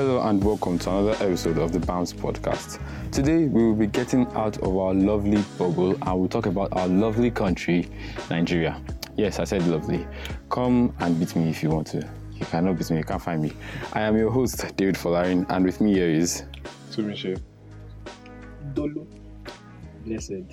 [0.00, 2.80] Hello and welcome to another episode of the BAMS podcast.
[3.12, 6.88] Today we will be getting out of our lovely bubble and we'll talk about our
[6.88, 7.86] lovely country,
[8.30, 8.80] Nigeria.
[9.18, 10.08] Yes, I said lovely.
[10.48, 11.98] Come and beat me if you want to.
[12.32, 13.52] You cannot beat me, you can't find me.
[13.92, 16.44] I am your host, David Folarin, and with me here is
[16.90, 17.38] Tumishe.
[18.72, 19.06] Dolo.
[20.06, 20.44] Blessed.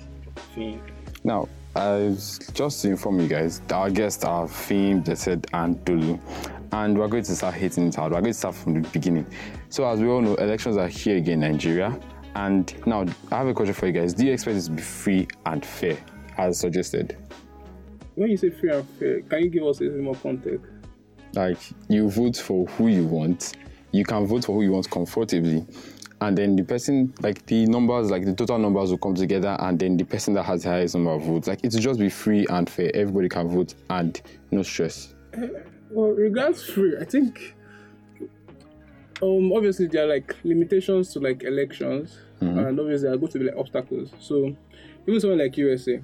[0.54, 0.78] Finn.
[1.24, 6.18] Now, as just to inform you guys, our guests are Fim, Blessed, and Dulu.
[6.72, 8.10] And we're going to start hitting it out.
[8.10, 9.26] We're going to start from the beginning.
[9.70, 11.98] So, as we all know, elections are here again in Nigeria.
[12.34, 14.12] And now, I have a question for you guys.
[14.14, 15.98] Do you expect this to be free and fair,
[16.36, 17.16] as suggested?
[18.14, 20.66] When you say free and fair, can you give us a little more context?
[21.34, 23.54] Like, you vote for who you want,
[23.92, 25.66] you can vote for who you want comfortably.
[26.20, 29.78] And then the person, like the numbers, like the total numbers will come together, and
[29.78, 32.44] then the person that has the highest number of votes, like it'll just be free
[32.50, 32.90] and fair.
[32.94, 35.14] Everybody can vote and no stress.
[35.34, 35.46] Eh,
[35.90, 37.54] Well, regards free, I think
[39.20, 43.38] um obviously there are like limitations to like elections and obviously there are going to
[43.38, 44.12] be like obstacles.
[44.20, 44.54] So
[45.06, 46.00] even somewhere like USA,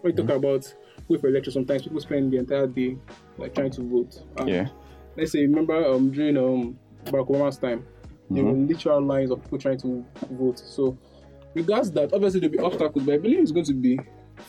[0.00, 0.74] when you talk about
[1.20, 2.96] for elections, sometimes people spend the entire day
[3.38, 4.22] like trying to vote.
[4.38, 4.68] And Yeah.
[5.16, 7.86] Let's say remember um during um Barack Obama's time,
[8.30, 10.58] there were literal lines of people trying to vote.
[10.58, 10.96] So
[11.54, 13.98] regards that, obviously there'll be obstacles, but I believe it's going to be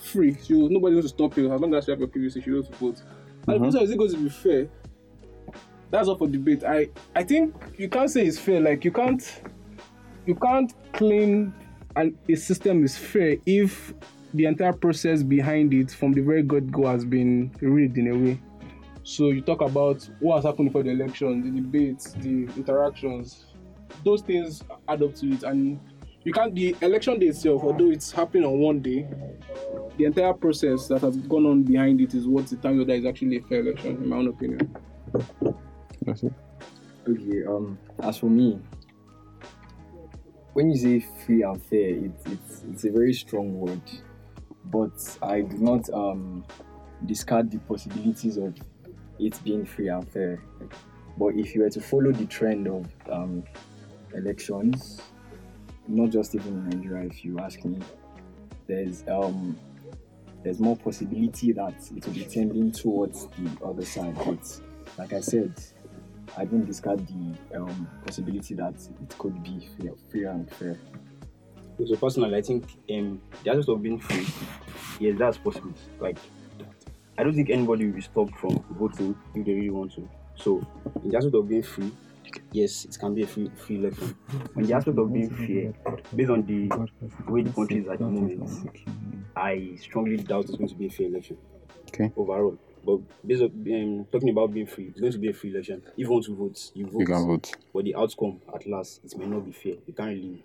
[0.03, 0.33] free.
[0.35, 2.67] So nobody's going to stop you as long as you have your PVC, you go
[2.67, 3.01] to vote.
[3.47, 3.77] Also, mm-hmm.
[3.77, 4.67] is it going to be fair?
[5.89, 6.63] That's up for debate.
[6.63, 8.61] I I think you can't say it's fair.
[8.61, 9.41] Like you can't
[10.25, 11.53] you can't claim
[11.95, 13.93] an a system is fair if
[14.33, 18.17] the entire process behind it from the very get go has been rigged in a
[18.17, 18.41] way.
[19.03, 23.45] So you talk about what has happened before the election, the debates, the interactions.
[24.05, 25.79] Those things add up to it, and
[26.23, 26.53] you can't.
[26.53, 29.07] The election day itself, although it's happening on one day,
[29.97, 33.37] the entire process that has gone on behind it is what determines whether it's actually
[33.37, 34.75] a fair election, in my own opinion.
[36.03, 36.33] That's it.
[37.07, 38.59] Okay, um, as for me,
[40.53, 43.81] when you say free and fair, it, it's it's a very strong word,
[44.65, 46.45] but I do not um
[47.05, 48.55] discard the possibilities of
[49.19, 50.43] it being free and fair.
[51.17, 53.43] But if you were to follow the trend of um,
[54.13, 55.01] elections,
[55.87, 57.79] not just even in Nigeria, if you ask me,
[58.67, 59.57] there's um
[60.43, 64.15] there's more possibility that it will be tending towards the other side.
[64.15, 64.61] But
[64.97, 65.53] like I said,
[66.37, 70.79] I don't discard the um, possibility that it could be fair, free and fair.
[71.85, 74.25] So personally, I think um, the aspect of being free,
[74.99, 75.73] yes, that's possible.
[75.99, 76.17] Like,
[77.17, 80.09] I don't think anybody will be stopped from voting if they really want to.
[80.35, 80.65] So,
[81.03, 81.91] in the aspect of being free,
[82.51, 84.15] yes, it can be a free, free election.
[84.55, 85.73] On the aspect of being fair,
[86.15, 86.67] based on the
[87.31, 88.49] way the country is at the moment,
[89.35, 91.37] I strongly doubt it's going to be a fair election.
[91.87, 92.11] Okay.
[92.15, 92.57] Overall.
[92.83, 95.83] But based on um, talking about being free, it's going to be a free election.
[95.93, 96.99] If you want to vote, you vote.
[96.99, 97.51] You can vote.
[97.73, 99.75] But the outcome at last, it may not be fair.
[99.85, 100.43] You can't really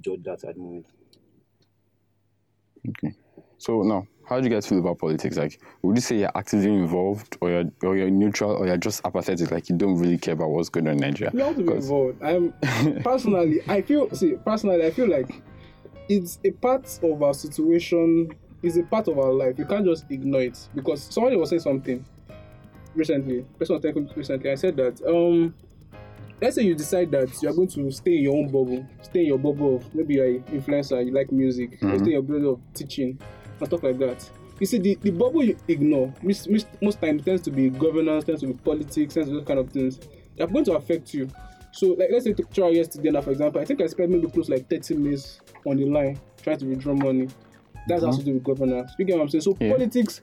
[0.00, 0.86] judge that at the moment.
[2.88, 3.14] Okay.
[3.58, 5.36] So now, how do you guys feel about politics?
[5.36, 9.02] Like, would you say you're actively involved, or you're, or you're neutral, or you're just
[9.04, 9.50] apathetic?
[9.50, 11.30] Like, you don't really care about what's going on in Nigeria?
[11.34, 12.22] You have to be involved.
[12.22, 12.52] I'm
[13.02, 15.42] personally, I feel see personally, I feel like
[16.08, 18.30] it's a part of our situation.
[18.62, 19.58] It's a part of our life.
[19.58, 22.04] You can't just ignore it because somebody was saying something
[22.94, 23.42] recently.
[23.58, 24.50] Person was telling recently.
[24.50, 25.54] I said that um,
[26.40, 29.20] let's say you decide that you are going to stay in your own bubble, stay
[29.20, 32.22] in your bubble of maybe you're an influencer, you like music, or stay in your
[32.22, 33.18] bubble of teaching
[33.64, 34.28] and stuff like that.
[34.60, 38.24] You see, the, the bubble you ignore, most, most, most times tends to be governance,
[38.24, 39.98] tends to be politics, tends to be those kind of things.
[40.36, 41.28] They're going to affect you.
[41.72, 44.28] So, like, let's say to try yesterday now, for example, I think I spent maybe
[44.28, 47.28] close like 30 minutes on the line trying to withdraw money.
[47.88, 48.18] That has mm-hmm.
[48.18, 48.92] to do with governance.
[48.98, 49.42] You get what I'm saying?
[49.42, 49.72] So, Yeah.
[49.72, 50.20] politics,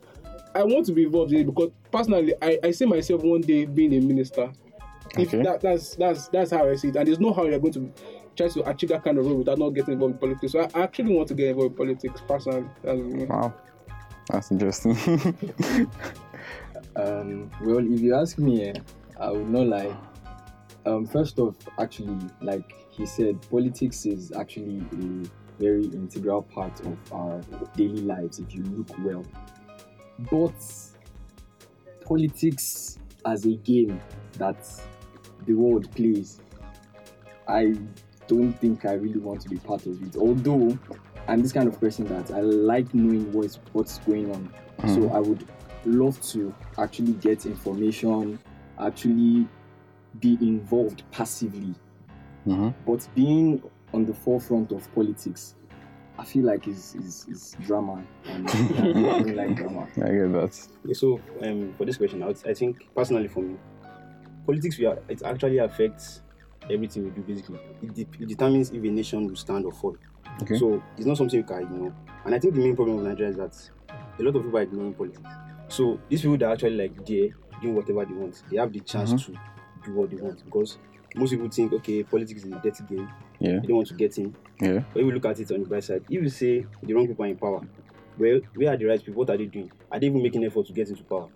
[0.55, 3.65] I want to be involved in it because personally, I, I see myself one day
[3.65, 4.51] being a minister.
[5.17, 5.43] If Okay.
[5.43, 7.91] that, that's that's that's how I see it, and there's no how you're going to
[8.35, 10.51] try to achieve that kind of role without not getting involved in politics.
[10.53, 12.67] So I, I actually want to get involved in politics personally.
[12.83, 13.25] That's me.
[13.25, 13.53] Wow,
[14.29, 14.95] that's interesting.
[16.95, 18.73] Um, well, if you ask me, eh,
[19.19, 19.95] I would not lie.
[20.85, 26.97] Um, first off, actually, like he said, politics is actually a very integral part of
[27.13, 27.39] our
[27.75, 29.23] daily lives if you look well.
[30.31, 30.53] But
[32.03, 34.01] politics as a game
[34.33, 34.67] that
[35.45, 36.41] the world plays,
[37.47, 37.75] I
[38.31, 40.15] don't think I really want to be part of it.
[40.15, 40.79] Although
[41.27, 44.53] I'm this kind of person that I like knowing what's what's going on.
[44.87, 45.45] So I would
[45.85, 48.39] love to actually get information,
[48.79, 49.47] actually
[50.19, 51.75] be involved passively.
[52.47, 52.73] Mhm.
[52.87, 53.61] But being
[53.93, 55.55] on the forefront of politics,
[56.17, 58.01] I feel like is is, is drama.
[58.25, 58.53] And I
[58.93, 59.87] don't like drama.
[59.97, 60.67] I get that.
[60.85, 63.57] Okay, so um, for this question, I, would, I think personally for me,
[64.45, 66.21] politics we are, it actually affects
[66.71, 67.59] everything we do basically.
[67.81, 69.95] It, de- it determines if a nation will stand or fall.
[70.41, 70.57] Okay.
[70.57, 71.93] So it's not something you can ignore.
[72.25, 73.69] And I think the main problem with Nigeria is that
[74.19, 75.21] a lot of people are ignoring politics.
[75.67, 77.29] So these people that are actually like there
[77.61, 79.25] doing whatever they want, they have the chance Mhm.
[79.25, 79.31] to
[79.85, 80.77] do what they want because
[81.15, 83.09] most people think, okay, politics is a dirty game.
[83.39, 83.53] Yeah.
[83.61, 84.35] You don't want to get in.
[84.61, 84.83] Yeah.
[84.93, 87.07] But if you look at it on the bright side, if you say the wrong
[87.07, 87.61] people are in power,
[88.17, 89.15] well, where are the right people?
[89.19, 89.71] What are they doing?
[89.91, 91.27] Are they even making an effort to get into power?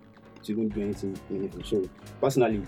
[0.44, 1.64] To even do anything meaningful?
[1.64, 1.90] So
[2.22, 2.62] personally,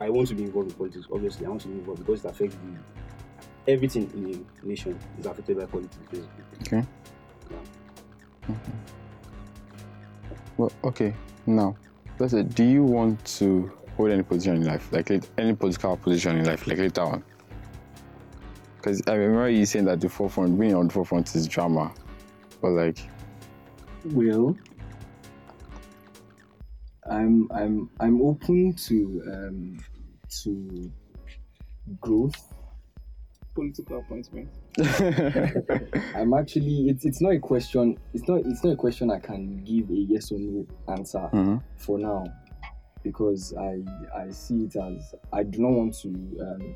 [0.00, 1.06] I want to be involved in politics.
[1.10, 5.26] Obviously, I want to be involved because it affects the everything in a nation is
[5.26, 5.96] affected by politics.
[6.10, 6.78] Basically.
[6.78, 6.86] Okay.
[10.56, 11.14] Well, okay.
[11.46, 11.76] Now,
[12.18, 16.38] let's say, do you want to hold any position in life, like any political position
[16.38, 17.24] in life, like later on?
[18.76, 21.92] Because I remember you saying that the forefront, being on the forefront is drama,
[22.60, 22.98] but like,
[24.04, 24.56] Well,
[27.10, 29.78] I'm I'm I'm open to um
[30.42, 30.90] to
[32.00, 32.52] growth.
[33.54, 34.48] Political appointment.
[36.14, 37.96] I'm actually it's it's not a question.
[38.12, 41.62] It's not it's not a question I can give a yes or no answer Mhm.
[41.76, 42.24] for now
[43.02, 43.82] because I
[44.14, 46.08] I see it as I do not want to
[46.42, 46.74] um,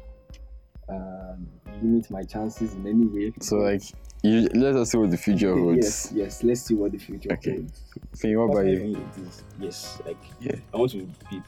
[0.89, 1.47] um,
[1.83, 3.33] limit my chances in any way.
[3.41, 3.83] so like,
[4.23, 5.77] you, let us see what the future holds.
[5.87, 7.53] yes yes let's see what the future Okay.
[7.57, 7.83] holds.
[8.17, 8.79] Think what about you?
[8.79, 10.57] Personally, it is- Yes, like Yeah.
[10.75, 10.99] I want to
[11.31, 11.43] be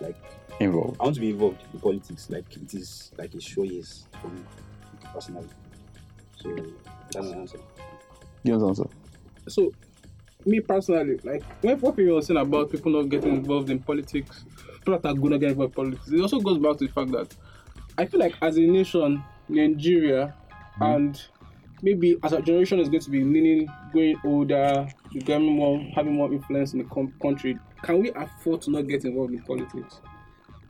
[0.00, 0.16] like
[0.60, 0.96] Involved.
[1.00, 2.28] I want to be involved in politics.
[2.30, 4.42] Like it is like a show yes for me
[5.14, 5.48] personally.
[6.36, 6.54] So
[7.10, 7.58] that's my answer.
[8.44, 8.96] You want to answer?
[9.48, 9.72] So,
[10.44, 14.44] me personally, like when what people were saying about people not getting involved in politics,
[14.78, 17.10] people that are gonna get involved in politics, it also goes back to the fact
[17.12, 17.34] that
[17.96, 20.34] I feel like as a nation, Nigeria,
[20.76, 20.82] hmm.
[20.82, 21.22] and
[21.82, 26.32] maybe as a generation is going to be leaning, going older, becoming more, having more
[26.32, 27.58] influence in the com- country.
[27.82, 30.00] Can we afford to not get involved in politics?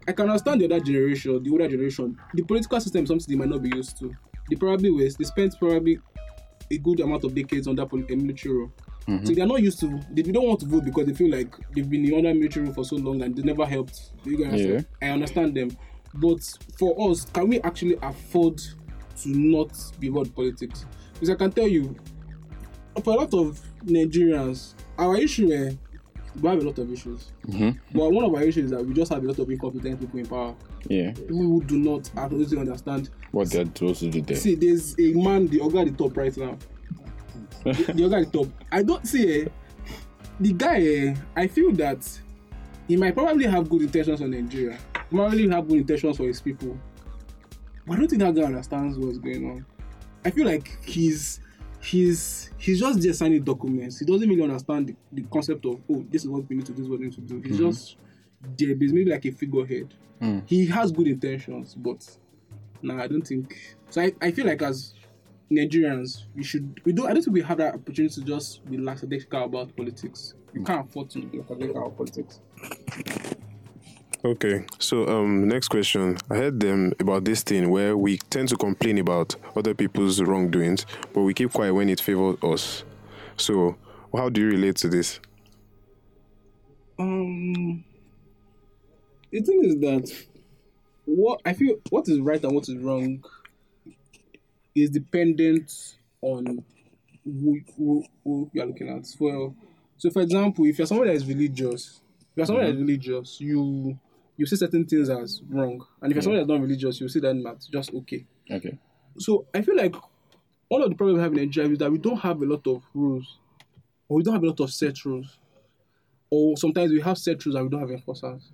[0.09, 2.19] I can understand the other generation, the older generation.
[2.35, 4.13] The political system is something they might not be used to.
[4.51, 5.99] They probably was they spent probably
[6.71, 8.73] a good amount of decades under a military rule.
[9.07, 9.27] Mm-hmm.
[9.27, 10.01] So they are not used to.
[10.11, 12.85] They don't want to vote because they feel like they've been under military rule for
[12.85, 14.13] so long and they never helped.
[14.25, 14.81] You guys, Yeah.
[15.01, 15.77] I understand them,
[16.15, 16.41] but
[16.79, 20.87] for us, can we actually afford to not be involved in politics?
[21.23, 21.95] Because I can tell you,
[23.05, 25.71] for a lot of Nigerians, our issue, eh,
[26.41, 27.31] we have a lot of issues.
[27.47, 27.79] Mhm.
[27.95, 30.19] But one of our issues is that we just have a lot of incompetent people
[30.19, 30.53] in power.
[30.89, 31.13] Yeah.
[31.13, 34.37] People who do not absolutely understand What they're supposed to do there.
[34.37, 36.59] See, there's a man, the Oga at the top right now.
[37.63, 38.49] the, the Oga at the top.
[38.73, 39.49] I don't see eh,
[40.41, 40.81] the guy.
[40.85, 42.03] Eh, I feel that
[42.89, 44.77] he might probably have good intentions on Nigeria.
[45.09, 46.77] He might probably have good intentions for his people.
[47.87, 49.67] But I don't think that guy understands what's going on.
[50.25, 51.41] I feel like he's
[51.81, 53.99] he's he's just there signing documents.
[53.99, 56.73] He doesn't really understand the, the concept of oh, this is what we need to
[56.73, 57.41] do, this is what we need to do.
[57.41, 57.97] He's just
[58.57, 59.95] there, he's maybe like a figurehead.
[60.21, 60.43] Mm.
[60.47, 62.09] He has good intentions, but
[62.83, 63.77] no, I don't think.
[63.91, 64.95] So I, I feel like as
[65.51, 68.79] Nigerians, we should we don't I don't think we have that opportunity to just be
[68.79, 70.35] lackadaisical about politics.
[70.55, 72.41] We can't afford to be lackadaisical about politics.
[74.25, 76.17] Okay, so um, next question.
[76.31, 80.87] I heard them about this thing where we tend to complain about other people's wrongdoings,
[81.13, 82.85] but we keep quiet when it favors us.
[83.37, 83.77] So,
[84.15, 85.19] how do you relate to this?
[87.01, 87.83] Um,
[89.33, 90.25] the thing is that
[91.05, 93.25] what I feel what is right and what is wrong
[94.73, 96.65] is dependent on
[97.25, 99.05] who, who, who you are looking at.
[99.19, 99.57] Well,
[99.99, 103.41] so for example, if you're someone that is religious, if you're someone that is religious,
[103.41, 103.99] you
[104.37, 106.25] you see certain things as wrong, and if you're hmm.
[106.25, 108.25] someone that's not religious, you see them as just okay.
[108.51, 108.79] Okay.
[109.19, 109.95] So I feel like
[110.69, 112.67] one of the problems we have in Nigeria is that we don't have a lot
[112.67, 113.39] of rules,
[114.09, 115.39] or we don't have a lot of set rules,
[116.31, 118.51] or sometimes we have set rules and we don't have enforcers.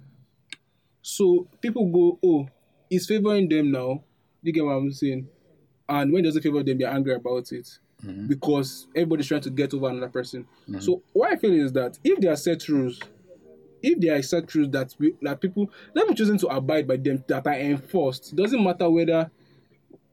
[1.00, 2.48] So people go, oh,
[2.90, 4.02] it's favoring them now.
[4.42, 5.28] You get what I'm saying?
[5.88, 8.26] And when it doesn't favor them, they're angry about it mm-hmm.
[8.26, 10.46] because everybody's trying to get over another person.
[10.68, 10.80] Mm-hmm.
[10.80, 13.00] So what I feel is that if there are set rules,
[13.82, 16.96] if there are set rules that we that people that people choosing to abide by
[16.96, 19.30] them that are enforced, it doesn't matter whether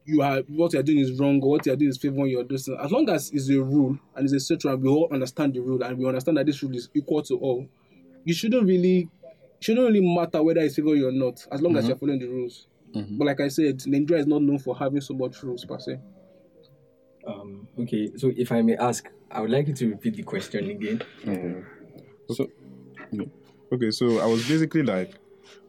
[0.05, 2.59] you are what you're doing is wrong or what you're doing is favoring your doing.
[2.79, 5.59] As long as it's a rule and it's a set rule we all understand the
[5.59, 7.67] rule and we understand that this rule is equal to all,
[8.23, 9.09] you shouldn't really
[9.59, 11.89] shouldn't really matter whether it's favoring you or not, as long as mm-hmm.
[11.89, 12.67] you're following the rules.
[12.93, 13.17] Mm-hmm.
[13.17, 15.99] But like I said, Nigeria is not known for having so much rules per se.
[17.27, 20.69] Um, okay, so if I may ask, I would like you to repeat the question
[20.69, 21.01] again.
[21.23, 22.33] Mm-hmm.
[22.33, 22.47] So,
[23.75, 25.15] Okay, so I was basically like,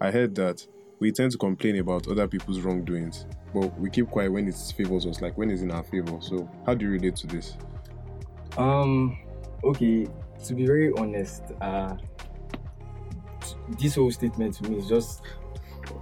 [0.00, 0.64] I heard that
[1.00, 5.06] we tend to complain about other people's wrongdoings, but we keep quiet when it favors
[5.06, 6.16] us, like when it's in our favor.
[6.20, 7.56] So, how do you relate to this?
[8.56, 9.18] Um,
[9.64, 10.06] okay,
[10.44, 11.96] to be very honest, uh,
[13.76, 15.22] this whole statement to me is just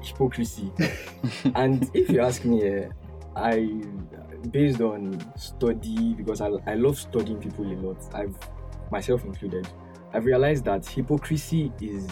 [0.03, 0.71] hypocrisy.
[1.55, 2.89] and if you ask me, eh,
[3.35, 3.81] I,
[4.51, 8.37] based on study, because I, I love studying people a lot, I've
[8.91, 9.67] myself included,
[10.15, 12.09] I've realized that hypocrisy is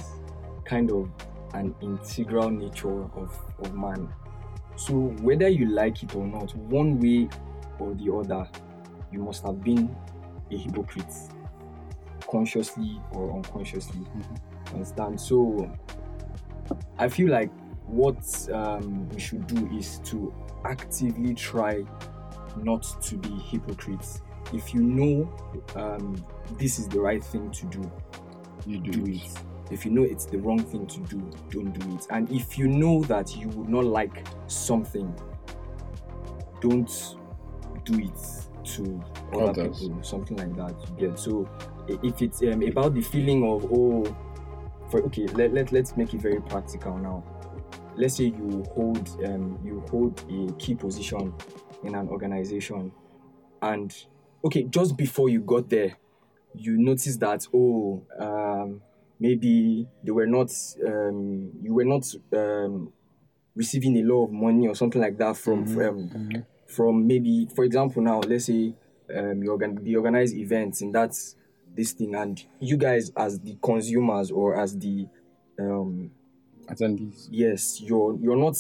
[0.65, 1.09] kind of
[1.55, 4.13] an integral nature of, of man.
[4.75, 7.29] So whether you like it or not, one way
[7.79, 8.49] or the other,
[9.13, 9.95] you must have been
[10.51, 11.15] a hypocrite,
[12.29, 14.05] consciously or unconsciously.
[14.73, 15.21] Understand?
[15.21, 15.71] So
[16.99, 17.53] I feel like
[17.87, 21.85] what um, we should do is to actively try
[22.57, 24.23] not to be hypocrites.
[24.53, 25.33] If you know
[25.77, 26.25] um,
[26.59, 27.91] this is the right thing to do,
[28.67, 29.23] You do it.
[29.71, 32.07] If you know it's the wrong thing to do, don't do it.
[32.11, 35.15] And if you know that you would not like something,
[36.61, 37.17] don't
[37.85, 38.21] do it
[38.65, 39.81] to other Others.
[39.81, 40.75] people, something like that.
[41.01, 41.49] You get so
[41.89, 44.05] if it's um, about the feeling of oh,
[44.91, 47.25] for okay, let, let let's make it very practical now.
[47.97, 51.35] Let's say you hold um, you hold a key position
[51.83, 52.93] in an organization,
[53.63, 53.93] and
[54.45, 55.97] okay, just before you got there,
[56.55, 58.81] you noticed that oh um,
[59.19, 60.51] maybe they were not
[60.87, 62.93] um, you were not um,
[63.55, 68.03] receiving a lot of money or something like that from um, from maybe for example
[68.03, 68.75] now let's say
[69.17, 71.37] um, you organ- they organize events and that's
[71.75, 75.07] this thing and you guys as the consumers or as the
[75.59, 76.11] um,
[76.69, 77.29] Attendees.
[77.31, 78.57] yes you're you're not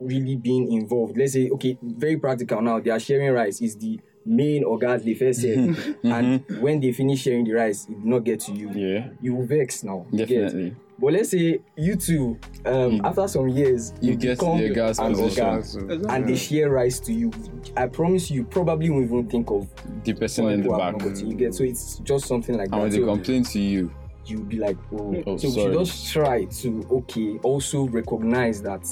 [0.00, 1.16] really being involved.
[1.16, 3.60] Let's say okay very practical now they are sharing rice.
[3.60, 8.04] Is the main organ they first serve and when they finish sharing the rice it
[8.04, 8.70] not get to you.
[8.72, 10.28] Yeah, you vex now you get?
[10.44, 10.76] definitely.
[10.98, 14.98] but let's say you two um, You- after some years you get become the gas
[14.98, 15.44] an position.
[15.44, 17.30] oga and they share rice to you.
[17.76, 19.68] I promise you, you probably won't even think of
[20.04, 20.96] The person in the back.
[20.98, 21.54] not you get.
[21.54, 22.96] So it's just something like And when that.
[22.96, 23.92] they so complain to you,
[24.26, 25.72] you'll be like oh, Oh, so we sorry.
[25.74, 28.86] should just try to okay also recognize that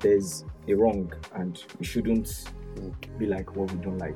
[0.00, 2.44] there's a wrong and we shouldn't
[3.18, 4.14] be like what we don't like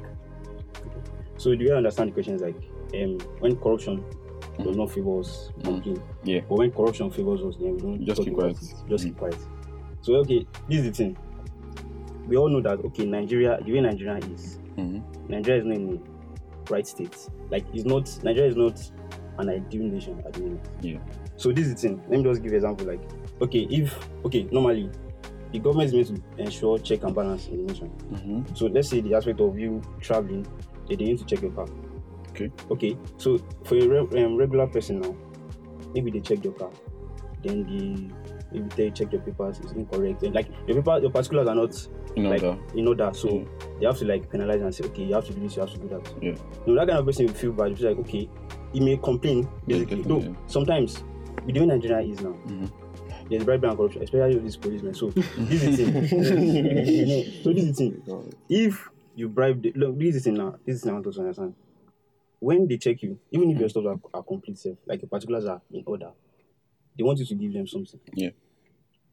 [1.36, 2.56] So do you understand the question like
[2.94, 4.04] um when corruption
[4.62, 6.02] does not favor us, complain.
[6.24, 6.40] Yeah.
[6.48, 8.56] But when corruption favors us, then we don't Just keep quiet.
[8.88, 9.36] Just keep quiet.
[10.02, 11.16] So okay, this is the thing.
[12.26, 15.02] We all know that okay, Nigeria, the way Nigeria is, Mhm.
[15.28, 16.00] Nigeria is not in the
[16.70, 17.16] right state.
[17.50, 18.90] Like it's not Nigeria is not
[19.38, 20.68] an ideal nation at the moment.
[20.82, 20.98] Yeah.
[21.36, 22.02] So this is the thing.
[22.08, 22.86] Let me just give an example.
[22.86, 23.00] Like,
[23.40, 24.90] okay, if okay, normally
[25.52, 27.90] the government is meant to ensure check and balance in the nation.
[28.12, 28.56] Mhm.
[28.56, 30.46] So let's say the aspect of you traveling,
[30.88, 31.66] they need to check your car.
[32.30, 32.50] Okay.
[32.70, 32.96] Okay.
[33.18, 35.14] So for a re- um, regular person now,
[35.94, 36.70] maybe they check your car,
[37.42, 38.10] then the
[38.52, 41.88] maybe they check your papers is incorrect, and like your paper, your particulars are not
[42.16, 42.58] in like order.
[42.74, 43.10] in order.
[43.14, 43.44] So Yeah.
[43.80, 45.72] they have to like penalize and say, okay, you have to do this, you have
[45.72, 46.14] to do that.
[46.22, 46.34] Yeah.
[46.66, 47.72] No, that kind of person will feel bad.
[47.72, 48.28] It's like, okay,
[48.72, 49.48] he may complain.
[49.66, 50.36] Yeah, Basically, definitely, no.
[50.46, 51.04] Sometimes,
[51.46, 52.70] the way Nigeria is now, Mhm.
[53.32, 54.94] There's bribery and corruption, especially with these policemen.
[54.94, 57.42] So this is the thing.
[57.42, 58.34] So this is the thing.
[58.48, 60.56] If you bribe, the, look, this is the thing now.
[60.66, 61.54] This is the thing I want to understand.
[62.38, 65.46] When they check you, even if your stuff are, are complete, safe, like your particulars
[65.46, 66.10] are in order,
[66.96, 68.00] they want you to give them something.
[68.12, 68.30] Yeah.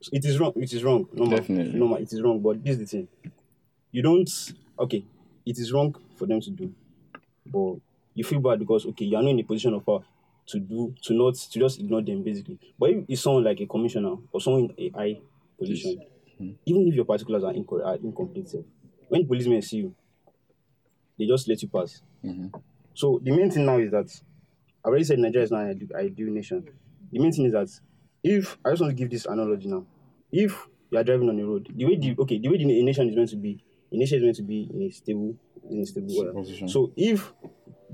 [0.02, 0.54] So it is wrong.
[0.56, 1.08] It is wrong.
[1.14, 1.38] Normal.
[1.38, 1.80] Definitely.
[1.80, 1.98] Normal.
[2.00, 2.42] It is wrong.
[2.42, 3.08] But this is the thing.
[3.92, 4.30] You don't.
[4.80, 5.06] Okay.
[5.46, 6.74] It is wrong for them to do,
[7.46, 7.76] but
[8.14, 10.04] you feel bad because okay, you are not in a position of power
[10.52, 12.60] to do to not to just ignore them basically.
[12.80, 15.20] But if it's someone like a commissioner or someone in a high
[15.58, 16.00] position,
[16.66, 18.54] even if your particulars are, incorrect, are incomplete,
[19.10, 19.96] when policemen see you,
[21.18, 22.02] they just let you pass.
[22.24, 22.52] Mhm.
[22.94, 24.10] So the main thing now is that
[24.84, 26.64] I already said Nigeria is not an ideal, nation.
[27.12, 27.70] The main thing is that
[28.24, 29.86] if I just want to give this analogy now,
[30.32, 33.10] if you are driving on the road, the way the okay, the way the nation
[33.10, 35.36] is meant to be, the nation is meant to be in a stable,
[35.70, 36.68] in a stable order.
[36.68, 37.34] So if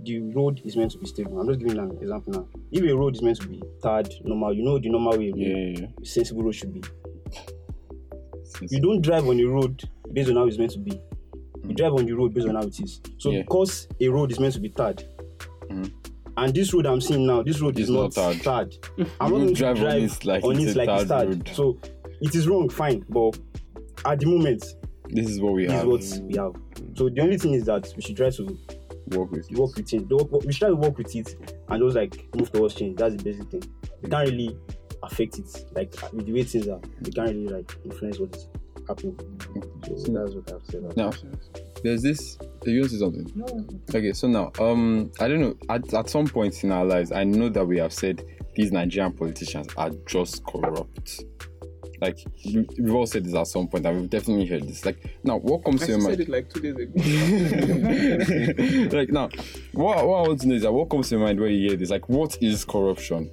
[0.04, 2.48] the road is meant to be stable, I'm just giving an example now.
[2.72, 5.48] If a road is meant to be tarred, normal, you know the normal way, Yeah,
[5.58, 5.88] yeah, yeah.
[6.04, 6.84] sensible road should be.
[8.70, 9.84] You don't drive on the road
[10.14, 11.00] based on how it's meant to be.
[11.68, 13.02] You drive on the road based on how it is.
[13.18, 15.04] So because a road is meant to be tarred,
[15.70, 15.92] Mhm.
[16.38, 18.42] and this road I'm seeing now, this road It's is not, tarred.
[18.42, 18.76] tarred.
[19.20, 21.50] I'm not going to drive drive on it like on it's it like it's road.
[21.54, 21.78] So
[22.22, 23.38] it is wrong, fine, but
[24.06, 24.64] at the moment,
[25.10, 25.88] This is what we this have.
[25.88, 26.54] is what we have.
[26.96, 28.58] So the only thing is that we should try to
[29.08, 29.50] work with.
[29.52, 30.08] You work with it.
[30.08, 31.36] Don't- We should try to work with it
[31.70, 32.98] and just like move towards change.
[32.98, 33.64] That's the basic thing.
[34.02, 34.58] We can't really
[35.04, 36.80] affect it like with the way things are.
[37.04, 38.48] We can't really like influence what is
[38.88, 39.18] happening.
[39.84, 40.84] So that's what I've said.
[40.84, 41.12] about Now,
[41.84, 42.38] there's this.
[42.66, 43.84] You want to say something?
[43.94, 45.56] Okay, so now, um, I don't know.
[45.70, 48.24] At, at some point in our lives, I know that we have said
[48.56, 51.24] these Nigerian politicians are just corrupt.
[52.02, 54.86] Like we, we've all said this at some point, and we've definitely heard this.
[54.86, 56.30] Like now, what comes I to your mind said mind?
[56.30, 56.76] it like two days
[58.90, 58.98] ago.
[58.98, 59.30] like now,
[59.74, 61.70] what, what I want to know is that what comes to your mind when you
[61.70, 61.90] hear this?
[61.90, 63.32] Like, what is corruption?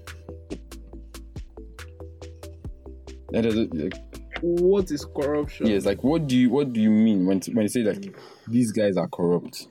[4.40, 5.66] What is corruption?
[5.66, 8.14] Yes, like what do you what do you mean when when you say like
[8.46, 9.68] these guys are corrupt?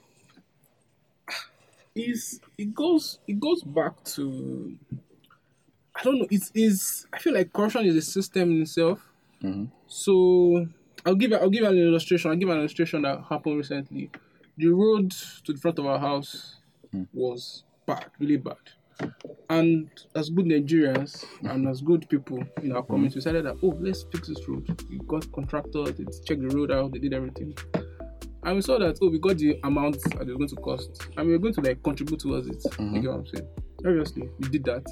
[1.96, 4.76] is it goes it goes back to
[6.02, 6.28] I don't know.
[6.32, 9.00] It is I feel like corruption is a system in itself.
[9.44, 9.66] Mm-hmm.
[9.88, 10.66] So
[11.06, 12.32] I'll give I'll give an illustration.
[12.32, 14.10] I'll give an illustration that happened recently.
[14.58, 15.12] The road
[15.46, 16.58] to the front of our house
[16.92, 17.04] hmm.
[17.14, 18.58] was bad, really bad.
[19.50, 22.94] And as good Nigerians and as good people in our hmm.
[22.94, 24.84] community, we decided that oh let's fix this road.
[24.90, 27.56] We got contractors, they checked the road out, they did everything.
[28.44, 31.08] And we saw that oh we got the amount that it was going to cost.
[31.16, 32.64] And we were going to like contribute towards it.
[32.64, 33.02] You mm-hmm.
[33.02, 33.48] get what I'm saying?
[33.86, 34.86] Obviously, we did that.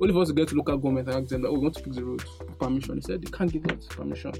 [0.00, 1.82] Only of us get to local government and ask them that oh we want to
[1.82, 2.24] fix the road
[2.58, 2.96] permission.
[2.96, 4.32] They said they can't give us permission.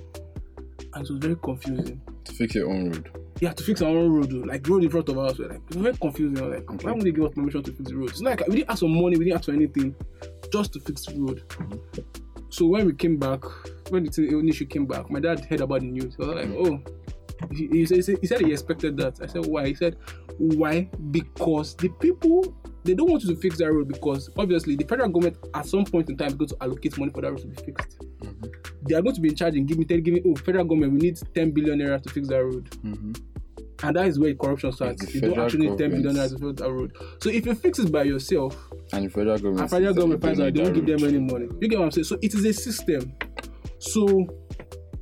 [0.94, 2.00] And it was very confusing.
[2.24, 3.10] To fix your own road.
[3.42, 4.38] Have to fix our own road, though.
[4.38, 5.38] like road in front of us.
[5.38, 6.50] We're like, it was very confusing.
[6.50, 8.10] Like, why would they give us permission to fix the road?
[8.10, 9.94] It's not like we didn't ask for money, we didn't ask for anything,
[10.52, 11.42] just to fix the road.
[12.48, 13.42] So when we came back,
[13.90, 16.14] when the issue came back, my dad heard about the news.
[16.14, 16.80] He was like, oh,
[17.52, 19.20] he, he, said, he said he expected that.
[19.20, 19.66] I said, why?
[19.66, 19.96] He said,
[20.38, 20.88] why?
[21.10, 25.08] Because the people, they don't want you to fix that road because obviously the federal
[25.08, 27.46] government at some point in time is going to allocate money for that road to
[27.46, 27.98] be fixed.
[28.86, 30.92] They are going to be in charge and give me, giving, giving, oh, federal government,
[30.92, 32.68] we need 10 billion naira to fix that road.
[33.82, 35.04] And that is where corruption starts.
[35.04, 36.92] the You don't actually need 10 billion naira to fix that road.
[37.20, 38.56] So if you fix it by yourself,
[38.92, 39.60] And the federal government.
[39.60, 41.48] and federal government finds don't out they don't give them any money.
[41.60, 42.04] You get what I'm saying?
[42.04, 43.12] So it is a system.
[43.78, 44.26] So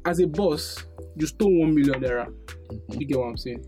[0.05, 0.85] as a boss,
[1.17, 2.27] you stole one million naira.
[2.27, 3.01] Mm-hmm.
[3.01, 3.65] You get what I'm saying?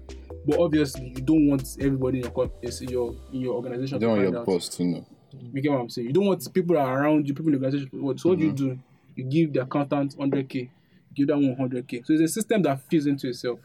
[0.46, 4.00] But obviously, you don't want everybody in your co- in your in your organization don't
[4.00, 4.46] to want find your out.
[4.46, 5.06] boss to know.
[5.52, 6.08] You get what I'm saying?
[6.08, 8.16] You don't want people around you, people in the organization.
[8.18, 8.54] So what do you Mm-hmm.
[8.66, 8.78] do?
[9.16, 10.68] You give the accountant 100k,
[11.14, 12.04] give that one 100k.
[12.06, 13.58] So it's a system that feeds into itself.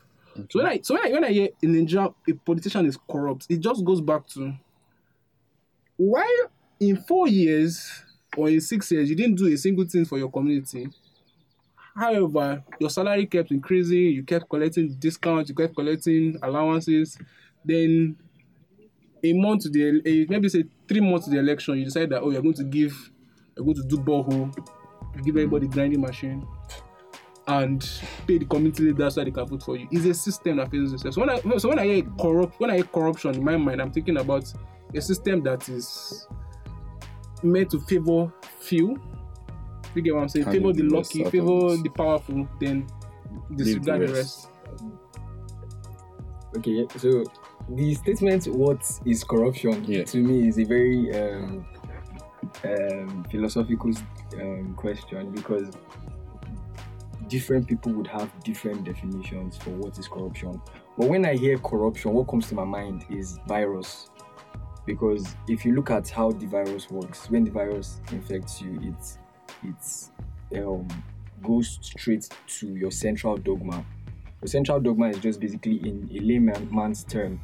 [0.50, 3.46] So when I so when I when I hear in Nigeria a politician is corrupt,
[3.50, 4.54] it just goes back to
[5.98, 6.46] why
[6.80, 8.04] in four years
[8.38, 10.88] or in six years you didn't do a single thing for your community.
[12.00, 17.18] However, your salary kept increasing, you kept collecting discounts, you kept collecting allowances.
[17.66, 18.16] Then
[19.22, 22.22] a month to the a, maybe say three months to the election, you decide that
[22.22, 23.12] oh you're going to give
[23.58, 24.56] you're going to do borehole,
[25.26, 26.48] give everybody grinding machine
[27.48, 27.90] and
[28.26, 29.88] pay the community leaders so they can vote for you.
[29.92, 31.16] It's a system that fails itself.
[31.16, 33.82] So when I so when I hear corrupt when I hear corruption in my mind,
[33.82, 34.54] I'm thinking about
[34.96, 36.28] a system that is
[37.44, 38.32] meant to favor
[38.62, 39.02] few.
[40.00, 40.46] You get what I'm saying?
[40.46, 42.88] And favor the the lucky, out favor of the powerful, then
[43.54, 44.50] disregard the rest.
[46.56, 47.26] Okay, so
[47.68, 50.06] the statement "What is corruption?" Yeah.
[50.06, 51.66] to me is a very um,
[52.64, 53.92] um, philosophical
[54.40, 55.70] um, question because
[57.28, 60.62] different people would have different definitions for what is corruption.
[60.98, 64.10] But when I hear corruption, what comes to my mind is virus.
[64.86, 69.18] Because if you look at how the virus works, when the virus infects you, it
[69.64, 70.88] it um,
[71.44, 73.84] goes straight to your central dogma.
[74.42, 77.42] The central dogma is just basically, in a layman's term,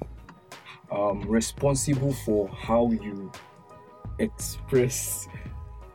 [0.92, 3.32] um, responsible for how you
[4.20, 5.28] express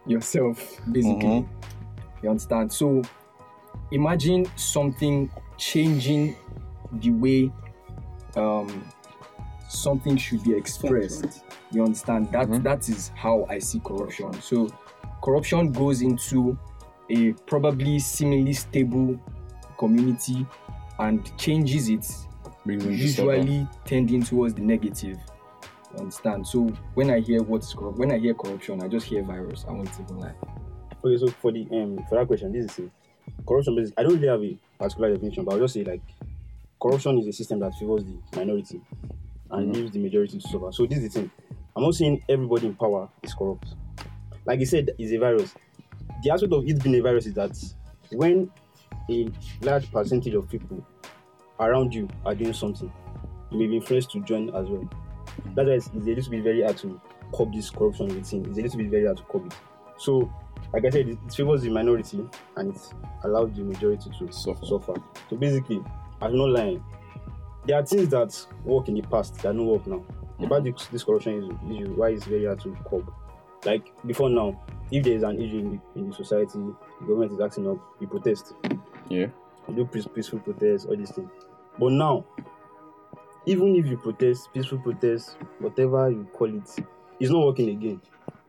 [0.06, 1.48] yourself, basically.
[2.22, 2.72] You understand?
[2.72, 3.02] So
[3.92, 6.36] imagine something changing
[6.92, 7.52] the way
[8.36, 8.90] um,
[9.68, 11.44] something should be expressed.
[11.70, 12.30] You understand?
[12.32, 14.32] That that is how I see corruption.
[14.40, 14.68] So
[15.22, 16.58] corruption goes into
[17.10, 19.18] a probably seemingly stable
[19.78, 20.46] community
[20.98, 22.06] and changes it
[22.64, 23.36] Brings in disorder.
[23.38, 25.18] usually tending towards the negative.
[25.92, 26.46] You understand?
[26.46, 29.64] So when I hear what's corrupt, when I hear corruption, I just hear virus.
[29.68, 30.34] I won't even lie.
[31.02, 32.90] Okay, so for the um for that question, this is it.
[33.48, 33.94] Corruption basic.
[33.98, 36.02] I don't really have a particular definition, but I'll just say like
[36.80, 38.80] corruption is a system that favors the minority
[39.50, 40.70] and leaves the majority to suffer.
[40.72, 41.30] So this is the thing.
[41.74, 43.74] I'm not saying everybody in power is corrupt.
[44.50, 45.54] Like you said, it's a virus.
[46.24, 47.56] The aspect of it being a virus is that
[48.10, 48.50] when
[49.08, 49.28] a
[49.60, 50.84] large percentage of people
[51.60, 52.92] around you are doing something,
[53.52, 54.90] you may be influenced to join as well.
[55.54, 57.00] That's why it's, it's a little bit very hard to
[57.32, 58.44] curb this corruption within.
[58.46, 59.54] It's a little bit very hard to curb it.
[59.98, 60.32] So,
[60.72, 62.82] like I said, it, it favors the minority and it
[63.22, 64.66] allows the majority to Suffer.
[64.66, 64.94] suffer.
[65.28, 65.80] So basically,
[66.20, 66.82] I'm not lying.
[67.66, 70.04] There are things that work in the past that don't work now.
[70.40, 73.12] About this, this corruption issue, issue, why it's very hard to curb.
[73.64, 77.32] Like before now, if there is an issue in the, in the society, the government
[77.32, 78.54] is acting up, you protest.
[79.08, 79.26] Yeah.
[79.68, 81.30] You do peaceful protests, all these things.
[81.78, 82.24] But now,
[83.46, 86.68] even if you protest, peaceful protest, whatever you call it,
[87.18, 88.00] it's not working again.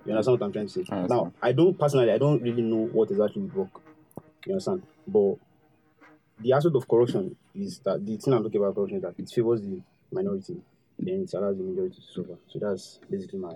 [0.05, 0.85] You understand what I'm trying to say?
[0.89, 1.05] I.
[1.07, 3.81] Now, I don't personally, I don't really know what exactly would work.
[4.45, 4.83] You understand?
[5.07, 5.35] But
[6.39, 9.29] the aspect of corruption is that the thing I'm talking about corruption is that it
[9.29, 10.57] favors the minority,
[10.97, 12.37] then it allows the majority to suffer.
[12.47, 13.53] So that's basically my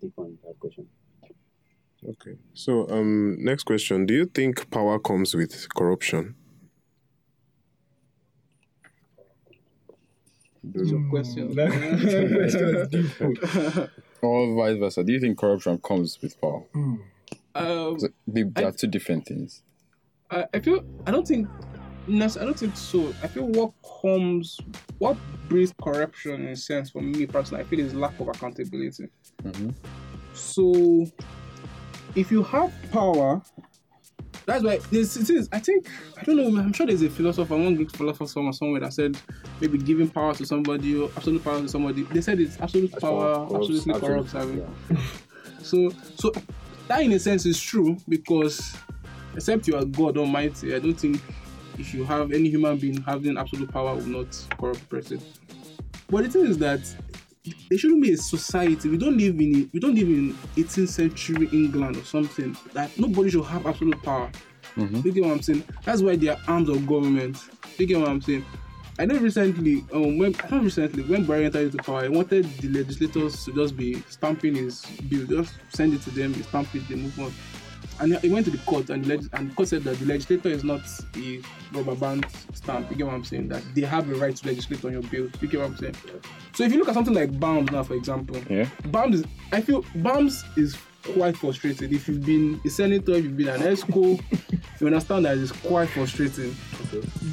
[0.00, 0.86] take on that question.
[2.08, 2.36] Okay.
[2.54, 6.34] So, um, next question: Do you think power comes with corruption?
[10.62, 11.56] Those are questions.
[14.22, 15.02] Or vice versa.
[15.02, 16.62] Do you think corruption comes with power?
[16.74, 17.02] um,
[17.98, 19.62] So they, they are two different things.
[20.30, 21.48] I, I feel I don't think
[22.10, 23.14] nes- I don't think so.
[23.22, 24.58] I feel what comes
[24.98, 25.16] what
[25.48, 29.08] breeds corruption in a sense for me personally, I feel is lack of accountability.
[29.42, 29.74] Mhm.
[30.34, 31.06] So
[32.14, 33.40] if you have power,
[34.46, 35.48] that's why this it is.
[35.52, 36.60] I think I don't know.
[36.60, 39.16] I'm sure there's a philosopher, one Greek philosopher or somewhere that said
[39.60, 42.02] maybe giving power to somebody or absolute power to somebody.
[42.04, 44.34] They said it's absolute power, corrupts- absolutely corrupts.
[44.34, 44.98] absolute- mean.
[45.62, 46.32] So so
[46.88, 48.74] that in a sense is true because
[49.36, 51.20] except you are God Almighty, I don't think
[51.80, 55.20] if you have any human being having absolute power will not corrupt the person.
[56.08, 56.80] But the thing is that
[57.44, 58.88] it shouldn't be a society.
[58.88, 63.30] We don't live in we don't live in 18th century England or something that nobody
[63.30, 64.30] should have absolute power.
[64.76, 65.04] Mhm.
[65.04, 65.64] You get what I'm saying?
[65.84, 67.38] That's why they are arms of government.
[67.78, 68.44] You get what I'm saying?
[68.98, 72.68] I know recently, um, when not recently, when Buhari entered into power, he wanted the
[72.68, 76.96] legislators to just be stamping his bill, just send it to them, stamp it, they
[76.96, 77.32] move on.
[78.00, 80.06] And he went to the court, and the, leg- and the court said that the
[80.06, 80.80] legislator is not
[81.16, 81.40] a
[81.72, 82.90] rubber band stamp.
[82.90, 83.48] You get what I'm saying?
[83.48, 85.28] That they have the right to legislate on your bill.
[85.40, 85.96] You get what I'm saying?
[86.54, 88.66] So if you look at something like BAMS now, for example, Yeah.
[88.86, 90.76] BAMS is, I feel BAMS is
[91.14, 91.92] quite frustrated.
[91.92, 94.20] If you've been a senator, if you've been an EXCO,
[94.80, 96.54] you understand that it's quite frustrating.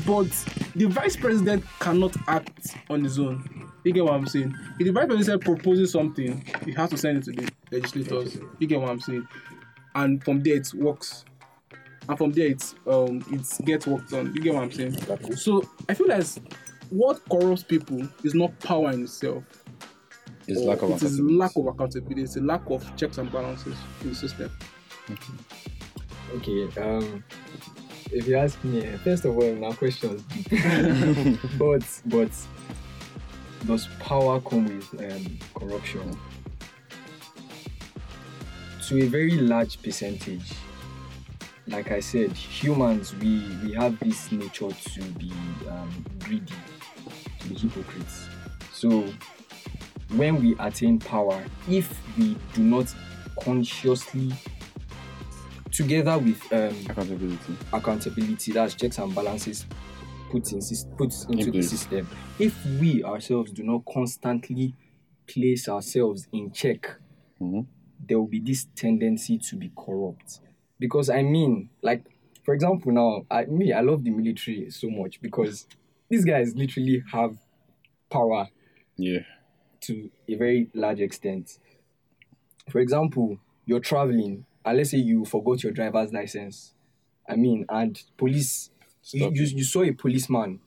[0.05, 0.27] But
[0.75, 3.69] the vice president cannot act on his own.
[3.83, 4.53] You get what I'm saying?
[4.79, 8.37] If the vice president proposes something, he has to send it to the legislators.
[8.59, 9.27] You get what I'm saying?
[9.97, 11.25] And from there it works.
[12.07, 14.33] And from there it's um it gets worked on.
[14.33, 14.95] You get what I'm saying?
[15.35, 16.39] So I feel as
[16.89, 19.43] what corrupts people is not power in itself.
[20.47, 21.35] It's lack of it is accountability.
[21.35, 24.51] lack of accountability, it's a lack of checks and balances in the system.
[26.35, 27.23] Okay, um,
[28.11, 30.21] if you ask me, first of all, now questions.
[31.57, 32.31] but but
[33.65, 36.17] does power come with um, corruption?
[38.87, 40.53] To a very large percentage,
[41.67, 45.31] like I said, humans we we have this nature to be
[45.69, 46.53] um, greedy,
[47.41, 48.29] to be hypocrites.
[48.71, 49.05] So
[50.15, 52.93] when we attain power, if we do not
[53.43, 54.31] consciously
[55.71, 57.57] together with um, Accountability.
[57.73, 59.65] accountability, that's checks and balances
[60.31, 62.07] put in sys- put into the system.
[62.39, 64.73] If we ourselves do not constantly
[65.27, 66.95] place ourselves in check,
[67.41, 67.65] Mhm.
[68.07, 70.39] There will be this tendency to be corrupt.
[70.79, 72.03] Because I mean, like
[72.43, 75.67] for example, now I me I love the military so much because
[76.09, 77.37] these guys literally have
[78.09, 78.47] power
[78.95, 79.19] Yeah.
[79.81, 81.59] to a very large extent.
[82.69, 86.73] For example, you're traveling, and let's say you forgot your driver's license.
[87.29, 88.69] I mean, and police,
[89.11, 90.59] you, you, you saw a policeman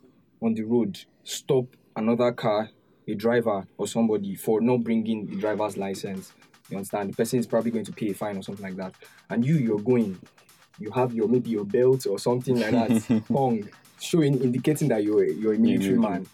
[0.43, 2.71] on the road stop another car,
[3.09, 6.33] a driver or somebody for not bringing the driver's license.
[6.71, 7.11] You understand?
[7.11, 8.95] The person is probably going to pay a fine or something like that.
[9.29, 10.19] And you, you're going,
[10.79, 13.69] you have your maybe your belt or something like that hung,
[14.01, 15.99] showing indicating that you're you're a military military.
[15.99, 16.27] man.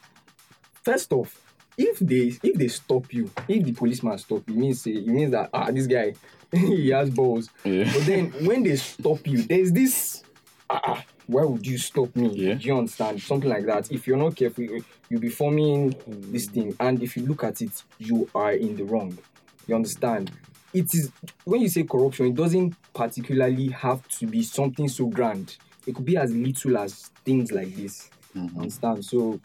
[0.83, 1.41] First off,
[1.77, 5.07] if they if they stop you, if the policeman stop you, it means say it
[5.07, 6.15] means that ah this guy
[6.53, 7.51] he has balls.
[7.65, 7.91] Yeah.
[7.93, 10.23] But then when they stop you, there's this
[10.71, 12.29] ah, ah why would you stop me?
[12.29, 12.55] Yeah.
[12.55, 13.21] Do you understand?
[13.21, 13.91] Something like that.
[13.91, 14.65] If you're not careful,
[15.09, 16.77] you'll be forming this thing.
[16.79, 19.19] And if you look at it, you are in the wrong.
[19.67, 20.31] You understand?
[20.73, 21.11] It is
[21.45, 25.57] when you say corruption, it doesn't particularly have to be something so grand.
[25.87, 28.11] It could be as little as things like this.
[28.35, 28.57] Mhm.
[28.57, 29.05] Understand?
[29.05, 29.41] So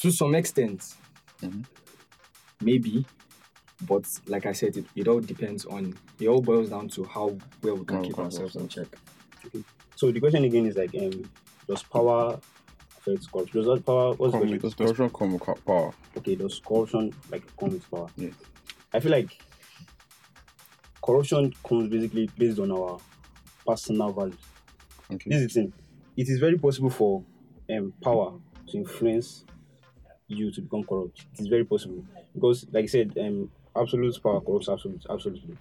[0.00, 0.94] to some extent,
[1.42, 1.64] Mhm.
[2.62, 3.04] maybe.
[3.86, 7.36] But like I said, it, it all depends on it all boils down to how
[7.62, 8.86] well we can How keep ourselves in check.
[9.96, 11.30] So the question again is like, um,
[11.68, 12.40] does power
[12.98, 13.60] affect corruption?
[13.60, 14.14] Does that power?
[14.14, 14.62] What's the Come question?
[14.62, 15.92] with- corruption come with power.
[16.16, 18.08] Okay, does corruption like come with power?
[18.16, 18.32] Yes.
[18.92, 19.38] I feel like
[21.04, 22.98] corruption comes basically based on our
[23.66, 24.38] personal values.
[25.10, 25.30] Okay.
[25.30, 25.72] This is the thing.
[26.16, 27.22] It is very possible for
[27.70, 29.44] um, power to influence
[30.28, 31.26] you to become corrupt.
[31.34, 35.56] It is very possible because, like I said, um, absolute power corrupts absolute, absolutely.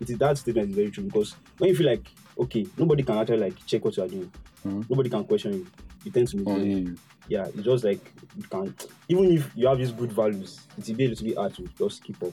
[0.00, 2.06] It is that statement is very true because when you feel like
[2.38, 4.30] okay, nobody can actually like check what you are doing,
[4.64, 4.88] Mhm.
[4.88, 5.66] nobody can question you.
[6.04, 6.62] You tend to misbehave.
[6.62, 6.98] Only you.
[7.26, 8.74] Yeah, it's just like you can
[9.08, 11.66] even if you have these good values, it's will be a little bit hard to
[11.76, 12.32] just keep up.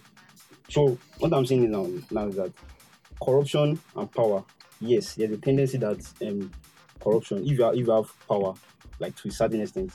[0.69, 2.54] So what I'm saying now, now is that
[3.23, 4.45] corruption and power,
[4.80, 6.51] yes, there's a tendency that um
[7.01, 8.54] corruption, if you are, if you have power,
[8.99, 9.93] like to a certain extent,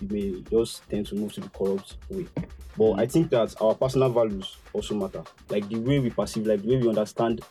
[0.00, 2.28] you may just tend to move to the corrupt way.
[2.76, 5.24] But I think that our personal values also matter.
[5.48, 7.42] Like the way we perceive, like the way we understand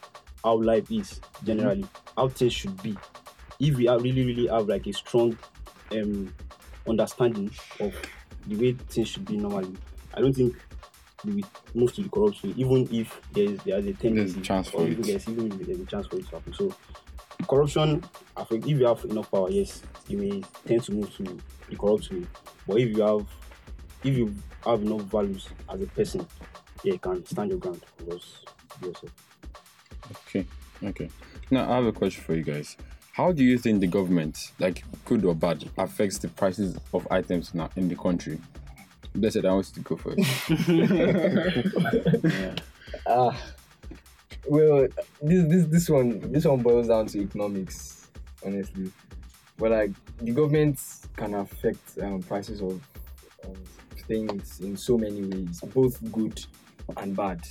[0.44, 1.86] how life is generally,
[2.18, 2.98] how things should be.
[3.60, 5.38] If we are really, really have like a strong
[5.92, 6.34] um,
[6.88, 7.96] understanding of
[8.48, 9.78] the way things should be normally,
[10.14, 10.56] I don't think
[11.26, 14.70] we will move to the corrupt way, even if there's there's a tendency, a chance
[14.70, 15.02] for it.
[15.02, 16.54] there's even if there's a chance for it to happen.
[16.54, 16.74] So
[17.48, 18.04] corruption,
[18.36, 21.38] I think if you have enough power, yes, you may tend to move to
[21.70, 22.26] the corrupt way.
[22.68, 23.28] But if you have
[24.04, 24.34] if you
[24.66, 26.26] have enough values as a person,
[26.84, 28.46] yeah, you can stand your ground and just
[28.80, 29.12] be yourself.
[30.28, 30.46] Okay,
[30.84, 31.10] okay.
[31.52, 32.78] Now I have a question for you guys.
[33.12, 37.54] How do you think the government, like good or bad, affects the prices of items
[37.54, 38.40] now in the country?
[39.16, 40.20] Blessed, I want you to go first.
[43.06, 43.40] Ah,
[44.48, 44.88] well,
[45.22, 48.08] this this this one this one boils down to economics,
[48.46, 48.92] honestly.
[49.58, 50.80] But like the government
[51.16, 52.82] can affect um, prices of,
[53.44, 53.58] of
[54.08, 56.40] things in so many ways, both good
[56.98, 57.42] and bad.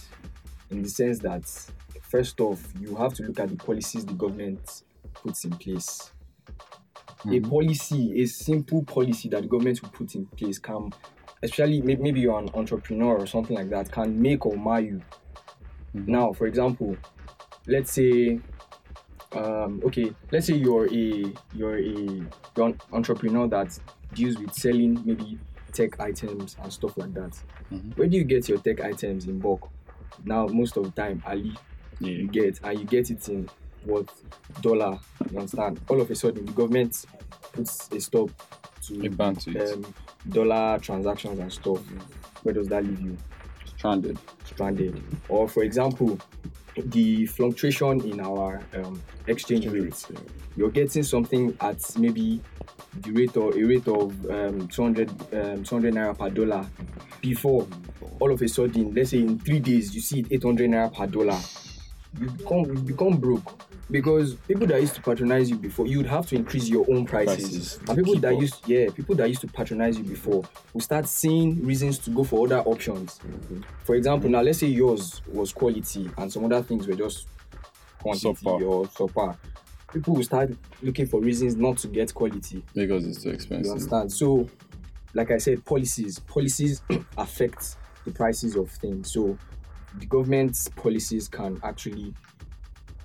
[0.70, 1.44] In the sense that,
[2.02, 4.82] first off, you have to look at the policies the government
[5.14, 6.12] puts in place.
[7.30, 10.92] A policy, a simple policy that the government will put in place can,
[11.42, 15.00] especially maybe you're an entrepreneur or something like that, can make or mar you.
[15.94, 16.96] Now, for example,
[17.66, 18.40] let's say,
[19.32, 21.82] um, okay, let's say you're a you're a
[22.56, 23.78] you're an entrepreneur that
[24.14, 25.38] deals with selling maybe
[25.72, 27.36] tech items and stuff like that.
[27.96, 29.68] Where do you get your tech items in bulk?
[30.24, 31.54] Now, most of the time, Ali,
[32.00, 32.12] Yeah.
[32.12, 33.48] you get and you get it in
[33.84, 34.08] what
[34.62, 34.98] dollar.
[35.30, 35.80] You understand?
[35.88, 37.04] All of a sudden, the government
[37.52, 38.30] puts a stop
[38.86, 39.72] to A ban to it.
[39.74, 39.94] um,
[40.30, 41.80] dollar transactions and stuff.
[42.42, 43.16] Where does that leave you?
[43.64, 44.18] Stranded.
[44.44, 45.02] stranded.
[45.28, 46.18] Or for example,
[46.76, 50.06] the fluctuation in our um, exchange rates.
[50.56, 52.40] You're getting something at maybe
[53.00, 56.66] the rate of a rate of um, 200 um, 200 naira per dollar.
[57.20, 57.66] Before,
[58.20, 61.06] all of a sudden, let's say in three days, you see it 800 naira per
[61.06, 61.38] dollar.
[62.20, 66.26] You become you become broke because people that used to patronize you before, you'd have
[66.28, 67.76] to increase your own prices.
[67.76, 68.40] Prices And people that up.
[68.40, 72.24] used yeah, people that used to patronize you before will start seeing reasons to go
[72.24, 73.18] for other options.
[73.18, 73.62] Mm-hmm.
[73.84, 77.28] For example, now let's say yours was quality and some other things were just
[78.00, 78.68] quantity Subpar.
[78.68, 79.36] or subpar.
[79.92, 80.50] People will start
[80.82, 82.62] looking for reasons not to get quality.
[82.74, 83.66] Because it's too expensive.
[83.66, 84.12] You understand?
[84.12, 84.48] So,
[85.14, 86.82] like I said, policies policies
[87.16, 89.12] affect the prices of things.
[89.12, 89.38] So,
[89.98, 92.12] the government's policies can actually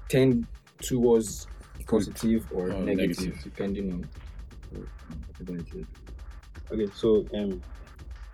[0.09, 0.45] tend
[0.83, 1.47] towards
[1.87, 3.43] positive or Or negative, negative.
[3.43, 4.09] depending on
[5.39, 5.85] whatever it is.
[6.71, 7.61] Okay, so um,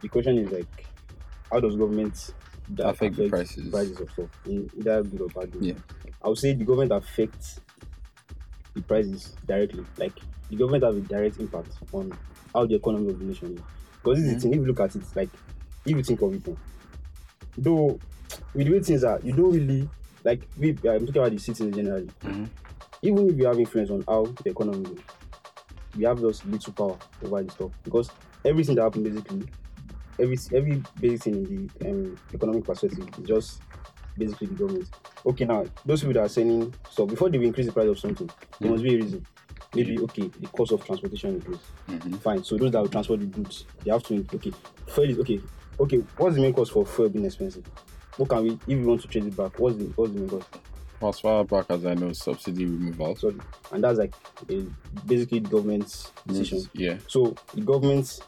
[0.01, 0.85] the question is like,
[1.51, 2.33] how does government
[2.73, 3.69] da- Affect the prices.
[3.69, 5.67] prices of stuff in either good or bad way?
[5.69, 5.73] Yeah.
[6.23, 7.59] I would say the government affects
[8.75, 9.83] the prices directly.
[9.97, 10.13] Like
[10.49, 12.11] the government have a direct impact on
[12.53, 13.61] how the economy of the nation is.
[14.03, 15.29] Because this is the thing, if you look at it, like
[15.85, 16.57] if you think of it,
[17.57, 17.99] though
[18.53, 19.89] with the way things are, you don't really
[20.23, 22.09] like we I'm talking about the citizens generally.
[22.23, 22.49] Mhm.
[23.01, 24.99] Even if you have influence on how the economy is,
[25.97, 28.09] we have just little power over the stuff because
[28.45, 29.47] everything that happens basically
[30.19, 33.61] every every basic thing in the um, economic perspective is just
[34.17, 34.89] basically the government.
[35.25, 38.29] Okay, now those people that are selling so before they increase the price of something,
[38.59, 39.25] there must be a reason.
[39.75, 41.59] Maybe okay, the cost of transportation increase.
[41.87, 42.19] Mhm.
[42.21, 42.43] Fine.
[42.43, 44.51] So those that will transport the goods, they have to okay.
[44.87, 45.39] Fuel is okay.
[45.79, 47.63] Okay, what's the main cost for fuel being expensive?
[48.19, 49.57] What can we if we want to trade it back?
[49.57, 50.47] What's the what's the main cost?
[51.01, 53.15] As far back as I know, subsidy removal.
[53.15, 53.33] So
[53.71, 54.13] and that's like
[54.49, 54.65] a,
[55.07, 56.69] basically the government's decision.
[56.73, 56.97] Yeah.
[57.07, 58.19] So the government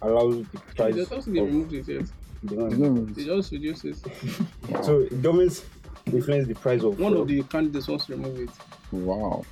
[0.00, 0.94] allows the price.
[0.94, 2.04] They of, also they removed it yet.
[2.44, 3.34] the government- There's no.
[3.34, 3.96] They just reduced it.
[4.84, 5.64] So government
[6.06, 7.22] influence the price of One fuel.
[7.22, 8.50] of the candidates wants to remove it.
[8.92, 9.44] Wow.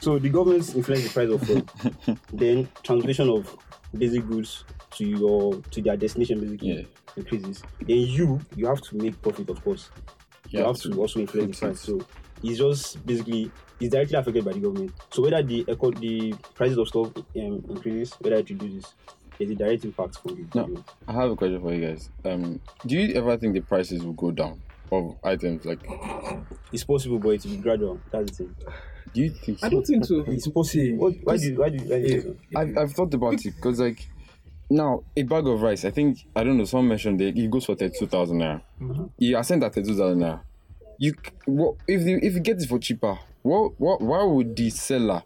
[0.00, 2.16] So the government influence the price of fuel.
[2.32, 3.56] then transportation of
[3.96, 4.64] basic goods
[4.94, 6.82] to your to their destination basically Yeah.
[7.16, 7.62] increases.
[7.80, 9.90] Then you you have to make profit of course.
[10.50, 11.80] You, have to also influence the price.
[11.80, 12.00] So
[12.42, 14.92] it's just basically it's directly affected by the government.
[15.10, 18.94] So whether the eco the prices of stuff um, increases, whether it reduces,
[19.38, 20.46] there's a direct impact for the No.
[20.52, 20.84] government.
[21.08, 22.08] I have a question for you guys.
[22.24, 24.60] Um, do you ever think the prices will go down
[24.92, 25.64] of items?
[25.64, 25.80] Like,
[26.72, 28.00] It's possible, but it will be gradual.
[28.12, 28.54] That's the thing.
[29.12, 29.58] do you think?
[29.62, 30.22] I don't think so.
[30.26, 30.96] It's possible.
[30.98, 32.58] What, why do you, why do you, why do you think so?
[32.60, 34.06] I've, I've thought about it because like
[34.70, 35.84] now a bag of rice.
[35.84, 36.64] I think I don't know.
[36.64, 38.62] Someone mentioned that it goes for thirty-two thousand naira.
[39.18, 40.40] You are saying that thirty-two thousand naira.
[40.98, 41.14] You
[41.46, 43.18] what if the, if you get it for cheaper?
[43.42, 45.22] What what why would the seller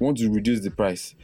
[0.00, 1.14] want to reduce the price?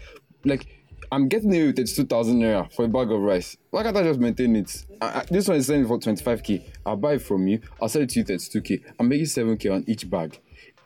[0.44, 0.66] Like
[1.10, 3.56] I'm getting away with thirty-two thousand naira for a bag of rice.
[3.70, 4.86] Why can't I just maintain it?
[5.00, 6.64] I, I, this one is selling for twenty-five k.
[6.84, 7.60] I'll buy it from you.
[7.80, 8.80] I'll sell it to you thirty-two k.
[8.98, 10.40] I'm making seven k on each bag.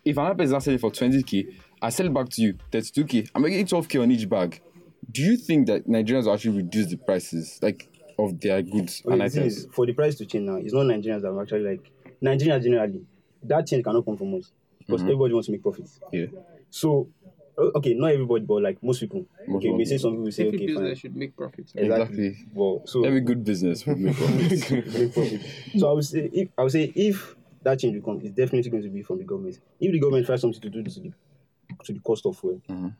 [0.05, 1.47] If another person is selling for twenty k,
[1.83, 3.27] I sell it back to you thirty-two k.
[3.35, 4.61] I'm making twelve k on each bag.
[5.11, 9.13] Do you think that Nigerians will actually reduce the prices like of their goods Okay,
[9.13, 9.57] and the items?
[9.59, 11.91] is, for the price to change now, it's not Nigerians that are actually like
[12.23, 13.03] Nigerians generally.
[13.45, 16.01] that change cannot come from us because everybody wants to make profits.
[16.13, 16.27] Yeah.
[16.71, 17.09] So,
[17.59, 19.27] okay, not everybody, but like most people.
[19.49, 20.11] Most okay, we say people.
[20.11, 20.97] some people say, Every okay, business fine.
[20.97, 21.73] should make profits.
[21.75, 22.37] Exactly.
[22.53, 24.71] Well, so Every good business would make profits.
[24.71, 25.41] make profit.
[25.79, 28.71] So I would say, if I would say, if that change will come, it's definitely
[28.71, 29.59] going to be from the government.
[29.81, 31.13] If the government tries something to do to the
[31.85, 32.95] to the cost of fuel, Mhm.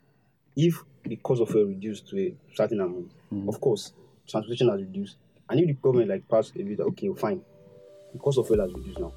[0.57, 3.49] If the cost of fuel reduced to a certain amount, mm-hmm.
[3.49, 3.93] of course,
[4.29, 5.17] transportation has reduced.
[5.49, 7.41] And if the government like pass a bit, that, okay, fine,
[8.13, 9.13] the cost of fuel has reduced now.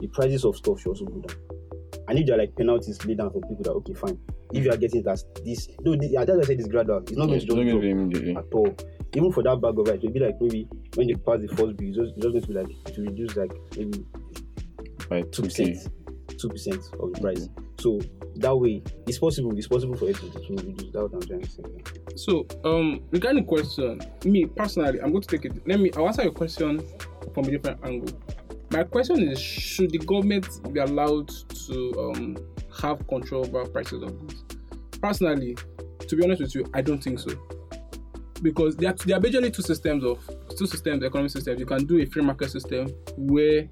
[0.00, 1.36] The prices of stuff should also go down.
[2.08, 4.18] And if there are like penalties laid down for people that okay, fine.
[4.52, 7.02] If you are getting that this, no, the, yeah, that's why I said it's gradual.
[7.02, 8.36] It's not going to not just going to be immediately.
[8.36, 8.74] at all.
[9.14, 11.48] Even for that bag of rice, it will be like maybe when they pass the
[11.48, 14.04] first bill, it's just, it's just going to be like to reduce like maybe
[15.08, 15.90] By two 2K.
[16.38, 17.48] Two percent of the price.
[17.78, 18.00] So
[18.36, 19.56] that way, it's possible.
[19.56, 20.92] It's possible for it to, reduce.
[20.92, 21.62] That's what I'm trying to say.
[22.16, 25.66] So, um, regarding question, me personally, I'm going to take it.
[25.66, 25.90] Let me.
[25.96, 26.82] I'll answer your question
[27.34, 28.18] from a different angle.
[28.70, 31.28] My question is: Should the government be allowed
[31.66, 32.36] to um,
[32.80, 34.44] have control over prices of goods?
[35.00, 35.56] Personally,
[36.06, 37.30] to be honest with you, I don't think so.
[38.42, 40.18] Because there are, there are basically two systems of
[40.56, 41.58] two systems, economic systems.
[41.58, 43.68] You can do a free market system where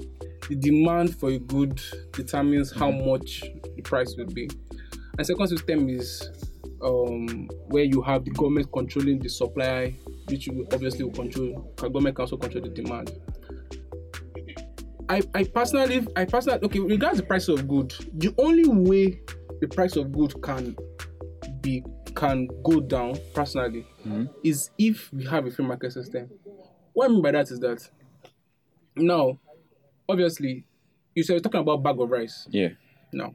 [0.48, 1.80] the demand for a good
[2.12, 3.42] determines how much
[3.74, 4.48] the price will be.
[5.18, 6.28] And second system is
[6.82, 9.94] um, where you have the government controlling the supply,
[10.28, 11.72] which you obviously will control.
[11.76, 13.12] The government can also control the demand.
[15.08, 19.20] I, I personally, I personally, okay, regards the price of good, the only way
[19.60, 20.76] the price of good can
[21.60, 23.86] be can go down personally
[24.42, 26.30] is if we have a free market system.
[26.94, 27.88] What I mean by that is that
[28.96, 29.38] now,
[30.08, 30.64] obviously,
[31.14, 32.46] you said you're talking about bag of rice.
[32.50, 32.70] Yeah.
[33.12, 33.34] Now,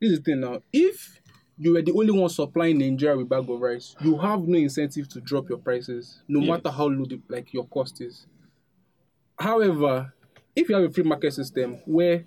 [0.00, 0.62] this is the thing now.
[0.72, 1.20] If
[1.58, 5.08] you were the only one supplying Nigeria with bag of rice, you have no incentive
[5.08, 6.48] to drop your prices, no Yes.
[6.48, 8.26] matter how low the, like your cost is.
[9.38, 10.12] However,
[10.54, 12.24] if you have a free market system where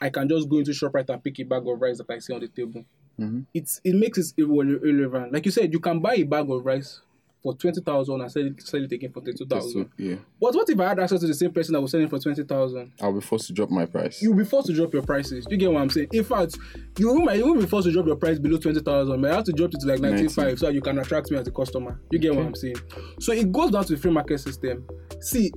[0.00, 2.32] I can just go into Shoprite and pick a bag of rice that I see
[2.32, 2.84] on the table,
[3.18, 3.40] mm-hmm.
[3.52, 5.32] it's it makes it irrelevant.
[5.32, 7.00] Like you said, you can buy a bag of rice
[7.44, 9.84] for twenty thousand and sell it sell it again for thirty That's thousand.
[9.84, 10.16] so, yeah.
[10.40, 12.42] But what if I had access to the same person that was selling for twenty
[12.42, 12.92] thousand?
[13.02, 14.22] I'll be forced to drop my price.
[14.22, 15.46] you'll be forced to drop your prices.
[15.50, 16.08] You get what I'm saying?
[16.12, 16.56] In fact,
[16.98, 19.44] you might won't be forced to drop your price below twenty thousand, but I have
[19.44, 21.52] to drop it to like ninety five so that you can attract me as a
[21.52, 22.00] customer.
[22.10, 22.76] You get what I'm saying?
[23.20, 24.86] So it goes down to the free market system.
[25.20, 25.52] See,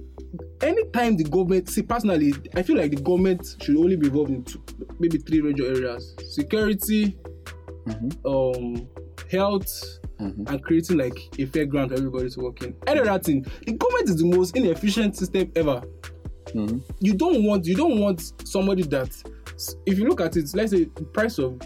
[0.61, 4.43] anytime the government see personally, I feel like the government should only be involved in
[4.43, 4.61] two,
[4.99, 7.17] maybe three major areas: security,
[8.25, 8.89] um,
[9.31, 9.99] health.
[10.19, 10.47] Mm-hmm.
[10.47, 12.75] And creating like a fair ground for everybody to work in.
[12.87, 15.83] Any other thing, the government is the most inefficient system ever
[16.53, 16.79] mm-hmm.
[16.99, 19.09] you don't want you don't want somebody that
[19.85, 21.59] if you look at it let's say the price of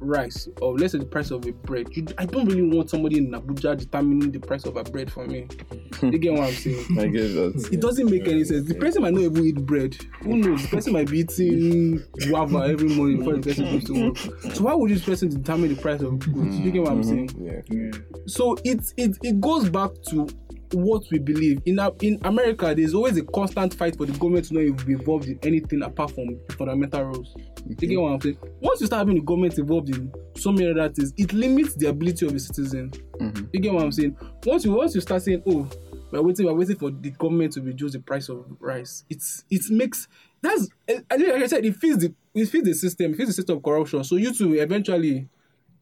[0.00, 1.88] rice or let's say the price of a bread.
[1.92, 5.26] You, i don't really want somebody in abuja determining the price of a bread for
[5.26, 5.48] me.
[6.02, 6.98] You get what i'm saying?
[6.98, 7.68] I get that.
[7.72, 8.68] it doesn't make any sense.
[8.68, 9.96] The person might not even eat bread.
[10.20, 10.62] Who knows?
[10.62, 14.54] The person might be eating guava every morning before the person goes to work.
[14.54, 17.28] So why would this person determine the price of goods you get what i'm mm-hmm.
[17.28, 17.64] saying?
[17.70, 17.98] Yeah.
[18.26, 20.28] so it it it goes back to
[20.72, 22.74] what we believe in in America.
[22.74, 26.12] There's always a constant fight for the government to not be involved in anything apart
[26.12, 27.34] from fundamental rules.
[27.66, 28.38] You get what I'm saying?
[28.60, 31.86] Once you start having the government involved in so many other things, it limits the
[31.86, 32.90] ability of a citizen.
[33.20, 33.44] Mm-hmm.
[33.52, 34.16] You get what I'm saying?
[34.44, 35.68] Once you once you start saying, oh,
[36.10, 39.04] we're waiting, we're waiting for the government to reduce the price of rice.
[39.10, 40.08] It's it makes
[40.40, 43.30] that's eh, I like I said, it feeds the it feeds the system, it feeds
[43.30, 44.04] the system of corruption.
[44.04, 45.28] So you two eventually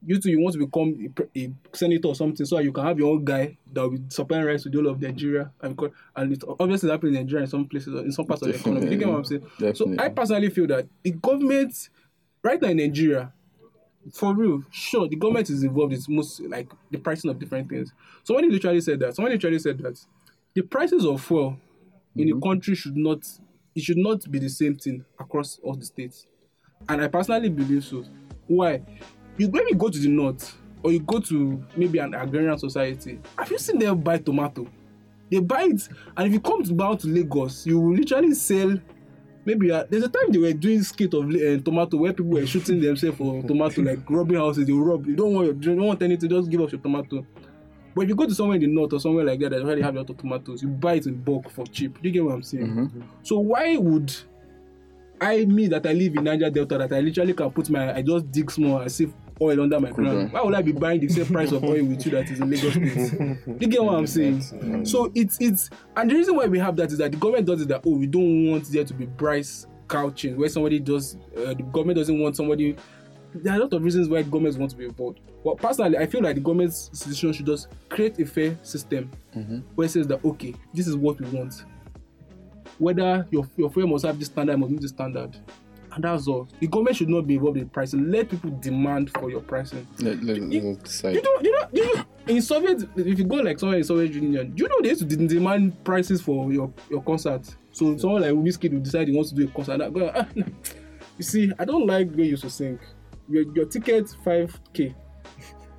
[0.07, 2.99] you two you want to become a, a senator or something so you can have
[2.99, 5.79] your own guy that will be supplying rice to the whole of Nigeria and
[6.17, 8.91] and it obviously happening in Nigeria in some places in some parts of the economy.
[8.91, 9.75] You get what I'm saying?
[9.75, 11.89] So I personally feel that the government
[12.43, 13.33] right now in Nigeria,
[14.13, 17.93] for real, sure, the government is involved in most like the pricing of different things.
[18.23, 19.17] Somebody literally said that.
[19.17, 19.99] Somebody literally said that
[20.55, 21.57] the prices of fuel
[22.17, 22.49] in the mm-hmm.
[22.49, 23.27] country should not
[23.75, 26.27] it should not be the same thing across all the states.
[26.89, 28.05] And I personally believe so.
[28.47, 28.83] Why?
[29.37, 33.19] You when you go to the north or you go to maybe an agrarian society,
[33.39, 34.67] have you seen them buy tomato?
[35.31, 38.79] They buy it, and if you come down to Lagos, you will literally sell.
[39.47, 42.47] Maybe uh, there's a time they were doing skit of uh, tomato where people were
[42.47, 44.67] shooting themselves for tomato, like robbing houses.
[44.67, 45.07] They rob.
[45.07, 46.31] You don't want your, you don't want anything.
[46.31, 47.27] Just give us your tomato.
[47.95, 49.77] But if you go to somewhere in the north or somewhere like that, that's where
[49.77, 52.01] they have a lot of tomatoes, you buy it in bulk for cheap.
[52.01, 53.05] Do you get what I'm saying?
[53.23, 54.13] So why would
[55.21, 58.03] I, me that I live in Niger Delta, that I literally can put my, I
[58.03, 60.33] just dig small and save oil under my ground.
[60.33, 62.51] Why would I be buying the same price of oil with you that is in
[62.51, 63.39] Lagos State?
[63.61, 64.85] you get what I'm saying?
[64.85, 67.61] So it's it's and the reason why we have that is that the government does
[67.63, 71.55] it that oh we don't want there to be price gouging where somebody does uh,
[71.55, 72.77] the government doesn't want somebody.
[73.35, 75.21] There are a lot of reasons why governments want to be involved.
[75.45, 79.11] But personally, I feel like the government's institution should just create a fair system
[79.75, 81.65] where it says that okay, this is what we want
[82.79, 85.37] whether your your fuel must have this standard, must meet this standard.
[85.95, 86.49] And that's all.
[86.59, 88.11] The government should not be involved in pricing.
[88.11, 89.87] Let people demand for your pricing.
[90.01, 91.15] Let, let, decide.
[91.15, 94.13] You know, you know, you know, in Soviet, if you go like somewhere in Soviet
[94.13, 97.43] Union, you know they used to demand prices for your your concert?
[97.71, 99.81] So someone like Wizkid will decide he wants to do a concert.
[99.81, 100.45] And go, ah, no.
[101.17, 102.79] You see, I don't like when you used to sing.
[103.29, 104.95] Your your ticket five k.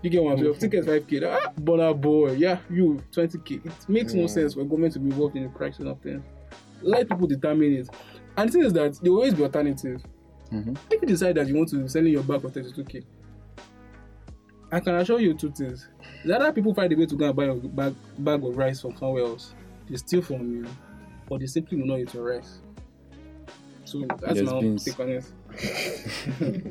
[0.02, 0.38] You get one.
[0.38, 1.22] Your ticket five k.
[1.26, 3.56] Ah, Burna Boy, yeah, you twenty k.
[3.56, 6.24] It makes no sense for government to be involved in the pricing of things.
[6.82, 7.90] Let people determine it.
[8.38, 10.04] And the thing is that there will always be alternative.
[10.52, 10.78] Mhm.
[10.92, 13.02] If you decide that you want to sell in your bag for thirty two k,
[14.72, 15.88] I can assure you two things.
[16.24, 18.82] The other people find a way to go and buy a bag, bag of rice
[18.82, 19.54] from somewhere else.
[19.90, 20.66] They steal from you,
[21.30, 22.60] or they simply will not eat your rice.
[23.86, 24.84] So that's Yes, my own beans.
[24.86, 25.26] take on it.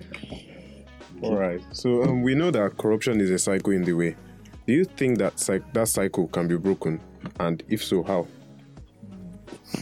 [1.23, 1.63] All right.
[1.73, 4.17] So um, we know that corruption is a cycle in the way.
[4.67, 7.01] Do you think that cy- that cycle can be broken?
[7.39, 8.27] And if so, how?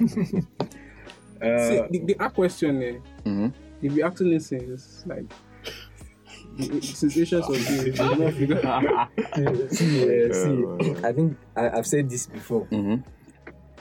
[1.43, 3.53] See, Uh, the, the hard question eh, Mhm.
[3.83, 5.25] if you actually listen, it's like
[6.57, 12.09] the situations of the you do not figure see, see, I think I, I've said
[12.09, 12.67] this before.
[12.67, 13.03] Mhm.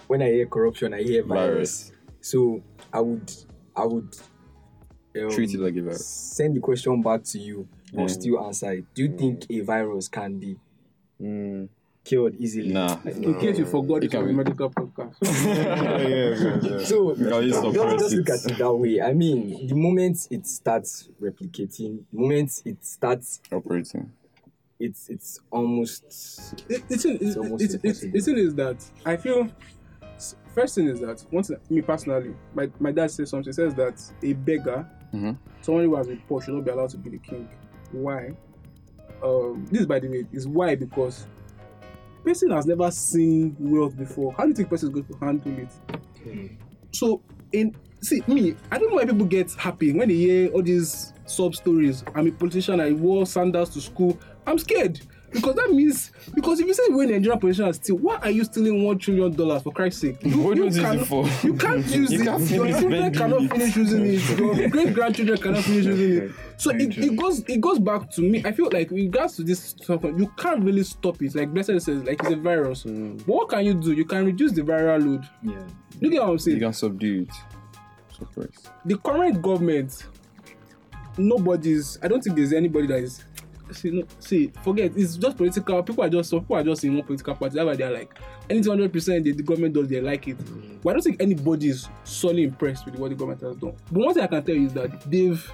[0.08, 1.46] When I hear corruption, I hear virus.
[1.90, 1.92] Virus.
[2.22, 3.32] So I would,
[3.76, 4.16] I would
[5.18, 6.06] um, Treat it like a virus.
[6.06, 8.10] Send the question back to you, but Mm.
[8.10, 8.86] still answer it.
[8.94, 10.58] Do you think a virus can be
[11.22, 11.70] Mm.
[12.04, 12.70] Cured easily?
[12.74, 12.98] Nah.
[13.06, 14.34] In case you forgot, It it's can a be.
[14.34, 15.16] medical podcast.
[15.22, 16.90] yes, yes, yes.
[16.90, 19.02] So don't, use just, just look at it that way.
[19.02, 24.12] I mean, the moment it starts replicating, the moment it starts, Operating.
[24.80, 26.10] it's it's almost
[26.68, 28.12] the, the thing is, almost it's, it's, impossible.
[28.14, 29.48] the thing is that I feel
[30.56, 33.50] first thing is that once me personally, my, my dad says something.
[33.50, 35.38] He says that a beggar, Mhm.
[35.62, 37.48] someone who has been poor, should not be allowed to be the king.
[37.92, 38.32] Why?
[39.24, 41.28] Um, this, by the way, is why because
[42.24, 44.34] person has never seen wealth before.
[44.34, 45.72] How do you think person is going to handle it?
[46.24, 46.48] Hmm.
[46.92, 50.64] So, in see me, I don't know why people get happy when they hear all
[50.64, 52.04] these sub stories.
[52.16, 52.80] I'm a politician.
[52.80, 54.20] I wore sandals to school.
[54.48, 55.00] I'm scared
[55.32, 58.84] because that means because if you say when Nigerian politicians steal, why are you stealing
[58.84, 60.18] one trillion dollars for Christ's sake?
[60.24, 61.26] You, What you use it for?
[61.44, 62.26] You can't use You it.
[62.26, 64.40] can't Your children cannot finish using it.
[64.58, 66.32] Your great grandchildren cannot finish using it.
[66.58, 68.42] So it, it goes it goes back to me.
[68.46, 71.34] I feel like with regards to this stuff, you can't really stop it.
[71.34, 72.84] Like Blessed says, like it's a virus.
[72.84, 73.18] Mm.
[73.26, 73.94] But what can you do?
[73.94, 75.28] You can reduce the viral load.
[75.42, 75.64] yeah.
[76.02, 76.58] Look at what I'm saying.
[76.58, 77.34] You can subdue it.
[78.18, 78.70] Suppress.
[78.86, 80.06] the current government
[81.18, 83.24] nobody's i don't think there's anybody that is
[83.72, 85.84] see no see forget it's just political.
[85.84, 87.56] People are just some people are just in one political party.
[87.56, 88.14] That's why they're like
[88.50, 90.38] anything 100 percent the, government does they like it.
[90.84, 93.76] But i don't think anybody is solely impressed with what the government has done.
[93.92, 95.52] But one thing i can tell you is that they've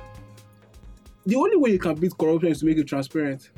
[1.26, 3.50] the only way you can beat corruption is to make it transparent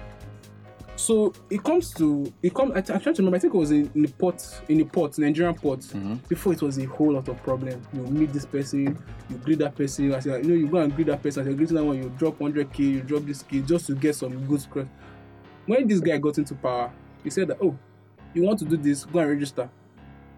[0.99, 3.71] so it comes to it comes I, i'm trying to remember i think it was
[3.71, 6.15] in, in the port in the port nigerian port mm-hmm.
[6.27, 7.81] before it was a whole lot of problem.
[7.93, 8.97] You meet this person
[9.29, 11.49] you greet that person i say you know you go and greet that person i
[11.49, 14.45] say greet that one you drop 100k you drop this k just to get some
[14.45, 14.87] good score
[15.65, 16.91] when this guy got into power
[17.23, 17.77] he said that oh
[18.33, 19.05] you want to do this?
[19.05, 19.69] Go and register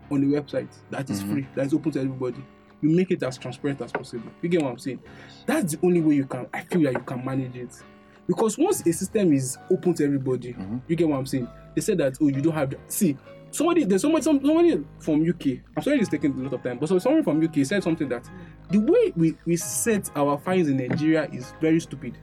[0.10, 0.70] on the website.
[0.90, 1.34] That is mm-hmm.
[1.34, 1.48] free.
[1.56, 2.44] That is open to everybody.
[2.82, 4.32] You make it as transparent as possible.
[4.42, 5.02] You get what i'm saying?
[5.46, 7.84] That's the only way you can i feel that you can manage it
[8.32, 10.56] because once a system is open to everybody
[10.88, 11.48] you get what i'm saying?
[11.76, 13.18] They said that oh you don't have the, see
[13.52, 16.78] somebody there's somebody some, somebody from uk i'm sorry it's taking a lot of time
[16.80, 18.24] but so somebody from uk said something that
[18.70, 22.18] the way we we set our fines in nigeria is very stupid.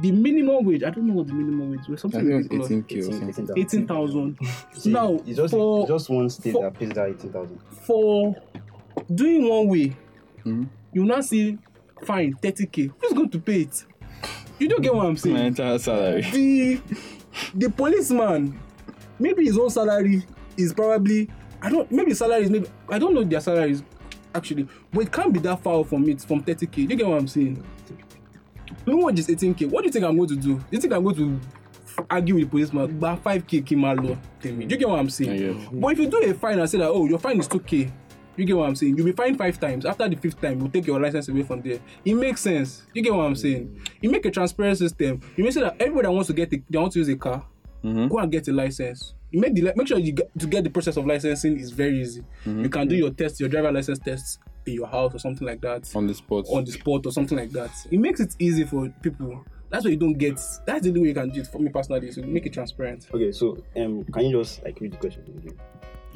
[0.00, 3.28] The minimum wage i don't know what the minimum wage was something think it 18k
[3.56, 4.38] 18, 18000
[4.72, 7.58] See, now it's just, for it's just one state for- that pays that 18,000.
[7.86, 8.34] for
[9.14, 9.96] doing one way
[10.44, 10.68] Mhm.
[10.92, 11.58] you now see
[12.04, 13.84] fine 30k who's going to pay it
[14.58, 15.36] you don't get what i'm saying.
[15.36, 16.22] My entire salary.
[16.22, 16.80] the
[17.54, 18.58] the policeman
[19.18, 20.22] maybe his own salary
[20.56, 21.28] is probably
[21.62, 23.82] i don't maybe is maybe i don't know their salaries
[24.34, 27.28] actually but it can't be that far from it from 30k you get what i'm
[27.28, 27.62] saying?
[28.86, 30.54] Minimum wage is 18k what do you think i'm going to do?
[30.56, 31.40] Do you think i'm going to
[32.10, 32.98] argue with the policeman?
[33.00, 35.70] Gba 5k kí n máa lọ tèmi do you get what i'm saying?
[35.80, 37.90] But if you do a fine and say that oh your fine is 2k
[38.36, 38.96] you get what i'm saying?
[38.96, 39.84] You'll be fined five times.
[39.86, 41.78] After the fifth time you take your license away from there.
[42.04, 42.82] It makes sense.
[42.92, 43.80] You get what i'm saying?
[44.00, 45.20] You make a transparent system.
[45.36, 47.16] You make sure that everybody that wants to get a, they want to use a
[47.16, 47.44] car
[47.84, 48.08] Mhm.
[48.08, 49.14] go and get a license.
[49.30, 52.00] You make the make sure you get to get the process of licensing is very
[52.00, 52.22] easy.
[52.46, 55.60] You can do your test your driver license tests in your house or something like
[55.60, 55.94] that.
[55.94, 56.46] On the spot.
[56.48, 57.70] on the spot or something like that.
[57.90, 59.44] It makes it easy for people.
[59.68, 61.68] That's why you don't get that's the only way you can do it for me
[61.68, 63.06] personally is to make it transparent.
[63.12, 65.58] Okay, so um, can you just like read the question again?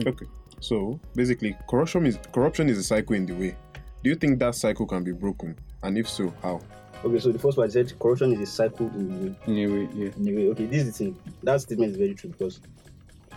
[0.07, 0.27] Okay.
[0.61, 3.57] So basically, corruption is corruption is a cycle in the way.
[4.03, 5.57] Do you think that cycle can be broken?
[5.83, 6.61] And if so, how?
[7.05, 9.37] Okay, so the first one I said corruption is a cycle in the way.
[9.47, 10.11] Anyway, yeah.
[10.17, 10.49] In the way.
[10.49, 11.19] Okay, this is the thing.
[11.43, 12.61] That statement is very true because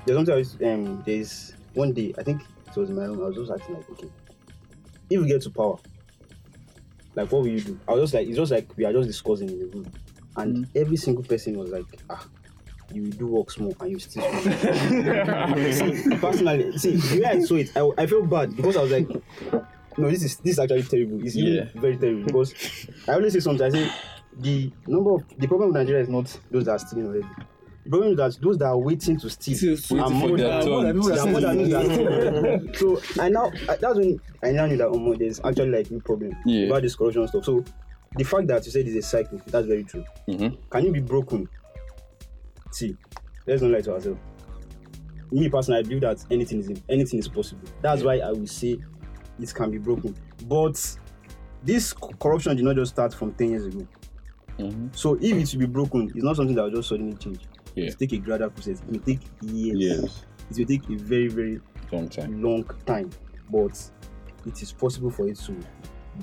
[0.06, 3.22] there's something I was, um there's one day I think it was in my room.
[3.22, 4.10] I was just acting like okay,
[5.10, 5.78] if we get to power,
[7.14, 7.80] like what will you do?
[7.88, 9.92] I was just like, it's just like we are just discussing in the room,
[10.38, 12.26] and every single person was like, ah.
[12.94, 17.72] You do work small and you still see, personally see the way I saw it
[17.76, 19.08] I, I felt bad because I was like
[19.98, 21.66] no this is this is actually terrible it's Yeah.
[21.76, 22.54] very terrible because
[23.08, 23.92] I always say sometimes I say
[24.40, 27.28] the number of the problem with Nigeria is not those that are stealing already
[27.84, 31.02] the problem is that those that are waiting to steal are more than- turn.
[31.02, 32.76] they are more than those that
[33.16, 36.00] so I now I, that's when I now knew that oh, there's actually like new
[36.02, 36.68] problem Yeah.
[36.68, 37.64] about this corruption stuff so
[38.18, 40.58] the fact that you said it's a cycle that's very true Mhm.
[40.70, 41.48] can you be broken
[42.72, 42.96] see
[43.48, 44.20] let's not lie to ourselves
[45.32, 48.78] me personally i believe that anything is anything is possible that's why i will say
[49.40, 50.16] it can be broken
[50.48, 50.98] but
[51.64, 53.88] this corruption did not just start from 10 years ago
[54.60, 54.96] Mhm.
[54.96, 57.40] so if it should be broken it's not something that will just suddenly change
[57.76, 57.86] Yeah.
[57.86, 60.26] it take a gradual process it will take years Yes.
[60.52, 61.60] it will take a very very
[61.92, 62.42] Long time.
[62.42, 63.10] long time
[63.50, 63.92] but
[64.46, 65.64] it is possible for it to be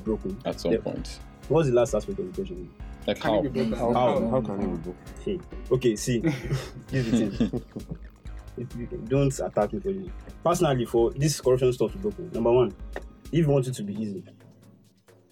[0.05, 0.79] broken At some Yeah.
[0.79, 1.21] point.
[1.49, 2.69] what's the last aspect of the question
[3.09, 3.43] Like Can how?
[3.43, 3.65] it be?
[3.71, 3.93] How?
[3.95, 4.95] How can you go?
[5.25, 5.41] Hey,
[5.73, 6.19] okay, see,
[6.89, 7.63] this is the thing.
[8.59, 10.09] If you, don't attack me for this.
[10.45, 12.75] Personally, for this corruption stuff to broken, number one,
[13.33, 14.23] if you want it to be easy,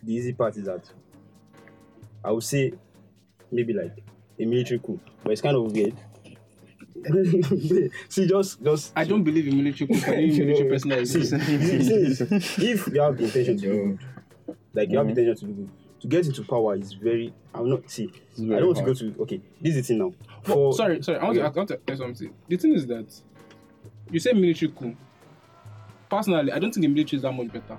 [0.03, 0.91] the easy part is that
[2.25, 2.73] I would say
[3.53, 4.03] maybe like
[4.41, 5.95] a military coup, but it's kind of weird.
[8.09, 10.01] see, just just I don't believe in military coup.
[10.11, 11.05] I believe in military personnel.
[11.05, 13.99] see, the thing if you have the intention to do
[14.47, 15.21] good, like you have the mm-hmm.
[15.21, 17.33] intention to do good, to get into power is very.
[17.55, 18.11] I'm not see.
[18.39, 19.15] I don't want to go to.
[19.23, 20.13] Okay, this is the thing now.
[20.49, 21.19] Oh, For sorry, sorry.
[21.19, 22.33] I want, to, I want to tell something.
[22.49, 23.21] The thing is that
[24.11, 24.97] you say military coup.
[26.09, 27.79] Personally, I don't think the military is that much better.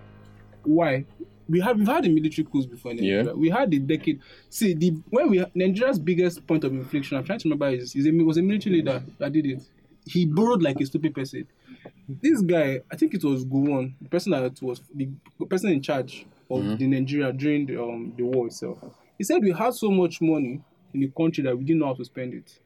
[0.63, 1.05] Why?
[1.47, 3.25] We have we've had the military coups before in Nigeria.
[3.25, 3.31] Yeah.
[3.31, 4.19] We had the decade.
[4.49, 7.17] See, the when we Nigeria's biggest point of inflection.
[7.17, 9.63] I'm trying to remember is, is a, was a military leader that did it.
[10.05, 11.47] He borrowed like a stupid person.
[12.07, 15.09] This guy, I think it was Gowon, the person that was the
[15.49, 16.75] person in charge of mm-hmm.
[16.75, 18.79] the Nigeria during the um the war itself.
[19.17, 20.61] He said we had so much money
[20.93, 22.59] in the country that we didn't know how to spend it.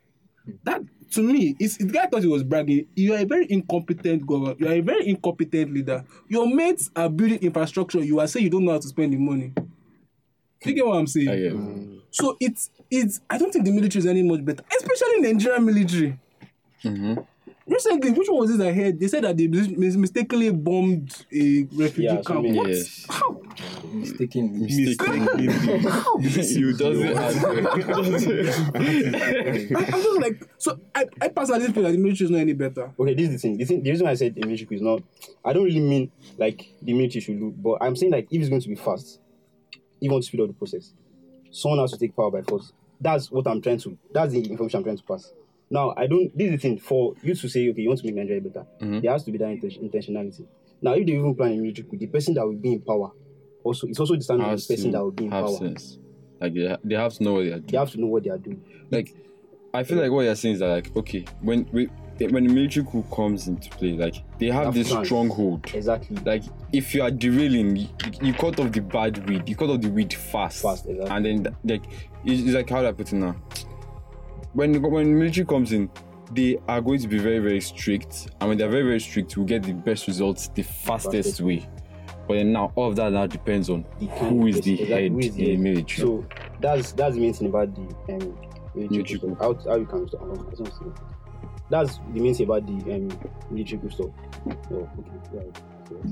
[0.46, 0.52] Hmm.
[0.64, 2.88] That to me, it's, the guy thought he was bragging.
[2.96, 4.56] You are a very incompetent governor.
[4.58, 6.06] You are a very incompetent leader.
[6.30, 8.00] Your mates are building infrastructure.
[8.00, 9.52] You are saying you don't know how to spend the money.
[10.64, 11.30] You get what I'm saying?
[11.30, 11.54] I get it.
[11.54, 11.98] Mm-hmm.
[12.12, 13.20] So it's it's.
[13.30, 16.20] I don't think the military is any much better, especially Nigerian military.
[16.84, 17.22] Mm-hmm.
[17.72, 19.00] Recently, which one was this I heard?
[19.00, 22.26] They said that they mis- mistakenly bombed a refugee Yeah, camp.
[22.28, 22.68] something- What?
[22.70, 23.06] Yes.
[23.10, 23.42] How?
[23.94, 24.60] Mistakenly.
[24.60, 25.44] Mistakenly.
[26.60, 27.18] you doesn't
[28.76, 30.80] I, I'm just like so.
[30.94, 32.92] I, I personally feel that the military is not any better.
[33.00, 33.58] Okay, this is the thing.
[33.58, 35.02] The, thing, the reason why I said the military coup is not.
[35.46, 38.50] I don't really mean like the military should do, but I'm saying like if it's
[38.50, 39.20] going to be fast,
[39.72, 40.94] if you want to speed up the process,
[41.52, 42.74] someone has to take power by force.
[43.00, 43.98] That's what I'm trying to.
[44.14, 45.32] That's the information I'm trying to pass.
[45.72, 46.38] Now I don't.
[46.38, 48.66] This is the thing for you to say okay, you want to make Nigeria better.
[48.82, 49.00] Mm-hmm.
[49.00, 50.46] There has to be that inten- intentionality.
[50.84, 53.12] Now, if they even plan a military coup, the person that will be in power
[53.64, 55.58] also it's also the standard of the person that will be in have power.
[55.58, 55.98] sense.
[56.40, 57.66] Like they, they have to know what they are doing.
[57.68, 58.64] They have to know what they are doing.
[58.92, 59.16] like
[59.74, 61.86] I feel like what you're saying is that like okay when we
[62.20, 65.08] when the military coup comes into play like they have Have this plans.
[65.08, 66.18] stronghold Exactly.
[66.26, 66.44] like
[66.74, 67.88] if you are derailing you,
[68.22, 71.16] you cut off the bad weed you cut off the weed fast Fast, exactly.
[71.16, 71.84] and then like
[72.26, 73.36] it's, it's like how do I put it now
[74.54, 75.90] when when military comes in
[76.32, 79.46] they are going to be very very strict and when they're very very strict we'll
[79.46, 81.42] get the best results the fastest Fastest.
[81.42, 81.70] way
[82.28, 85.12] but then now all of that now depends on the who is the exactly, head
[85.12, 86.26] who is in the military So
[86.60, 88.40] that's that's the main thing about the um
[88.76, 89.36] military Military.
[89.40, 90.22] How, how you can stop.
[90.24, 90.96] I don't know.
[91.70, 93.08] That's the main thing about the um
[93.50, 94.12] military coup stuff.
[94.72, 95.22] Oh, okay.
[95.34, 95.52] Yeah.
[95.90, 96.08] So,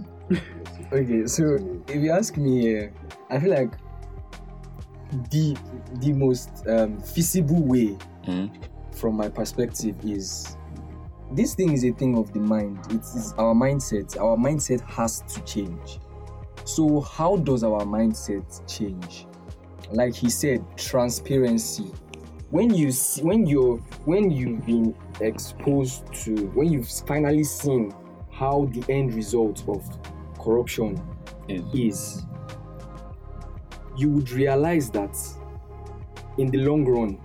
[0.91, 1.43] Okay, so
[1.87, 2.89] if you ask me, uh,
[3.29, 3.73] I feel like
[5.31, 5.57] the
[6.01, 7.97] the most um, feasible way,
[8.27, 8.49] Mhm.
[8.91, 10.57] from my perspective, is
[11.31, 12.79] this thing is a thing of the mind.
[12.89, 14.19] It is our mindset.
[14.19, 15.99] Our mindset has to change.
[16.65, 19.25] So how does our mindset change?
[19.91, 21.91] Like he said, transparency.
[22.51, 27.93] When you see, when you're when you've been exposed to when you've finally seen
[28.31, 29.83] how the end result of
[30.39, 30.99] corruption
[31.47, 32.25] Is- is,
[33.97, 35.15] you would realize that
[36.37, 37.17] in the long run,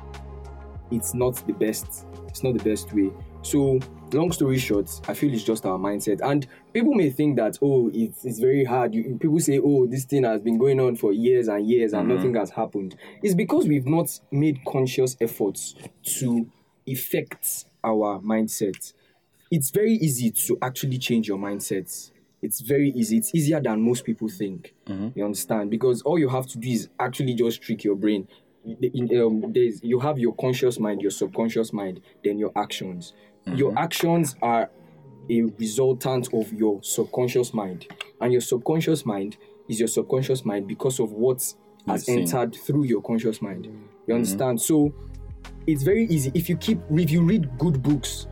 [0.90, 2.06] it's not the best.
[2.28, 3.10] It's not the best way.
[3.42, 3.78] So,
[4.12, 6.20] long story short, I feel it's just our mindset.
[6.22, 8.94] And people may think that, oh, it's, it's very hard.
[8.94, 12.08] You, people say, oh, this thing has been going on for years and years and
[12.08, 12.16] mm-hmm.
[12.16, 12.96] nothing has happened.
[13.22, 15.74] It's because we've not made conscious efforts
[16.20, 16.50] to
[16.88, 18.92] affect our mindset.
[19.50, 22.10] It's very easy to actually change your mindset.
[22.42, 23.18] It's very easy.
[23.18, 24.74] It's easier than most people think.
[24.86, 25.18] Mm-hmm.
[25.18, 25.70] You understand?
[25.70, 28.26] Because all you have to do is actually just trick your brain.
[28.64, 33.12] In, um, there's, you have your conscious mind, your subconscious mind, then your actions.
[33.46, 34.70] Your actions are
[35.30, 37.86] a resultant of your subconscious mind,
[38.20, 39.36] and your subconscious mind
[39.68, 41.54] is your subconscious mind because of what has
[41.86, 42.18] You've seen.
[42.20, 43.68] entered through your conscious mind.
[44.06, 44.60] You understand?
[44.60, 44.94] So
[45.66, 48.26] it's very easy if you keep if you read good books,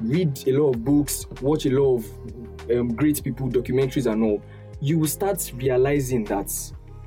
[0.00, 4.42] read a lot of books, watch a lot of um, great people, documentaries and all,
[4.80, 6.52] you will start realizing that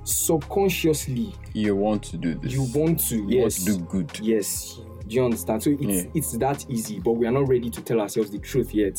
[0.09, 2.51] subconsciously You want to do this.
[2.53, 4.19] you want to You want yes to do good.
[4.21, 6.03] yes do you understand so it's Yeah.
[6.13, 8.97] it's that easy but we are not ready to tell ourselves the truth yet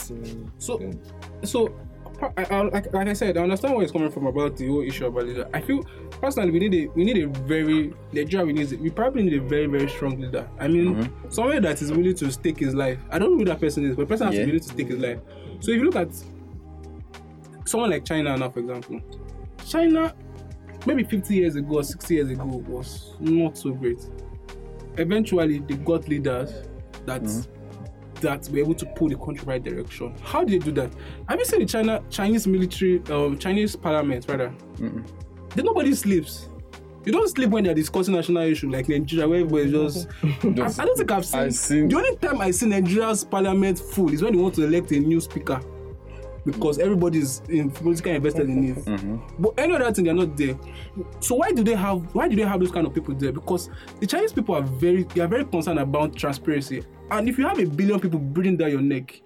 [0.58, 0.92] So, Yeah.
[1.44, 1.72] so
[2.36, 4.82] I, I, like, like I said, I understand where it's coming from about the whole
[4.82, 5.48] issue about leader.
[5.54, 5.82] I feel
[6.20, 9.32] personally we need a we need a very the Nigeria we need we probably need
[9.34, 10.46] a very very strong leader.
[10.58, 11.30] I mean, Mm-hmm.
[11.30, 12.98] somebody that is willing to stake his life.
[13.10, 14.40] I don't know who that person is, but the person has Yeah.
[14.42, 15.18] to be willing to stake his life.
[15.60, 16.10] So if you look at
[17.64, 19.00] someone like China now, for example,
[19.66, 20.14] China
[20.86, 23.98] maybe 50 years ago or 60 years ago was not so great.
[24.96, 26.52] Eventually, they got leaders
[27.06, 27.22] that
[28.20, 30.14] that were able to pull the country right direction.
[30.22, 30.92] How did they do that?
[31.28, 34.52] Have you seen the China Chinese military, um, Chinese parliament rather?
[34.78, 36.48] Then nobody sleeps.
[37.06, 40.06] You don't sleep when they're discussing national issue like Nigeria, where everybody just.
[40.78, 43.78] I, I don't think I've seen, I've seen- The only time I see Nigeria's parliament
[43.78, 45.60] full is when they want to elect a new speaker,
[46.44, 48.84] because everybody's in politically invested in it.
[48.84, 49.16] Mm-hmm.
[49.38, 50.58] But any other thing, they're not there.
[51.20, 52.14] So why do they have?
[52.14, 53.32] Why do they have those kind of people there?
[53.32, 53.70] Because
[54.00, 56.84] the Chinese people are very, they are very concerned about transparency.
[57.10, 59.20] And if you have a billion people breathing down your neck,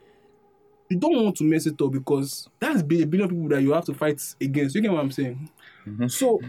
[0.89, 3.85] you don't want to mess it up because that's a billion people that you have
[3.87, 4.75] to fight against.
[4.75, 5.51] You get what I'm saying?
[6.09, 6.41] So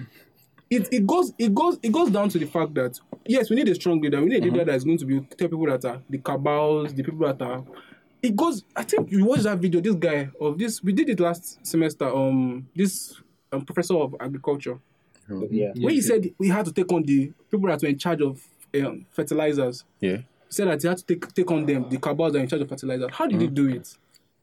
[0.69, 3.67] it, it goes it goes it goes down to the fact that yes, we need
[3.69, 4.21] a strong leader.
[4.21, 6.93] We need a leader that is going to be tell people that are the cabals,
[6.93, 7.63] the people that are.
[8.21, 8.63] It goes.
[8.75, 9.81] I think you watched that video.
[9.81, 12.07] This guy of this we did it last semester.
[12.07, 14.79] Um, this um, professor of agriculture
[15.29, 15.71] Yeah.
[15.77, 18.41] when he said we had to take on the people that were in charge of
[18.75, 19.83] um, fertilizers.
[19.99, 20.17] Yeah.
[20.17, 22.47] He said that he had to take take on them, the cabals that are in
[22.47, 23.07] charge of fertilizer.
[23.11, 23.95] How did he do it?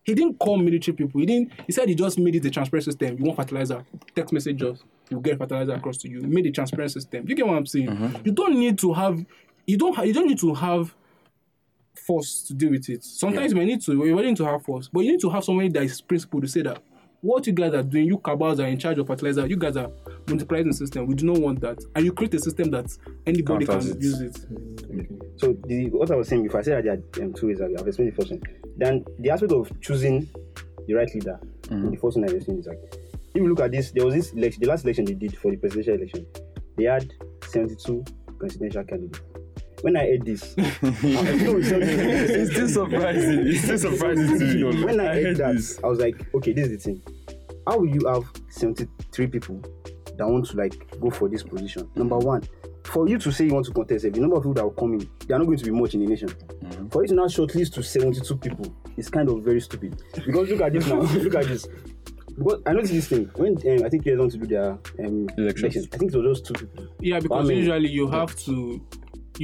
[0.05, 1.21] He didn't call military people.
[1.21, 1.53] He didn't.
[1.67, 3.17] He said he just made it a transparent system.
[3.19, 3.85] You want fertilizer?
[4.17, 4.83] Text message us.
[5.11, 6.21] You get fertilizer across to you.
[6.21, 7.25] He made a transparent system.
[7.29, 8.21] You get what I'm saying?
[8.25, 9.25] You don't need to have.
[9.67, 9.95] You don't.
[9.95, 10.93] Ha- you don't need to have
[12.03, 13.05] force to deal with it.
[13.05, 13.93] Sometimes you may need to.
[13.93, 16.49] You're willing to have force, but you need to have somebody that is principled to
[16.49, 16.83] say that
[17.23, 19.47] what you guys are doing, you cabals are in charge of fertilizer.
[19.47, 19.89] You guys are
[20.27, 21.07] multiplying the system.
[21.07, 22.97] We do not want that, and you create a system that
[23.27, 24.03] anybody Counters can it.
[24.03, 24.37] use it.
[25.37, 27.61] So the, what I was saying before, I said that there are um, two ways.
[27.61, 28.43] I've explained the first one.
[28.77, 30.29] Then the aspect of choosing
[30.87, 31.39] the right leader.
[31.69, 32.81] The first one I was saying is like,
[33.35, 35.51] if you look at this, there was this election, the last election they did for
[35.51, 36.27] the presidential election,
[36.77, 37.11] they had
[37.47, 38.05] 72
[38.39, 39.21] presidential candidates.
[39.83, 43.47] When I heard this, it's still surprising.
[43.49, 44.85] It's still surprising to me.
[44.85, 45.79] when I, I heard heard that, this.
[45.83, 47.03] I was like, okay, this is the thing.
[47.67, 49.61] How will you have 73 people
[50.17, 51.89] that want to like go for this position?
[51.97, 52.43] Number one,
[52.85, 54.95] for you to say you want to contest, the number of people that will come
[54.95, 56.29] in, they are not going to be much in the nation.
[56.91, 60.01] For you to now shortlist to 72 people is kind of very stupid.
[60.15, 61.67] Because look at this now, look at this.
[62.37, 64.71] Because I noticed this thing when um, I think they want to do their
[65.01, 65.61] um, Elections.
[65.61, 65.89] elections.
[65.93, 66.89] I think it was just two people.
[67.01, 68.81] Yeah, because mean- usually you have to,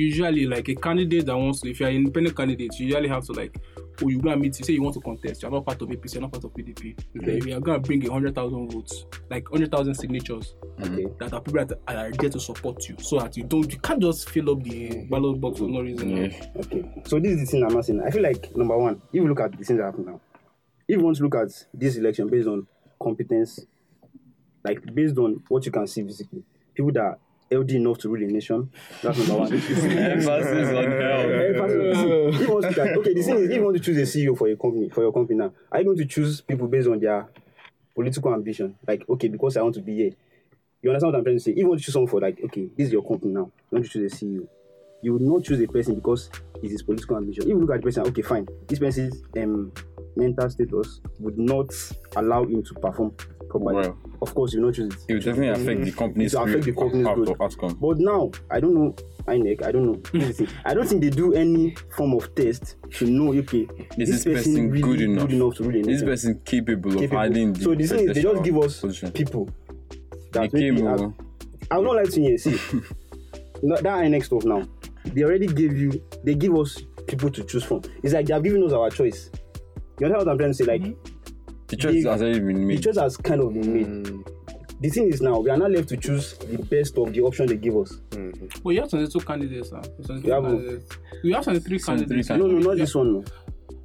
[0.06, 3.24] usually like a candidate that wants to, if you're an independent candidate, you usually have
[3.24, 3.56] to like,
[4.02, 6.14] oh, you're gonna meet, you say you want to contest, you're not part of APC,
[6.14, 6.98] you're not part of PDP.
[7.20, 11.06] Okay, we are gonna bring a hundred thousand votes, like hundred thousand signatures Okay.
[11.18, 14.00] that are people that are there to support you, so that you don't, you can't
[14.00, 16.16] just fill up the ballot box for no reason.
[16.16, 16.46] Yeah.
[16.56, 17.02] Okay.
[17.06, 18.02] So this is the thing I'm asking.
[18.02, 20.20] I feel like number one, if you look at the things that happen now,
[20.86, 22.66] if you want to look at this election based on
[23.02, 23.60] competence,
[24.64, 26.42] like based on what you can see physically,
[26.74, 27.18] people that
[27.50, 28.70] healthy enough to rule the nation,
[29.02, 29.52] that's number one.
[29.52, 32.34] Emphasis on health.
[32.34, 34.18] If you want to, like, okay, the thing is, if you want to choose a
[34.18, 36.88] CEO for your company, for your company now, are you going to choose people based
[36.88, 37.28] on their
[37.94, 38.76] political ambition?
[38.86, 40.12] Like, okay, because I want to be here.
[40.82, 41.50] You understand what I'm trying to say?
[41.52, 43.78] If you want to choose someone for like, okay, this is your company now, you
[43.78, 44.46] want to choose a CEO.
[45.02, 46.30] You would not choose a person because
[46.62, 47.44] it's his political ambition.
[47.44, 49.72] If you look at the person, okay, fine, this person's um,
[50.16, 51.70] mental status would not
[52.16, 53.14] allow him to perform
[53.48, 53.74] properly.
[53.76, 53.98] Well.
[54.22, 55.00] of course, you will not choose it.
[55.08, 57.40] It will definitely affect the company's It will affect the company's out- growth.
[57.40, 57.78] outcome.
[57.80, 58.94] But now, I don't know
[59.26, 60.00] INEC, I don't know.
[60.12, 60.56] This is the thing.
[60.64, 63.68] I don't think they do any form of test to know, okay,
[63.98, 65.28] Is this person good enough?
[65.28, 66.06] to rule a Is this nation?
[66.06, 67.18] person capable, of Capable.
[67.20, 69.12] handling the So the thing is, they just give us position?
[69.12, 69.48] people
[69.90, 71.14] They that came maybe have- over.
[71.70, 72.38] I will not lie to you.
[72.38, 72.52] See,
[73.62, 74.66] no, that INEC stuff now,
[75.04, 77.82] they already gave you, they give us people to choose from.
[78.02, 79.30] It's like they have given us our choice.
[80.00, 80.64] You understand what I'm trying to say?
[80.64, 80.96] Like, The
[81.76, 82.82] choice they- has already been the made.
[82.82, 84.08] choice has kind of been made.
[84.08, 84.22] Hmm.
[84.80, 87.46] The thing is now, we are not left to choose the best of the option
[87.46, 88.00] they give us.
[88.12, 88.30] Hmm.
[88.62, 89.80] Well, you have 22 candidates now.
[90.04, 90.56] 22 You have who?
[90.58, 90.96] candidates.
[91.24, 92.28] You have 23 23 candidates.
[92.30, 93.12] No, no, not this one.
[93.12, 93.24] No.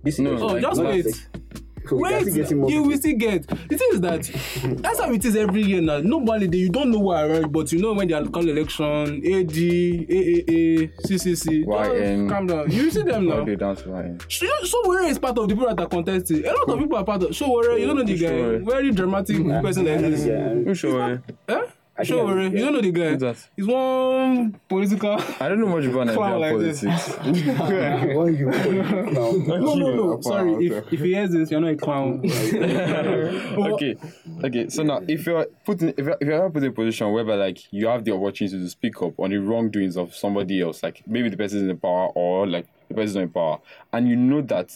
[0.04, 1.30] This No, is Oh, Like, just wait.
[1.88, 3.48] So are Wait, you will still get.
[3.48, 6.00] The thing is that that's how it is every year now.
[6.00, 7.52] Nobody, you don't know why, right?
[7.52, 11.66] But you know when they are called election, AD, AAA, CCC.
[11.66, 12.30] YN.
[12.30, 12.72] Calm down.
[12.72, 13.40] You see them now.
[13.40, 14.20] All the way down to Ryan.
[14.30, 16.46] So Showore is part of the people that are contesting.
[16.46, 17.80] A lot of people are part of Showore.
[17.80, 18.72] You don't know the guy.
[18.72, 20.26] Very dramatic person like this.
[20.26, 21.24] Yeah, Who sure?
[21.48, 21.62] Eh?
[21.96, 22.46] I I Sure, I- worry.
[22.46, 23.10] You don't know the guy.
[23.12, 23.50] Who's that?
[23.56, 25.12] He's one political.
[25.40, 27.10] I don't know much about Nigerian like politics.
[28.16, 29.32] Why you now?
[29.64, 30.22] No, no, no.
[30.22, 30.66] Sorry, okay.
[30.66, 32.22] if, if he hears this, you're not a clown.
[33.74, 33.96] okay,
[34.44, 34.70] okay.
[34.70, 37.36] So now, if you're put in, if you're, if you're put in a position whereby
[37.36, 41.04] like you have the opportunity to speak up on the wrongdoings of somebody else, like
[41.08, 43.60] maybe the person is in power or like the person is not in power,
[43.92, 44.72] and you know that,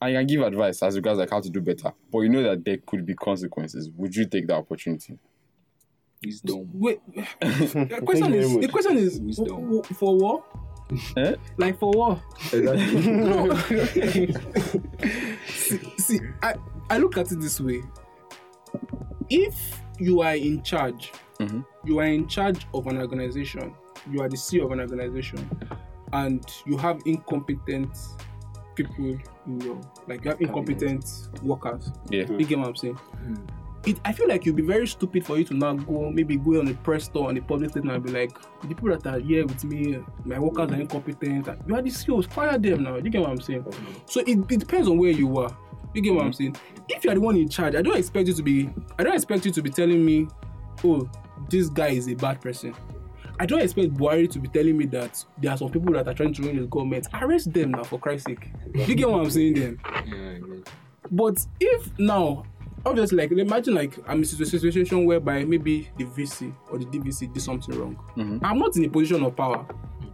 [0.00, 2.64] I can give advice as regards like how to do better, but you know that
[2.64, 3.90] there could be consequences.
[3.96, 5.18] Would you take that opportunity?
[6.24, 6.68] Wisdom.
[6.74, 7.00] Wait,
[7.40, 9.46] the question is, the question is, Wisdom.
[9.46, 10.44] w- w- for what?
[11.16, 11.34] Eh?
[11.56, 12.20] Like for what?
[12.52, 13.56] No.
[15.48, 16.54] see, see, I,
[16.90, 17.80] I look at it this way.
[19.30, 19.54] If
[19.98, 21.64] you are in charge, Mhm.
[21.86, 23.74] you are in charge of an organization,
[24.10, 25.48] you are the CEO of an organization,
[26.12, 27.96] and you have incompetent
[28.74, 31.04] people in your like you have incompetent
[31.42, 31.90] workers.
[32.10, 32.26] Yeah.
[32.30, 32.98] You get what I'm saying?
[33.86, 36.60] It, I feel like you'd be very stupid for you to now go maybe go
[36.60, 39.18] on a press tour on a public statement and be like, the people that are
[39.18, 41.48] here with me, my workers are incompetent.
[41.66, 42.96] You are the CEOs, fire them now.
[42.96, 43.64] You get what I'm saying?
[44.06, 45.56] So it, it depends on where you are.
[45.94, 46.56] You get what I'm saying?
[46.88, 48.68] If you are the one in charge, I don't expect you to be
[48.98, 50.28] I don't expect you to be telling me,
[50.84, 51.08] oh,
[51.48, 52.74] this guy is a bad person.
[53.40, 56.12] I don't expect Buhari to be telling me that there are some people that are
[56.12, 57.06] trying to ruin his government.
[57.14, 58.50] Arrest them now, for Christ's sake.
[58.74, 59.80] You get what I'm saying then?
[60.06, 60.58] Yeah,
[61.10, 62.44] But if now,
[62.84, 67.32] obviously, like imagine like I'm in a situation whereby maybe the VC or the DVC
[67.32, 67.96] did something wrong.
[68.16, 68.44] Mm-hmm.
[68.44, 69.66] I'm not in a position of power.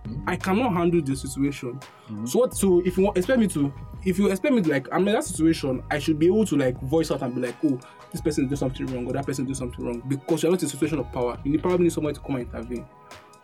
[0.06, 0.28] Mm-hmm.
[0.28, 1.78] I cannot handle the situation.
[2.08, 2.26] Mm-hmm.
[2.26, 2.54] So what?
[2.54, 3.72] So if you want, expect me to,
[4.04, 6.56] if you expect me to like, I'm in that situation, I should be able to
[6.56, 7.80] like voice out and be like, oh,
[8.12, 10.66] this person did something wrong or that person did something wrong because you're not in
[10.66, 11.38] a situation of power.
[11.44, 12.86] You probably need someone to come and intervene.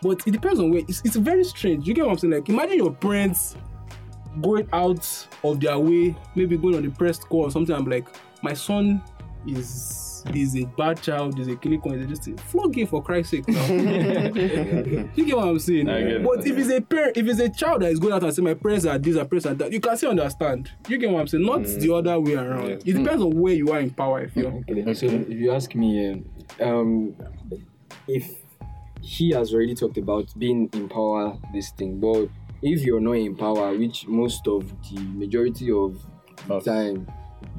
[0.01, 0.83] But it depends on where.
[0.89, 1.87] It's, it's very strange.
[1.87, 2.35] You get what I'm saying?
[2.35, 3.57] Like imagine your parents
[4.41, 7.75] going out of their way, maybe going on the press call or something.
[7.75, 8.09] I'm like,
[8.43, 9.03] my son
[9.47, 13.49] is is a bad child, is a clinical, is just flog him for Christ's sake
[13.49, 13.67] now.
[13.73, 15.89] you get what I'm saying?
[15.89, 16.25] I get it.
[16.25, 18.43] but if it's a parent, if it's a child that is going out and say
[18.43, 20.71] my parents are this, my parents are that, you can still understand.
[20.89, 21.45] You get what I'm saying?
[21.45, 22.71] Not the other way around.
[22.71, 24.21] It depends on where you are in power.
[24.23, 26.25] If you're Okay, so if you ask me, um,
[26.61, 27.17] um,
[28.07, 28.31] if
[29.01, 32.29] he has already talked about being in power, this thing, but
[32.63, 36.01] if you're not in power, which most of the majority of
[36.47, 37.11] the time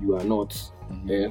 [0.01, 0.57] you are not,
[1.05, 1.27] yeah,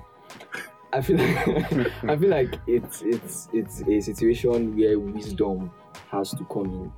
[0.92, 1.46] I feel like
[2.04, 5.70] I feel like it's it's it's a situation where wisdom
[6.10, 6.92] has to come in.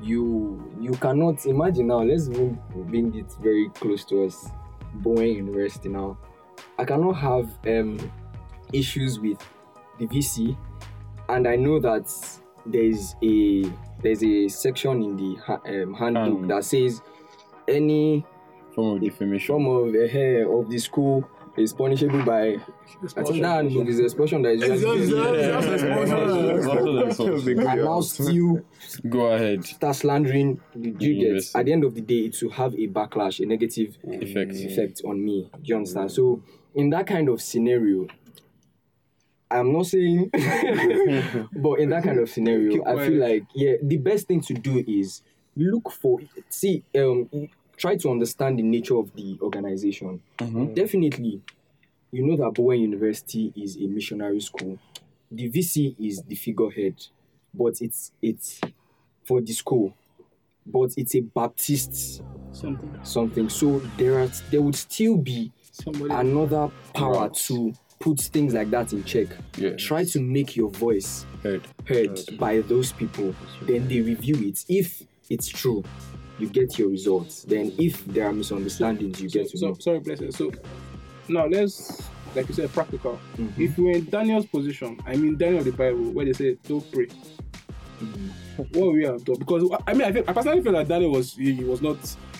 [0.00, 2.02] You you cannot imagine now.
[2.02, 4.48] Let's bring it very close to us,
[4.94, 6.18] Bowen University now.
[6.78, 7.98] I cannot have um,
[8.72, 9.38] issues with
[9.98, 10.56] the VC,
[11.28, 12.12] and I know that
[12.66, 13.64] there's a
[14.02, 17.00] there's a section in the ha- um, handbook Um, that says
[17.66, 18.24] any
[18.74, 19.46] Form of defamation.
[19.48, 21.28] form of the hair of the school
[21.60, 22.56] is punishable by.
[23.16, 25.34] I think that handbook is the expulsion that is It's usually just- given.
[25.34, 27.58] it's just expulsion.
[27.68, 28.60] and now still
[29.08, 29.64] Go ahead.
[29.64, 31.58] start slandering the you get University.
[31.58, 34.52] at the end of the day it will have a backlash a negative Effect.
[34.54, 36.42] effect on me do you understand so
[36.74, 38.06] in that kind of scenario
[39.50, 40.30] i'm not saying
[41.52, 44.84] but in that kind of scenario i feel like yeah the best thing to do
[44.86, 45.22] is
[45.56, 47.28] look for see um
[47.78, 50.20] try to understand the nature of the organization.
[50.38, 50.74] Mm-hmm.
[50.74, 51.40] Definitely
[52.10, 54.78] you know that bowen university is a missionary school.
[55.30, 56.94] The vc is the figurehead
[57.52, 58.60] but it's it's
[59.24, 59.94] for the school
[60.66, 62.22] but it's a baptist
[62.52, 63.48] something, something.
[63.48, 66.12] So there are there would still be somebody.
[66.12, 69.26] another power to put things like that in check.
[69.56, 69.76] Yeah.
[69.76, 71.66] try to make your voice Heard.
[71.86, 72.18] heard.
[72.38, 74.64] by those people then they review it.
[74.68, 75.84] If it's true
[76.38, 79.74] you get your results then if there are misunderstandings you so, get to so, know
[79.74, 80.32] sorry, blessed.
[80.32, 80.52] So
[81.28, 82.02] now let's,
[82.34, 83.20] like you said, practical.
[83.36, 83.62] Mm-hmm.
[83.62, 87.06] If we're in Daniel's position, I mean Daniel the Bible, where they say don't pray.
[87.06, 88.62] Mm-hmm.
[88.78, 89.36] What we have done?
[89.38, 91.96] Because I mean, I, feel, I personally feel like Daniel was he, he was not.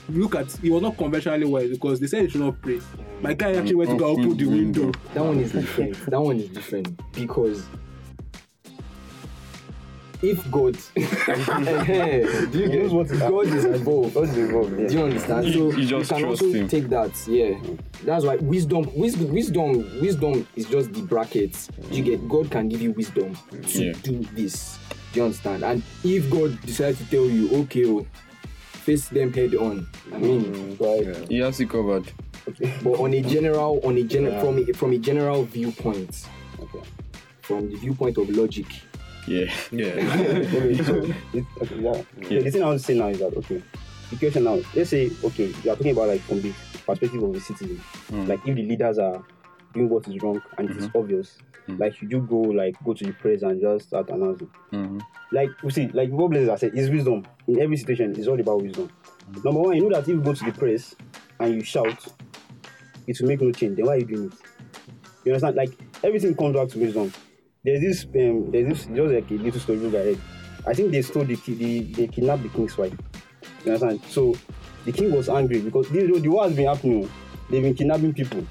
[0.09, 2.80] Look at he was not conventionally wise because they said he should not pray.
[3.20, 4.82] My guy actually went to go Open open the the window.
[4.84, 5.01] window.
[5.12, 7.66] that one is different that one is different because
[10.22, 14.14] if God, do you get what is God is involved.
[14.14, 14.76] What's involved?
[14.76, 15.46] Do you understand?
[15.46, 16.68] You- so you just can also him.
[16.68, 17.12] take that.
[17.28, 17.58] Yeah,
[18.04, 21.68] that's why wisdom, wisdom, wisdom, wisdom is just the brackets.
[21.90, 23.36] You get God can give you wisdom
[23.68, 23.92] to Yeah.
[24.02, 24.78] do this.
[25.12, 25.62] Do you understand?
[25.64, 28.06] And if God decides to tell you, okay, oh,
[28.72, 29.86] face them head on.
[30.12, 31.28] I mean, mm, Right.
[31.28, 32.10] He has it covered.
[32.82, 36.26] but on a general, on a general, from a, from a general viewpoint,
[37.40, 38.66] from the viewpoint of logic.
[39.28, 39.52] Yeah.
[39.70, 39.86] Yeah.
[40.54, 40.94] okay, so
[41.34, 41.44] it,
[42.30, 42.40] yeah.
[42.40, 43.62] The thing I want to say now is that okay,
[44.10, 46.52] the question now, let's say okay, you are talking about like from the
[46.86, 48.26] perspective of the citizen, Mm.
[48.28, 49.22] like if the leaders are
[49.74, 53.04] doing what is wrong and it is obvious, Like should you go like go to
[53.04, 54.48] the press and just start announcing.
[54.72, 55.02] Mhm.
[55.30, 57.26] Like you see, like what Blaze has said, is wisdom.
[57.46, 58.88] In every situation, it's all about wisdom.
[59.44, 60.94] Number one, you know that if you go to the press
[61.38, 62.06] and you shout,
[63.06, 63.76] it will make no change.
[63.76, 64.32] Then why are you doing it?
[65.26, 65.56] You understand?
[65.56, 65.72] Like
[66.02, 67.12] everything comes back to wisdom.
[67.68, 70.20] There's this um, there's this just like a little story I read.
[70.66, 72.94] I think they stole the the they kidnapped the king's wife.
[73.62, 74.00] You understand?
[74.08, 74.34] So
[74.86, 77.10] the king was angry because the, the war has been happening.
[77.50, 78.46] They've been kidnapping people,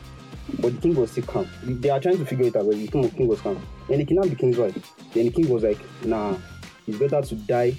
[0.60, 1.48] but the king was still calm.
[1.64, 3.60] They are trying to figure it out, but the king, king was calm.
[3.90, 4.76] And they kidnapped the king's wife.
[5.16, 6.36] Then the king was like, "Nah,
[6.86, 7.76] it's better to die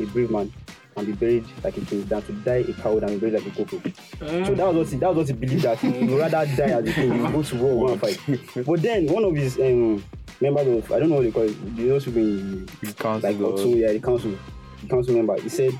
[0.00, 0.52] a brave man
[0.96, 3.52] and be buried like a king than to die a coward and be buried like
[3.52, 4.46] a cockroach." Mm.
[4.46, 6.18] So that was what he, that was what he believed that he would mm.
[6.18, 8.20] rather die as a king than go to war and fight.
[8.66, 10.04] But then one of his um,
[10.42, 13.30] members of I don't know what they call it, you know, people in The council
[13.30, 14.36] like oh, also yeah the council
[14.82, 15.72] the council member he said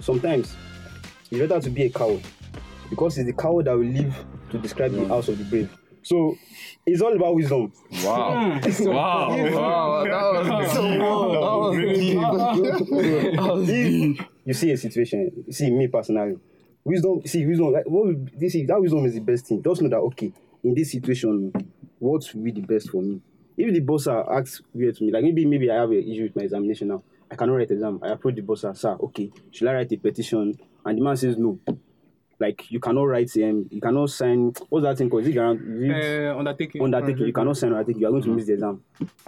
[0.00, 0.56] sometimes
[1.30, 2.22] it's better to be a coward
[2.88, 4.14] because it's the coward that will live
[4.50, 5.70] to describe the house of the brave
[6.02, 6.36] so
[6.86, 7.72] it's all about wisdom
[8.04, 8.60] Wow.
[8.60, 8.84] Hmm.
[8.84, 9.28] wow.
[9.52, 10.04] Wow.
[10.04, 10.22] That
[11.58, 13.34] was good.
[13.36, 14.18] That was if
[14.48, 16.36] you see a situation see me personally.
[16.84, 18.06] Wisdom see wisdom like what
[18.40, 19.62] this is that wisdom is the best thing.
[19.62, 20.32] Just know that okay
[20.64, 21.52] in this situation
[21.98, 23.20] what will be the best for me?
[23.58, 26.36] If the boss asks weird to me like maybe maybe i have an issue with
[26.36, 27.02] my examination now.
[27.30, 28.00] I cannot write exam.
[28.02, 30.58] I approach the boss sir okay should i write a petition?
[30.86, 31.58] And the man says no.
[32.40, 35.24] Like you cannot write um you cannot sign what's that thing called?
[35.24, 36.80] Is it it Uh, undertaking.
[36.82, 37.26] undertaking?
[37.26, 38.00] You cannot sign undertaking.
[38.00, 38.82] You are going to miss the exam.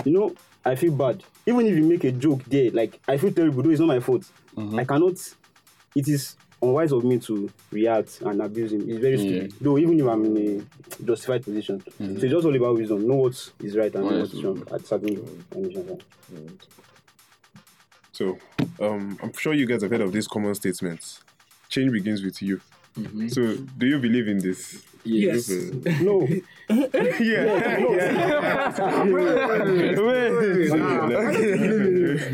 [0.04, 1.22] You know i feel bad.
[1.46, 4.00] Even if you make a joke there like i feel terrible though it's not my
[4.00, 4.24] fault
[4.56, 4.78] Mm-hmm.
[4.78, 5.16] i cannot
[5.94, 8.88] it is unwise of me to react and abuse him.
[8.88, 9.20] It's very mm.
[9.20, 9.54] stupid.
[9.60, 13.06] Though even if i'm in a justified position so it's just all about wisdom.
[13.06, 16.02] Know what is right and what is wrong at certain conditions.
[18.12, 18.36] So,
[18.80, 21.20] um, I'm sure you guys have heard of this common statement:
[21.70, 22.60] Change begins with you.
[22.98, 23.28] Mm-hmm.
[23.28, 24.82] So, do you believe in this?
[25.04, 25.48] Yes.
[25.48, 26.28] no.
[27.20, 27.44] Yeah.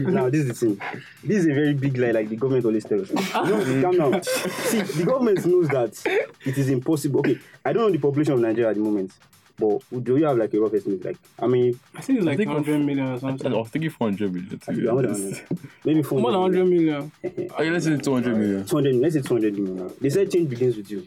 [0.09, 0.81] now this is the thing
[1.23, 3.35] this is a very big lie like the government always tells us.
[3.35, 3.83] No mm.
[3.83, 4.23] calm down.
[4.23, 7.21] See the government knows that it is impossible.
[7.21, 9.11] Okay i don't know the population of nigeria at the moment
[9.59, 12.37] but do you have like a rough estimate like i mean I think it's like
[12.37, 13.53] think 100 million or I something.
[13.53, 14.59] was thinking 400 million.
[14.59, 15.43] to be more than honest.
[15.85, 17.13] maybe 400 More than 100 million.
[17.25, 18.65] Okay, let's say 200 million.
[18.67, 19.91] 200 let's say 200 million now.
[20.01, 21.05] They said change begins with you.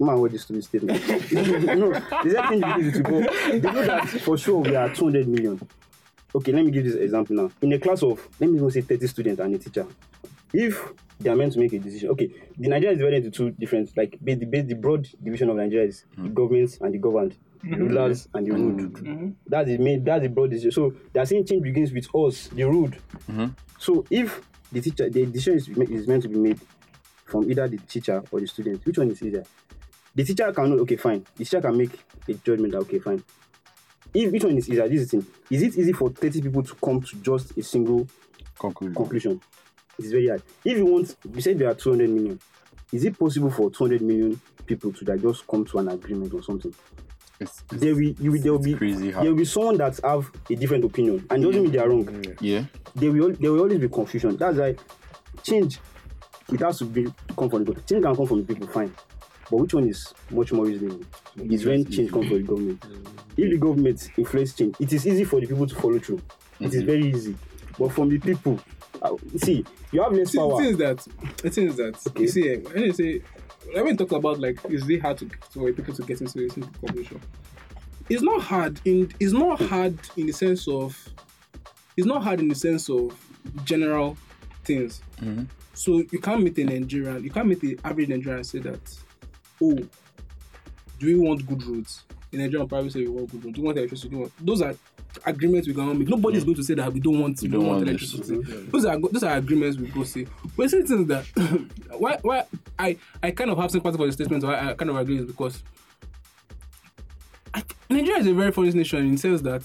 [0.00, 1.00] Man, what this to be statement?
[1.78, 1.92] no,
[2.24, 5.28] they said change begins with you, but they know that for sure we are 200
[5.28, 5.60] million.
[6.34, 7.50] Okay, let me give this example now.
[7.60, 9.86] In a class of, let me even say 30 students and a teacher,
[10.54, 10.82] if
[11.20, 13.94] they are meant to make a decision, okay, the Nigeria is divided into two different,
[13.96, 17.74] like the, the broad division of Nigeria is the government and the governed, the Mm-hmm.
[17.74, 18.76] rulers and the mm-hmm.
[18.76, 18.94] ruled.
[18.94, 19.30] Mm-hmm.
[19.46, 20.72] That's the main, that's the broad decision.
[20.72, 22.96] So they are saying change begins with us, the ruled.
[23.78, 24.40] So if
[24.72, 26.60] the teacher, the decision is, is meant to be made
[27.24, 29.44] from either the teacher or the student, which one is easier?
[30.14, 31.24] The teacher can know, okay, fine.
[31.36, 31.92] The teacher can make
[32.28, 33.22] a judgment that, okay, fine.
[34.12, 35.30] If which one is easier, this is the thing.
[35.50, 38.06] Is it easy for 30 people to come to just a single
[38.58, 38.94] Conclusion.
[38.94, 39.40] conclusion?
[39.98, 40.42] It's very hard.
[40.64, 42.38] If you want, you said there are 200 million.
[42.92, 46.42] Is it possible for 200 million people to like, just come to an agreement or
[46.42, 46.74] something?
[47.42, 49.98] It's, it's, There will, you will, there will be crazy there will be someone that
[50.04, 52.64] have a different opinion, and it doesn't mean they are wrong yeah.
[52.94, 54.36] there will there will always be confusion.
[54.36, 54.74] That's why
[55.42, 55.78] change
[56.52, 57.04] it has to be
[57.36, 58.92] come from the change can come from the people, fine.
[59.50, 61.00] But which one is much more reasonable?
[61.36, 62.84] Is when change comes from the government.
[63.36, 66.20] If the government influence change, it is easy for the people to follow through.
[66.60, 67.36] It is very easy.
[67.78, 68.60] But from the people,
[69.00, 70.56] uh, see, you have less The power.
[70.60, 71.06] thing is that,
[71.42, 72.22] the thing is that, Okay.
[72.22, 73.22] you see, eh, when you say,
[73.72, 76.56] when we talk about like, is it hard to, for people to get into this
[76.56, 77.20] into cooperation?
[78.08, 80.96] It's not hard in, it's not hard in the sense of,
[81.96, 83.16] it's not hard in the sense of
[83.64, 84.16] general
[84.64, 85.02] things.
[85.20, 85.44] Mm-hmm.
[85.74, 88.98] So you can't meet a Nigerian, you can't meet the average Nigerian and say that,
[89.62, 89.78] oh,
[90.98, 92.04] do we want good roads?
[92.32, 93.56] In Nigerian probably say we want good roads.
[93.56, 94.08] Do we want electricity?
[94.10, 94.74] Do we want, those are
[95.26, 96.08] agreements we're gonna make.
[96.08, 98.36] Nobody's going to say that we don't want we don't want want electricity.
[98.70, 100.26] Those are those are agreements we go say.
[100.56, 101.24] But see things that
[101.98, 102.44] why why
[102.78, 104.44] I I kind of have sympathy for the statement.
[104.44, 105.62] Why I kind of agree is because
[107.54, 109.62] I, Nigeria is a very foreign nation in the sense that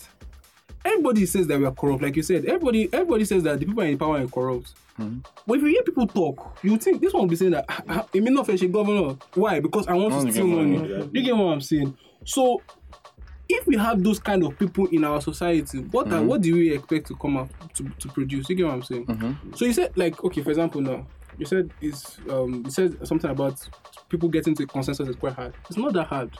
[0.83, 2.01] everybody says that we are corrupt.
[2.03, 4.73] Like you said, everybody everybody says that the people in power are corrupt.
[4.97, 7.81] But if you hear people talk, you think this one will be saying that "Ah,
[7.87, 9.15] ah, it may not fetch a governor.
[9.35, 9.59] Why?
[9.59, 10.77] Because I want to steal money.
[10.77, 11.09] money.
[11.13, 11.95] You get what I'm saying?
[12.25, 12.61] So
[13.49, 16.73] if we have those kind of people in our society, what are, what do we
[16.73, 18.49] expect to come up to, to produce?
[18.49, 19.05] You get what I'm saying?
[19.55, 21.05] So you said like okay, for example now,
[21.37, 23.55] you said is um you said something about
[24.09, 25.53] people getting to consensus is quite hard.
[25.69, 26.31] It's not that hard.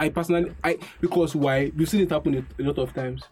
[0.00, 3.22] I personally I because why we've seen it happen a, a lot of times.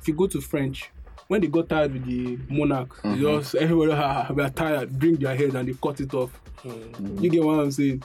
[0.00, 0.90] If you go to French,
[1.28, 5.16] when they got tired with the monarch, they just everybody "Ah, we are tired, bring
[5.16, 6.38] their head and they cut it off.
[7.20, 8.02] You get what I'm saying?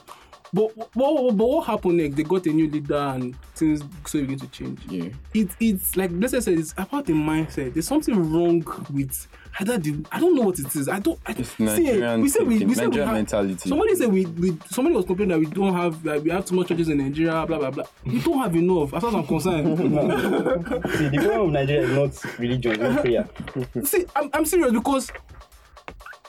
[0.54, 2.16] But, but, but what happened next?
[2.16, 4.82] They got a new leader and things so begin to change.
[4.90, 5.10] Yeah.
[5.34, 7.74] It, it's like Blessed said, it's about the mindset.
[7.74, 9.28] There's something wrong with
[9.60, 10.90] either the I don't know what it is.
[10.90, 11.20] I don't.
[11.26, 13.70] I, It's see, Nigerian we say we, we say we have, mentality.
[13.70, 16.56] Somebody said we, we somebody was complaining that we don't have like, we have too
[16.56, 17.46] much churches in Nigeria.
[17.46, 17.86] Blah blah blah.
[18.06, 18.94] We don't have enough.
[18.94, 19.78] As far as I'm concerned.
[20.98, 21.92] See, the problem of Nigeria is
[22.24, 23.30] not religion, it's not prayer.
[23.86, 25.12] See, I'm, I'm serious because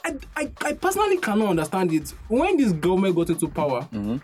[0.05, 2.09] I, I, I personally cannot understand it.
[2.27, 4.17] When this government got into power, mm-hmm.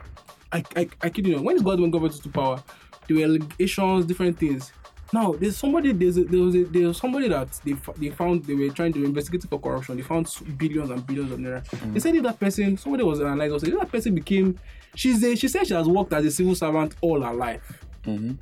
[0.51, 2.61] I, I, I kid you not, when this government got into power,
[3.07, 4.73] there were allegations, different things.
[5.11, 8.45] Now, there's somebody, there's a, there was a, there was somebody that they, they found
[8.45, 9.95] they were trying to investigate for corruption.
[9.95, 11.65] They found billions and billions of naira.
[11.65, 11.93] Mm-hmm.
[11.93, 14.59] They said if that person, somebody was analyzed, if that person became,
[14.95, 17.86] she's a, she said she has worked as a civil servant all her life.
[18.03, 18.34] Mm-hmm.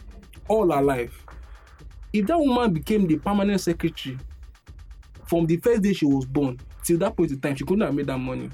[0.50, 1.26] All her life.
[2.12, 4.18] If that woman became the permanent secretary
[5.26, 7.94] from the first day she was born till that point in time, she couldn't have
[7.94, 8.50] made that money.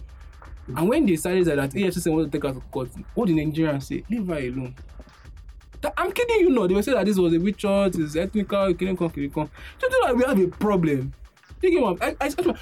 [0.75, 3.83] And when they decided that EFCC wanted to take her to court, what did Nigerians
[3.83, 4.03] say?
[4.09, 4.73] Leave her alone.
[5.81, 6.67] That- I'm kidding you not.
[6.69, 9.49] They were saying that this was a witch hunt, it's ethnical, kinikon, kinikon.
[9.79, 11.13] Do you know that we have a problem?
[11.61, 12.55] You what I'm- I, I,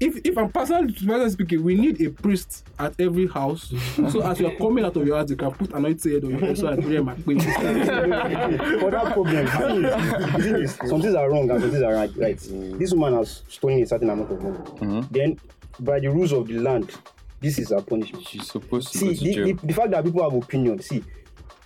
[0.00, 3.72] if, if I'm personally personally speaking, we need a priest at every house.
[4.10, 6.30] so as you are coming out of your house, you can put anointed head on
[6.30, 7.40] your head so that you my queen.
[7.40, 11.70] For that problem, the thing is, the thing is, some things are wrong and some
[11.70, 12.16] things are right.
[12.16, 12.38] right.
[12.38, 14.58] This woman has stolen a certain amount of money.
[14.58, 15.00] Mm-hmm.
[15.10, 15.40] Then,
[15.80, 16.94] by the rules of the land,
[17.40, 18.26] this is her punishment.
[18.26, 19.44] She's supposed to see go to the, jail.
[19.46, 21.04] the, the fact that people have opinion see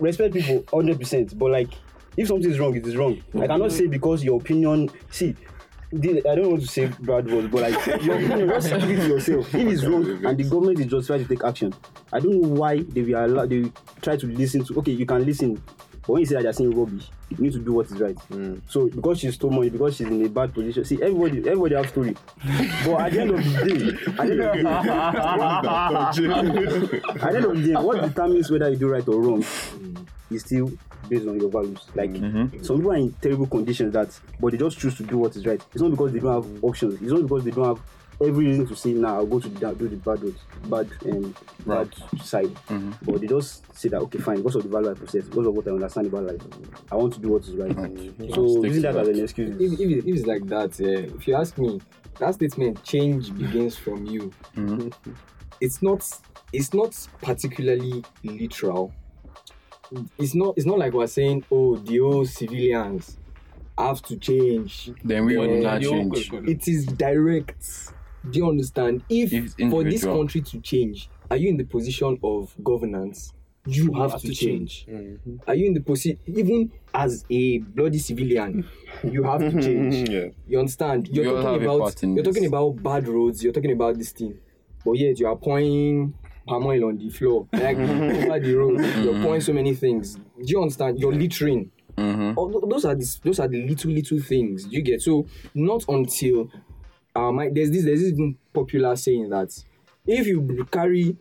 [0.01, 1.71] respect people 100 percent but like
[2.17, 5.35] if something is wrong it is wrong i cannot say because your opinion see
[5.95, 9.55] i don't want to say bad words but like your opinion just to yourself.
[9.55, 11.75] It's wrong and the government is just trying to take action
[12.13, 15.07] i don't know why they will allow they will try to listen to okay you
[15.07, 15.63] can listen
[16.03, 18.17] but when you say that they're saying rubbish you need to do what is right.
[18.31, 18.61] Mm.
[18.69, 21.89] So because she stole money because she's in a bad position see everybody everybody have
[21.89, 22.17] story.
[22.85, 24.55] But at the end of the day at the end of
[26.15, 26.21] the
[26.91, 29.45] day at the end of the day, what determines whether you do right or wrong
[30.31, 30.71] is still
[31.13, 31.81] based on your values.
[31.95, 32.11] Like
[32.65, 35.45] some people are in terrible conditions that, but they just choose to do what is
[35.47, 35.61] right.
[35.73, 36.95] It's not because they don't have options.
[36.95, 37.81] It's not because they don't have
[38.27, 40.37] every reason to say, "Nah, I'll go to the, do the bad road,
[40.69, 41.35] bad um,
[41.67, 42.57] bad side."
[43.03, 45.55] But they just say that, okay, fine, because of the value I possess, because of
[45.55, 46.41] what I understand about life,
[46.91, 47.75] I want to do what is right.
[48.35, 49.61] So using to that as an excuse.
[49.61, 51.81] if, if, if it's like that, uh, if you ask me,
[52.19, 54.33] that statement change begins from you.
[55.61, 56.03] It's not
[56.53, 58.93] it's not particularly literal.
[60.19, 63.19] It's not it's not like we're saying, oh, the old civilians
[63.79, 64.91] have to change.
[65.05, 66.31] Then we will not you- change.
[66.33, 67.93] It is direct.
[68.31, 69.03] Do you understand?
[69.09, 73.33] If, If for this country to change, are you in the position of governance?
[73.65, 74.87] You have, to, change.
[75.47, 78.69] Are you in the position, even as a bloody civilian,
[79.05, 80.09] you have to change.
[80.09, 80.27] Yeah.
[80.49, 81.07] You understand?
[81.07, 82.35] You're all talking about you're this.
[82.35, 83.43] talking about bad roads.
[83.45, 84.37] You're talking about this thing,
[84.85, 86.13] but yet you are pouring
[86.47, 88.81] palm oil on the floor, like over the road.
[89.05, 90.15] You're pouring so many things.
[90.17, 90.99] Do you understand?
[90.99, 91.71] You're littering.
[92.37, 95.03] All tho- those are the those are the little little things you get.
[95.03, 96.49] So not until
[97.15, 98.19] um I- there's this there's this
[98.53, 99.51] popular saying that
[100.07, 101.17] if you carry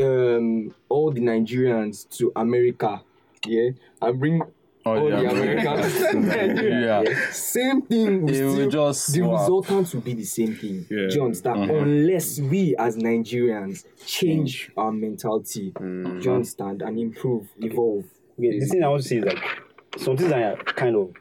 [0.00, 3.02] um all the Nigerians to America,
[3.46, 3.70] yeah,
[4.02, 4.42] and bring
[4.84, 7.30] All all the the Americans Americans Yeah.
[7.32, 9.40] same thing will It will still just the swap.
[9.40, 10.86] resultant will be the same thing.
[10.90, 11.08] Yeah.
[11.08, 11.56] Do you understand?
[11.60, 11.84] Mm-hmm.
[11.84, 16.30] Unless we as Nigerians change our mentality, do you mm-hmm.
[16.30, 18.04] understand, and improve, evolve.
[18.38, 19.38] Okay, the thing I want to say is like
[19.98, 21.12] some things are kind of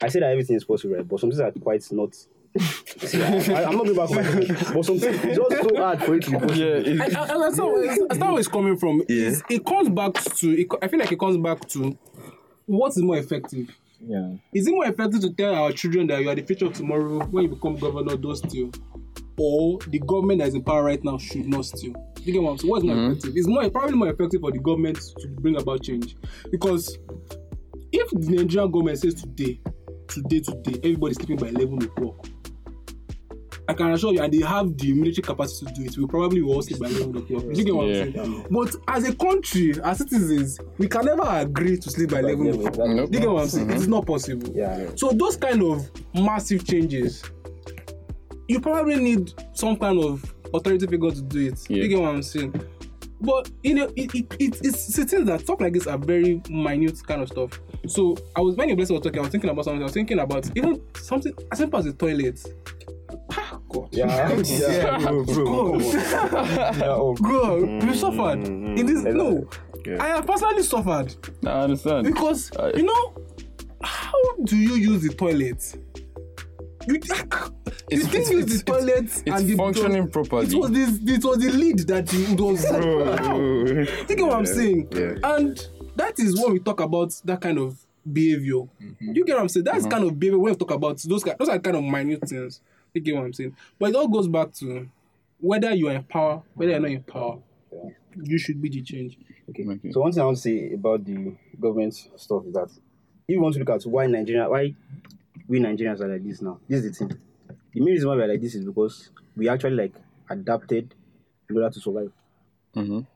[0.00, 1.06] I say that everything is possible, right?
[1.08, 2.14] But some things are quite not.
[2.98, 6.02] See, I, I, I'm not going back, to- but some things it's just so hard
[6.02, 6.54] for it to be possible.
[6.56, 7.90] Yeah, I, it, I, I understand where,
[8.34, 9.00] I it's coming from.
[9.08, 10.50] It's- It comes back to.
[10.60, 11.98] It, I feel like it comes back to
[12.68, 13.74] what is more effective.
[14.00, 14.32] Yeah.
[14.52, 17.24] Is it more effective to tell our children that you are the future of tomorrow
[17.26, 18.70] when you become governor, don't steal?
[19.36, 21.94] Or the government that is in power right now should not steal?
[22.22, 22.70] You get what I'm saying?
[22.70, 23.12] What is more mm-hmm.
[23.12, 23.32] effective?
[23.36, 26.16] It's more probably more effective for the government to bring about change.
[26.50, 26.98] Because
[27.92, 29.60] if the Nigerian government says today,
[30.08, 32.26] today, today, everybody's sleeping by 11 o'clock,
[33.68, 36.40] I can assure you, and they have the military capacity to do it, we probably
[36.40, 37.44] will all sleep by 11 o'clock.
[37.54, 38.02] You get what Yeah.
[38.04, 38.46] I'm saying?
[38.50, 42.88] But as a country, as citizens, we can never agree to sleep by 11 o'clock.
[42.88, 43.10] Nope.
[43.12, 43.70] You get what I'm saying?
[43.70, 43.90] It's mm-hmm.
[43.90, 44.50] not possible.
[44.54, 44.90] Yeah.
[44.96, 47.22] So those kind of massive changes,
[48.48, 51.66] you probably need some kind of authority figure to do it.
[51.68, 51.82] Yeah.
[51.82, 52.54] You get what I'm saying?
[53.20, 56.40] But you know, it, it, it it's it's things that stuff like this are very
[56.48, 57.60] minute kind of stuff.
[57.86, 59.82] So I was when your blessing was talking, I was thinking about something.
[59.82, 62.40] I was thinking about even something as simple as the toilet.
[63.30, 63.88] Ah, God.
[63.92, 65.78] Yeah, yeah, bro, bro.
[65.80, 69.02] Yeah, oh, Girl, you suffered in this.
[69.04, 69.48] No,
[69.86, 70.02] Yeah.
[70.02, 71.14] I have personally suffered
[71.44, 72.06] I understand.
[72.06, 73.14] because I- you know
[73.82, 74.12] how
[74.44, 75.62] do you use the toilet
[76.88, 77.34] You, think
[77.90, 80.46] you It's- didn't use it's- the toilet It's and the functioning properly.
[80.46, 80.98] It was this.
[81.16, 82.64] It was the lead that he it was.
[82.64, 83.84] Bro.
[84.08, 84.88] You get what I'm saying?
[84.92, 85.14] Yeah.
[85.36, 85.58] And
[85.96, 87.76] that is when we talk about that kind of
[88.10, 88.62] behavior.
[89.00, 89.64] You get what I'm saying?
[89.64, 92.26] That's kind of behavior when we talk about those kind, those are kind of minute
[92.26, 92.62] things.
[92.98, 93.56] You get what I'm saying?
[93.78, 94.88] But it all goes back to
[95.40, 97.38] whether you are in power, whether you're not in power,
[98.22, 99.16] you should be the change.
[99.50, 99.64] Okay.
[99.66, 99.90] Okay.
[99.92, 102.68] So one thing I want to say about the government stuff is that
[103.28, 104.74] if you want to look at why Nigeria, why
[105.46, 107.18] we Nigerians are like this now, this is the thing.
[107.72, 109.94] The main reason why we're like this is because we actually like
[110.28, 110.94] adapted
[111.48, 112.12] in order to survive.
[112.74, 113.06] Mhm.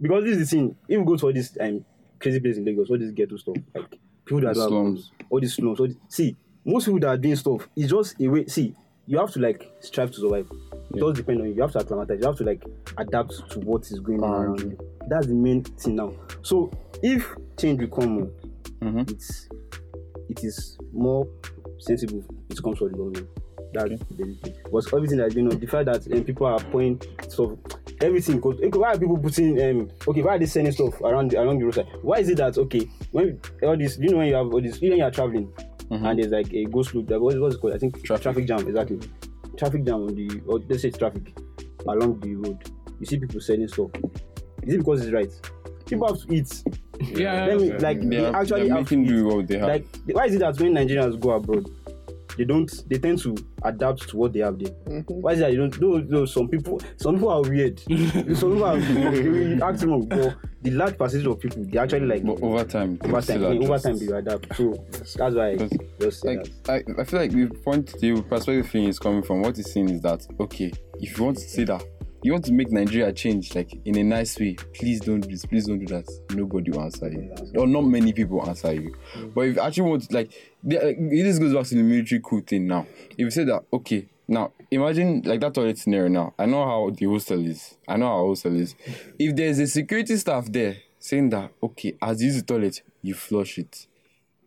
[0.00, 0.76] Because this is the thing.
[0.88, 1.84] If you go to all this um,
[2.20, 3.90] crazy place in Lagos, all this ghetto stuff, like
[4.24, 5.10] people that The have slums.
[5.28, 8.28] all these slums, all this, see, most people that are doing stuff, is just a
[8.28, 8.46] way.
[8.46, 8.74] See,
[9.08, 10.50] you have to like strive to survive.
[10.94, 11.54] It does depend on you.
[11.54, 12.20] You have to acclimatize.
[12.20, 12.62] You have to like
[12.98, 14.78] adapt to what is going on Um, around you.
[15.08, 16.12] That's the main thing now.
[16.42, 16.70] So
[17.02, 18.30] if change will come,
[18.82, 19.10] Mhm.
[19.10, 19.48] it's
[20.28, 21.26] it is more
[21.78, 22.22] sensible.
[22.50, 23.28] It comes from the government.
[23.72, 24.54] That's the basic thing.
[24.64, 27.52] Because everything that's going on, the fact that um, people are pouring stuff,
[28.02, 28.36] everything.
[28.36, 31.40] Because okay, why are people putting um okay, why are they sending stuff around the,
[31.42, 31.86] along the roadside?
[32.02, 34.80] Why is it that okay when all this you know when you have all this
[34.82, 35.50] you know you are traveling
[35.90, 36.04] Mm-hmm.
[36.04, 37.72] and there's like a go slow that what what's it called?
[37.74, 38.22] I think Traffic.
[38.22, 39.00] traffic jam exactly.
[39.56, 41.34] Traffic jam on the or let's say traffic
[41.86, 42.58] along the road.
[43.00, 43.90] You see people selling stuff.
[44.64, 45.30] Is it because it's right?
[45.86, 46.62] People have to eat.
[47.00, 49.08] Yeah, Let me like They they are, actually they're have to making eat.
[49.08, 49.68] do what they have.
[49.68, 51.66] Like, why is it that when Nigerians go abroad,
[52.38, 54.70] they don't, they tend to adapt to what they have there?
[54.86, 55.20] Mm-hmm.
[55.20, 55.80] Why is that you don't?
[55.80, 57.78] Those, those some people, some people are weird.
[57.80, 60.06] some people are really acting wrong.
[60.06, 63.62] But the large percentage of people, they actually like but over time, over still time,
[63.62, 64.56] over time they adapt.
[64.56, 66.84] So that's why I Because, just like that.
[66.88, 69.90] I, I feel like the point the perspective thing is coming from what he's saying
[69.90, 71.84] is that okay if you want to say that
[72.22, 74.54] you want to make Nigeria change like in a nice way?
[74.74, 75.44] Please don't do this.
[75.44, 76.08] Please don't do that.
[76.34, 77.32] Nobody will answer you.
[77.56, 78.94] Or not many people answer you.
[79.34, 80.32] But if you actually want to like,
[80.64, 82.86] like uh, this goes back to the military coup thing now.
[83.10, 86.34] If you say that okay now imagine like that toilet scenario now.
[86.38, 87.76] I know how the hostel is.
[87.86, 88.74] I know how hostel is.
[89.18, 93.14] If there's a security staff there saying that okay as you use the toilet you
[93.14, 93.86] flush it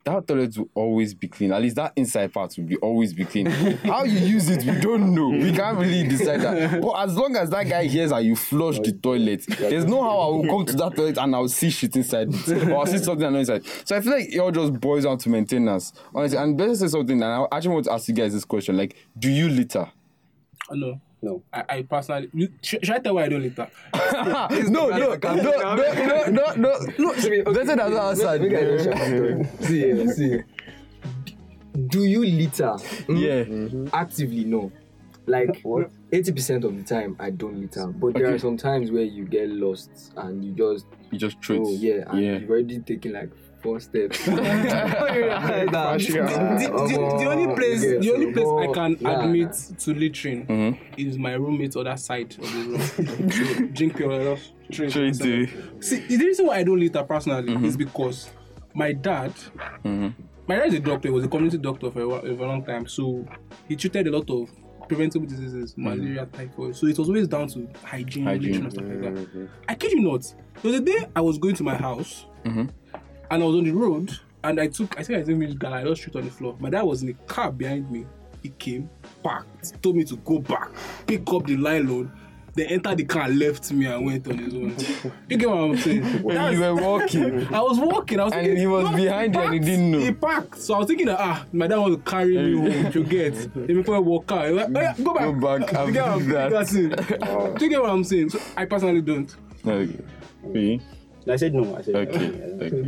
[0.03, 1.51] that toilet will always be clean.
[1.51, 3.45] At least that inside part will be always be clean.
[3.45, 5.29] How you use it, we don't know.
[5.29, 6.81] We can't really decide that.
[6.81, 10.19] But as long as that guy hears that you flush the toilet, there's no how
[10.19, 12.69] I will come to that toilet and I'll see shit inside it.
[12.69, 13.63] Or I'll see something I know inside.
[13.85, 15.93] So I feel like it all just boils down to maintenance.
[16.15, 18.77] Honestly, and better say something, and I actually want to ask you guys this question.
[18.77, 19.89] Like, do you litter?
[20.69, 21.01] Oh, no.
[21.23, 21.43] No.
[21.53, 22.29] I, I personally.
[22.33, 23.67] you- Should, should I tell why I don't litter?
[23.93, 24.33] no,
[24.69, 27.13] no, no, no, no, no, no, no.
[27.53, 28.41] Better than that outside.
[28.41, 30.29] Make I just shout see, here, see.
[30.29, 30.45] here.
[31.87, 32.63] Do you litter?
[32.65, 33.15] Mm-hmm.
[33.15, 33.43] Yeah.
[33.43, 33.87] Mm-hmm.
[33.93, 34.71] Actively, no.
[35.27, 35.63] Like
[36.11, 37.85] eighty percent of the time, I don't litter.
[37.87, 38.35] But there Okay.
[38.35, 42.03] are some times where you get lost and you just You just throw oh yeah,
[42.09, 42.31] and yeah.
[42.39, 43.29] you've already taken like
[43.61, 44.25] four steps.
[44.25, 44.41] the, the,
[45.71, 50.77] the, the only place, yeah, the only place I can nah, admit to littering Mhm.
[50.97, 52.59] is my roommate's other side of the
[53.57, 53.71] room.
[53.73, 54.37] drink pure water,
[54.71, 54.91] straight.
[54.91, 58.29] Straight See, the reason why I don't litter personally is because
[58.73, 59.33] my dad,
[59.83, 60.13] Mhm.
[60.47, 61.07] my dad is a doctor.
[61.09, 63.25] He was a community doctor for a, for a long time, so
[63.67, 64.49] he treated a lot of
[64.87, 66.75] preventable diseases, malaria, typhoid.
[66.75, 68.55] So it was always down to hygiene, Hygiene.
[68.63, 69.49] and stuff like that.
[69.69, 70.21] I kid you not.
[70.61, 72.69] There was a day I was going to my house, Mhm.
[73.31, 75.83] And I was on the road, and I took, I think I me Ghana, I
[75.85, 76.55] just street on the floor.
[76.59, 78.05] My dad was in a car behind me.
[78.43, 78.89] He came,
[79.23, 80.69] parked, told me to go back,
[81.07, 82.11] pick up the nylon,
[82.53, 84.75] they entered the car left me and went on his own.
[85.29, 86.03] you get what I'm saying?
[86.23, 87.47] When you were walking.
[87.47, 88.19] I was walking.
[88.19, 90.59] I was And thinking, he was "No, behind you and he didn't know." He parked.
[90.59, 93.53] So I was thinking that ah, my dad wants to carry me home to get.
[93.53, 95.23] Then before I walk out, like, oh, yeah, go back.
[95.23, 96.51] Go back, I've You get that.
[96.51, 97.57] That's it.
[97.57, 98.31] Do you get what I'm saying?
[98.31, 99.33] So I personally don't.
[99.65, 99.97] Okay.
[100.43, 100.81] Me?
[101.27, 101.75] I said no.
[101.75, 102.29] I said Okay.
[102.29, 102.65] no.
[102.65, 102.83] okay.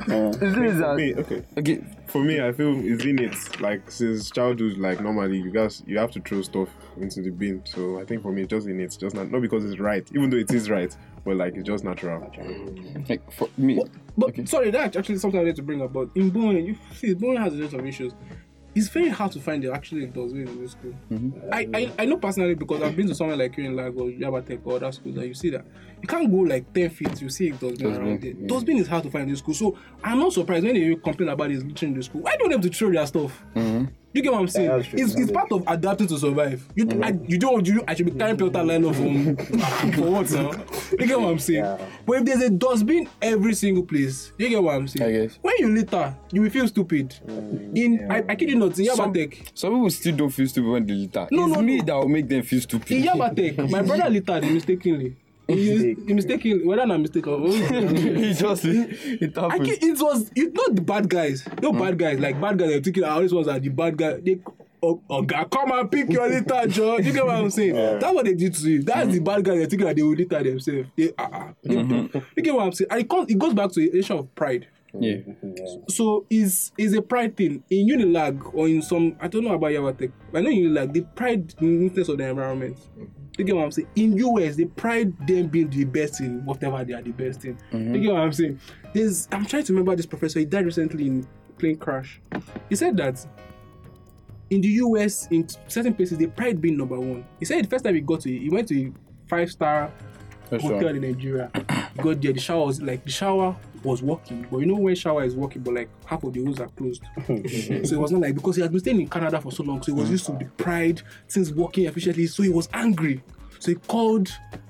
[0.00, 1.42] For me, oh, okay.
[1.58, 1.84] Okay.
[2.06, 3.60] For me, I feel it's in it.
[3.60, 7.62] Like since childhood, like normally you guys you have to throw stuff into the bin.
[7.64, 8.96] So I think for me, it's just in it.
[8.98, 11.84] Just not not because it's right, even though it is right, but like it's just
[11.84, 12.20] natural.
[13.08, 13.80] Like for me.
[14.16, 14.44] But Okay.
[14.44, 15.92] sorry, that's actually something I need to bring up.
[15.92, 18.12] But in Bowen, you see, Bowen has a lot of issues.
[18.74, 20.94] It's very hard to find the actually dustbin in this school.
[21.10, 21.52] Mm-hmm.
[21.52, 24.60] I, I I know personally because I've been to somewhere like you in Lagos, Yabatech,
[24.64, 25.64] or other schools that you see that
[26.00, 28.32] you can't go like ten feet, you see a dustbin Dustbin, around there.
[28.32, 28.46] yeah.
[28.46, 31.28] Dustbin is hard to find in this school, so I'm not surprised when they complain
[31.28, 32.22] about this littering in the school.
[32.22, 33.42] Why don't they have to throw their stuff?
[33.54, 33.86] Mm-hmm.
[34.12, 34.82] You get what I'm saying?
[34.82, 34.98] true.
[34.98, 36.62] it's, it's part of adapting to survive.
[36.74, 39.36] You I, you don't you I should be carrying Pelta line off from
[39.92, 40.50] for what now?
[40.98, 41.64] You get what I'm saying?
[41.64, 41.78] Yeah.
[42.04, 45.08] But if there's a dustbin every single place, you get what I'm saying?
[45.08, 45.38] I guess.
[45.40, 47.14] When you litter, you will feel stupid.
[47.74, 50.70] In I, I kid you not, in Some, Yabatek, some people still don't feel stupid
[50.70, 51.28] when they litter.
[51.30, 51.84] No, it's no, me no.
[51.84, 52.90] that will make them feel stupid.
[52.92, 55.16] in Yabatek, my brother littered mistakenly.
[55.58, 57.34] You, you mistaken whether I'm mistaken.
[57.46, 59.66] it just it I happened.
[59.66, 61.46] can't, it was it's not the bad guys.
[61.60, 62.18] No bad guys.
[62.18, 64.20] Like bad guys are thinking all these ones are the bad guys.
[64.24, 64.40] They
[64.82, 66.98] oh, oh God, come and pick your litter, Joe.
[66.98, 67.74] You get what I'm saying?
[67.74, 68.82] That's what they did to you.
[68.82, 70.88] That's the bad guys they're thinking that they will litter themselves.
[70.96, 72.88] They, uh, uh, You get what I'm saying?
[72.90, 74.66] And it, comes, it goes back to the issue of pride.
[74.98, 75.16] Yeah.
[75.88, 79.70] So is is a pride thing in Unilag or in some I don't know about
[79.70, 80.12] Yabatech.
[80.30, 82.76] but I know in Unilag they pride in the neatness of the environment.
[83.38, 83.88] You get what I'm saying?
[83.96, 87.56] In US they pride them being the best in whatever they are the best in.
[87.72, 87.94] Mm-hmm.
[87.94, 88.60] You get what I'm saying?
[88.92, 90.38] There's I'm trying to remember this professor.
[90.40, 91.26] He died recently in
[91.58, 92.20] plane crash.
[92.68, 93.24] He said that
[94.50, 97.24] in the US in certain places they pride being number one.
[97.38, 98.92] He said the first time he got to he went to a
[99.28, 99.90] five star
[100.50, 101.50] hotel in Nigeria.
[101.96, 105.24] Got there, the shower was like the shower was working, but you know when shower
[105.24, 107.02] is working, but like half of the holes are closed.
[107.26, 109.82] so it was not like because he had been staying in Canada for so long,
[109.82, 112.26] so he was used to the pride, things working efficiently.
[112.26, 113.22] So he was angry.
[113.58, 114.28] So he called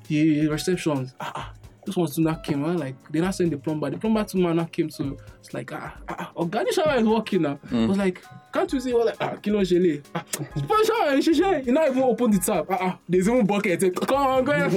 [0.08, 1.10] the reception.
[1.20, 1.52] Ah, ah,
[1.84, 2.62] this one's not came.
[2.62, 3.90] Well, like they not send the plumber.
[3.90, 5.16] The plumber two man not came to.
[5.40, 7.58] It's like ah ah, ah oh God, the shower is working now.
[7.70, 8.22] I was like,
[8.52, 8.92] can't you see?
[8.92, 10.02] Well, like ah, kilo shele.
[10.14, 10.24] Ah,
[11.14, 11.64] is shele.
[11.66, 12.66] You not even open the tap.
[12.70, 13.80] Ah ah, there's even bucket.
[14.06, 14.70] Come on, go ahead.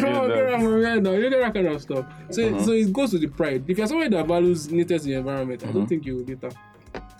[0.00, 1.12] Come on, get am right now.
[1.12, 2.06] You get that kind of stuff.
[2.30, 3.64] So, so it goes to the pride.
[3.68, 6.50] If you're somebody that values neatness in the environment, I don't think you will litter.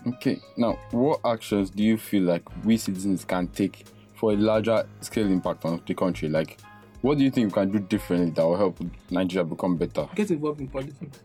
[0.07, 0.39] Okay.
[0.55, 3.85] Now, what actions do you feel like we citizens can take
[4.15, 6.29] for a larger scale impact on the country?
[6.29, 6.57] Like,
[7.01, 8.79] what do you think we can do differently that will help
[9.09, 10.07] Nigeria become better?
[10.15, 11.19] Get involved in politics.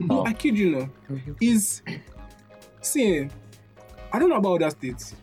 [0.00, 0.24] No, oh.
[0.24, 0.88] I kid you not.
[1.40, 1.82] Is
[2.80, 3.28] see,
[4.12, 5.14] I don't know about other states,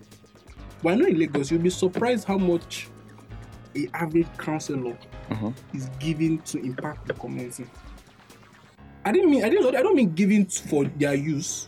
[0.83, 2.87] but I know in Lagos you'll be surprised how much
[3.75, 4.97] a average councillor
[5.31, 5.51] uh-huh.
[5.73, 7.65] is giving to impact the community.
[9.03, 11.67] I didn't mean I didn't I don't mean giving for their use.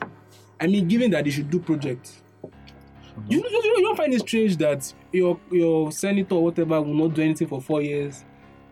[0.60, 2.22] I mean giving that they should do projects.
[2.44, 3.22] Uh-huh.
[3.28, 7.16] You, you, you don't find it strange that your your senator or whatever will not
[7.16, 8.24] do anything for four years,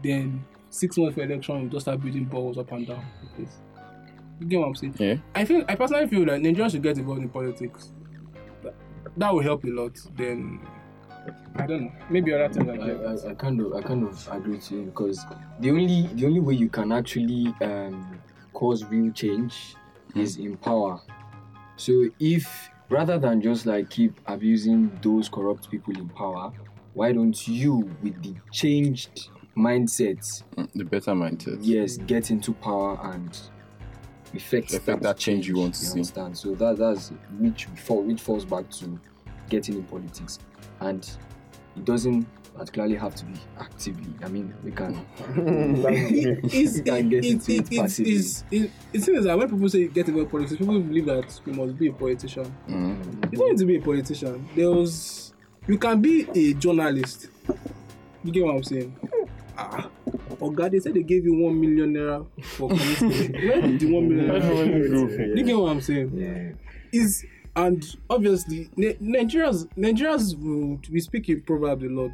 [0.03, 3.03] then six months for election will just start building balls up and down.
[3.35, 3.57] place.
[4.39, 4.95] You get what I'm saying?
[4.99, 5.15] Yeah.
[5.35, 7.91] I feel I personally feel that Nigerians should get involved in politics.
[8.63, 8.75] That,
[9.17, 9.97] that will help a lot.
[10.15, 10.59] Then
[11.55, 11.91] I don't know.
[12.09, 13.23] Maybe other things like I, that.
[13.27, 15.25] I, I kind of I kind of agree with you because
[15.59, 18.19] the only the only way you can actually um,
[18.53, 19.75] cause real change
[20.15, 20.99] is in power.
[21.75, 26.51] So if rather than just like keep abusing those corrupt people in power,
[26.93, 30.19] why don't you with the changed mindset,
[30.55, 31.57] Mm, The better mindset.
[31.61, 33.35] yes, get into power and
[34.33, 35.91] effect, Effect that change you want to see.
[35.91, 36.37] understand?
[36.37, 38.99] So that that's which fall which falls back to
[39.49, 40.39] getting in politics,
[40.81, 41.09] and
[41.75, 42.25] it doesn't
[42.55, 44.11] particularly have to be actively.
[44.23, 45.05] I mean, we can.
[45.87, 48.11] it's, You can get it, into it, it it, passively.
[48.13, 51.39] it's, it, it seems that when people say get involved in politics, people believe that
[51.45, 52.51] you must be a politician.
[52.67, 53.31] Mm.
[53.31, 54.47] You don't need to be a politician.
[54.55, 55.33] There was,
[55.67, 57.27] you can be a journalist.
[58.23, 58.95] You get what I'm saying?
[59.57, 59.89] Ah,
[60.41, 63.33] oh God, they said they gave you one million naira for committing.
[63.47, 65.37] Where did the one million naira?
[65.37, 66.11] You get what I'm saying?
[66.15, 66.51] Yeah.
[66.91, 72.11] is and obviously Ni- Nigerians Nigerians will we speak in proverbs a lot.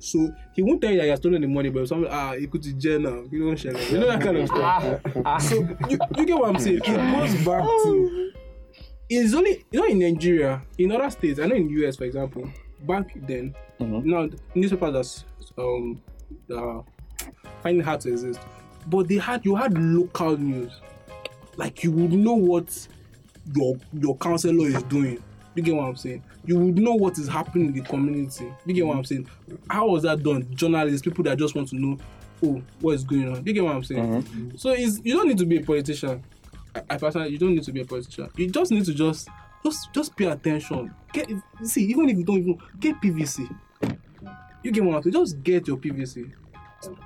[0.00, 2.46] So he won't tell you that he has stolen the money, but something ah he
[2.46, 3.22] could to jail now.
[3.30, 3.76] You know, share.
[3.78, 5.42] you know that kind of stuff.
[5.42, 5.54] so
[5.88, 6.78] you, you get what I'm saying?
[6.78, 8.32] It goes back to
[9.08, 12.50] it's only you know in Nigeria, in other states, I know in US for example,
[12.82, 15.24] back then, now newspapers that's
[15.56, 16.02] um
[16.52, 16.82] uh,
[17.64, 18.38] finding it hard to exist.
[18.86, 20.72] But they had you had local news.
[21.56, 22.86] Like you would know what
[23.56, 25.20] your your counselor is doing.
[25.54, 26.22] You get what I'm saying?
[26.44, 28.52] You would know what is happening in the community.
[28.66, 29.28] You get what I'm saying?
[29.70, 30.52] How was that done?
[30.54, 31.96] Journalists, people that just want to know,
[32.44, 33.46] oh, what is going on.
[33.46, 34.22] You get what I'm saying?
[34.22, 34.56] Mm-hmm.
[34.56, 36.22] So it's you don't need to be a politician.
[36.74, 38.28] I, I personally, you don't need to be a politician.
[38.36, 39.28] You just need to just
[39.64, 40.92] just just pay attention.
[41.12, 41.30] Get
[41.62, 43.48] see, even if you don't even get PVC.
[44.62, 45.12] You get what I'm saying?
[45.12, 46.32] Just get your PVC.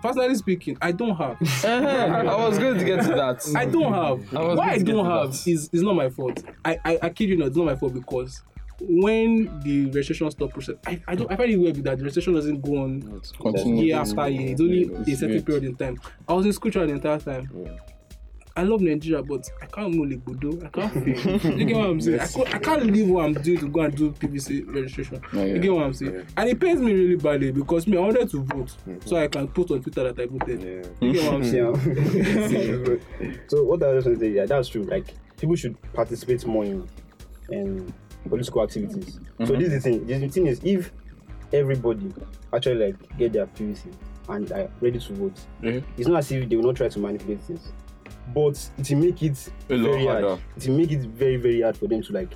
[0.02, 1.36] Personally speaking, I don't have.
[1.42, 2.24] Uh-huh.
[2.28, 3.44] I was going to get to that.
[3.56, 4.34] I don't have.
[4.36, 5.46] I Why going I don't have that.
[5.50, 6.42] is is not my fault.
[6.64, 8.42] I, I I kid you not, it's not my fault because
[8.80, 12.34] when the registration stop process, I, I don't I find it weird that the registration
[12.34, 13.84] doesn't go on Continue.
[13.86, 14.52] year after year.
[14.52, 15.98] It's only It's a certain period in time.
[16.28, 17.48] I was in school trial the entire time.
[18.58, 20.64] I love Nigeria, but I can't know Legbodo.
[20.64, 21.52] I can't feel.
[21.58, 22.18] you get what I'm saying?
[22.18, 25.22] I, can't, I can't leave what I'm doing to go and do PVC registration.
[25.32, 25.54] Yeah, yeah.
[25.54, 26.26] You get what I'm saying?
[26.36, 29.14] And it pains me really badly because me, I wanted to vote so mm-hmm.
[29.14, 30.90] I can put on Twitter that I voted.
[31.00, 33.00] You get what I'm saying?
[33.46, 34.82] so what I was going to say, yeah, that's true.
[34.82, 36.88] Like people should participate more in,
[37.50, 37.94] in
[38.28, 39.20] political activities.
[39.38, 39.54] So mm-hmm.
[39.60, 40.04] this is the thing.
[40.04, 40.90] The thing is, if
[41.52, 42.12] everybody
[42.52, 43.94] actually like get their PVC
[44.28, 45.78] and are ready to vote, Yeah.
[45.96, 47.72] it's not as if they will not try to manipulate things,
[48.34, 50.24] but it will make it A lot very hard.
[50.24, 50.42] harder.
[50.56, 52.30] It will make it very very hard for them to like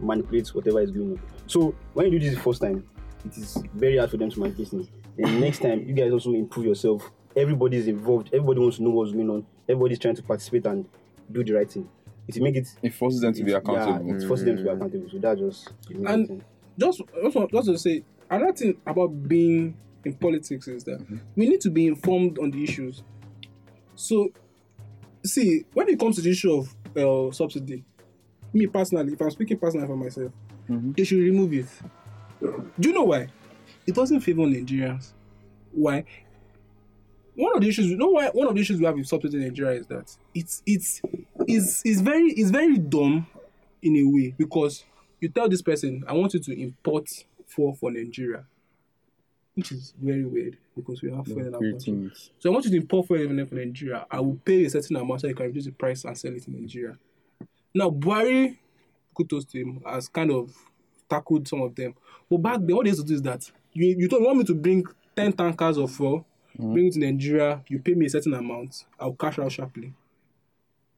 [0.00, 1.22] manipulate whatever is going on.
[1.46, 2.86] So when you do this the first time,
[3.24, 4.88] it is very hard for them to manipulate things.
[5.16, 7.10] then next time you guys also improve yourself.
[7.36, 8.28] Everybody is involved.
[8.28, 9.46] Everybody wants to know what's going on.
[9.68, 10.86] Everybody's trying to participate and
[11.30, 11.88] do the right thing.
[12.28, 12.68] It will make it.
[12.82, 14.06] It forces them to be accountable.
[14.06, 14.76] Yeah, it forces them to be mm.
[14.76, 15.08] accountable.
[15.10, 15.72] So that just.
[16.06, 16.44] And-
[16.78, 21.18] just also just to say another thing about being in politics is that mm-hmm.
[21.36, 23.02] we need to be informed on the issues.
[23.94, 24.32] So,
[25.24, 27.84] see, when it comes to the issue of uh, subsidy,
[28.52, 30.32] me personally, if I'm speaking personally for myself,
[30.68, 31.66] they should remove it.
[32.40, 33.28] Do you know why?
[33.86, 35.12] It doesn't favor Nigerians.
[35.72, 36.04] Why?
[37.34, 38.28] One of the issues, you know why?
[38.28, 41.00] One of the issues we have with subsidy in Nigeria is that it's it's
[41.48, 43.26] is is very it's very dumb
[43.80, 44.84] in a way because
[45.20, 47.08] you tell this person, I want you to import
[47.46, 48.44] fuel for Nigeria,
[49.54, 52.10] which is very weird because we have fuel in our country.
[52.38, 54.06] So I want you to import fuel even for Nigeria.
[54.10, 56.46] I will pay a certain amount so you can reduce the price and sell it
[56.48, 56.96] in Nigeria.
[57.74, 58.56] Now, Buhari,
[59.14, 60.54] kudos to him, has kind of
[61.08, 61.94] tackled some of them.
[62.30, 64.44] But back then, what they used to do is that you, you you want me
[64.44, 64.84] to bring
[65.16, 66.24] 10 tankers of fuel,
[66.58, 66.72] mm-hmm.
[66.72, 69.92] bring it to Nigeria, you pay me a certain amount, I'll cash out sharply.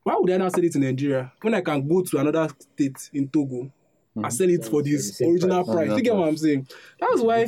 [0.05, 3.10] Why would I now sell it in Nigeria when I can go to another state
[3.12, 3.70] in Togo
[4.16, 4.31] and hmm.
[4.31, 5.74] sell it for this original price.
[5.74, 5.89] price?
[5.89, 6.69] Do you get what I'm saying?
[7.01, 7.45] That's why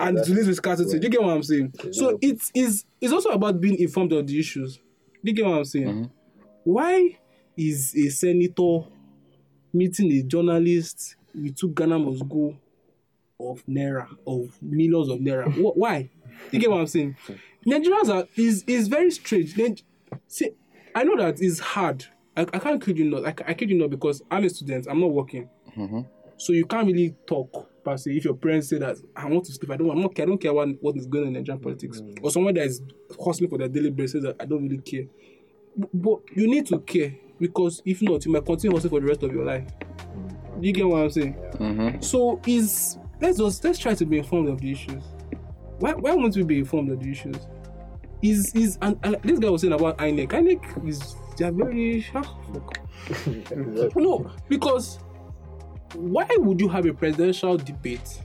[0.00, 0.98] and to live with scarcity.
[0.98, 1.74] Do you get what I'm saying?
[1.92, 4.78] So it's it's also about being informed of the issues.
[5.22, 6.10] You get what I'm saying?
[6.64, 7.18] Why
[7.56, 8.80] is a senator
[9.72, 12.56] meeting a journalist with two Ghana must go
[13.38, 15.52] of naira of millions of naira?
[15.76, 16.10] Why?
[16.50, 17.16] You get what I'm saying?
[17.66, 19.56] Nigerians are is is very strange.
[19.56, 19.82] Nig-
[20.28, 20.50] See,
[20.94, 22.06] I know that it's hard.
[22.36, 23.26] I, I can't kid you not.
[23.26, 24.86] I, I kid you not because I'm a student.
[24.88, 25.48] I'm not working.
[25.76, 26.00] Mm-hmm.
[26.38, 29.52] So you can't really talk per se if your parents say that I want to
[29.52, 31.34] sleep, I don't I'm not care, I don't care what, what is going on in
[31.34, 32.00] Nigerian politics.
[32.00, 32.24] Mm-hmm.
[32.24, 32.82] Or someone that is
[33.24, 35.04] hustling for their daily bread says that I don't really care.
[35.78, 39.06] B- But you need to care because if not, you might continue hustling for the
[39.06, 39.66] rest of your life.
[40.60, 41.36] Do you get what I'm saying?
[42.02, 45.02] So is let's just let's try to be informed of the issues.
[45.78, 47.36] Why why won't we be informed of the issues?
[48.22, 50.28] Is is and, and this guy was saying about INEC.
[50.30, 52.36] INEC is they are very ah,
[53.96, 54.98] no because
[55.94, 58.22] why would you have a presidential debate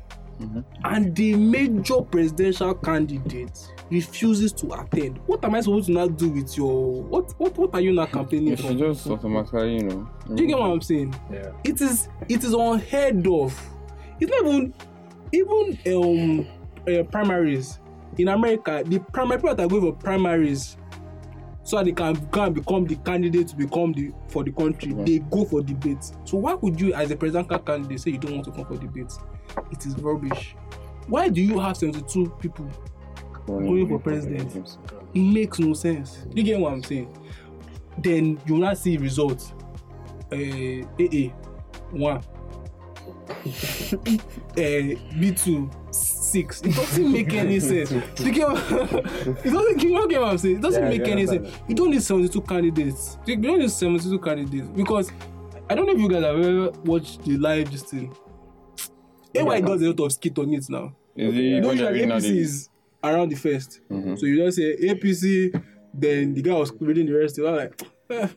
[0.86, 5.20] and the major presidential candidate refuses to attend?
[5.28, 8.08] What am I supposed to now do with your what what what are you now
[8.08, 8.64] campaigning You for?
[8.70, 10.10] should just automatically, you know.
[10.34, 11.14] Do you get what I'm saying?
[11.32, 11.52] Yeah.
[11.64, 13.60] It is it is unheard of.
[14.20, 14.74] It's not even
[15.32, 16.48] even um
[16.92, 17.80] uh, primaries
[18.18, 18.84] in America.
[18.86, 20.78] The primary people that are going for primaries
[21.72, 24.92] so that they can go and become the candidate to become the for the country.
[24.92, 26.12] They go for debates.
[26.26, 28.76] So why would you, as a presidential candidate, say you don't want to come for
[28.76, 29.20] debates?
[29.72, 30.54] It is rubbish.
[31.08, 32.70] Why do you have 72 people?
[33.48, 34.54] Going for president.
[35.14, 36.26] It makes no sense.
[36.34, 37.18] You get what I'm saying?
[37.98, 39.54] Then you will not see results.
[40.30, 41.32] Uh, AA
[41.92, 42.18] one.
[42.18, 43.42] uh,
[45.18, 45.74] B2
[46.32, 46.62] six.
[46.62, 47.92] It doesn't make any sense.
[47.92, 48.50] You get
[49.46, 50.56] it doesn't you get what I'm saying?
[50.58, 51.50] It doesn't Yeah, make any sense.
[51.68, 53.18] You don't need 72 candidates.
[53.26, 55.12] You don't need 72 candidates because
[55.70, 58.14] I don't know if you guys have ever watched the live this thing.
[59.36, 60.94] AY does a lot of skit on it now.
[61.16, 62.70] Is it You know, usually APC is
[63.04, 65.64] around the 1st So you just say APC,
[65.94, 67.40] then the guy was reading the rest.
[67.40, 68.28] I was like, eh,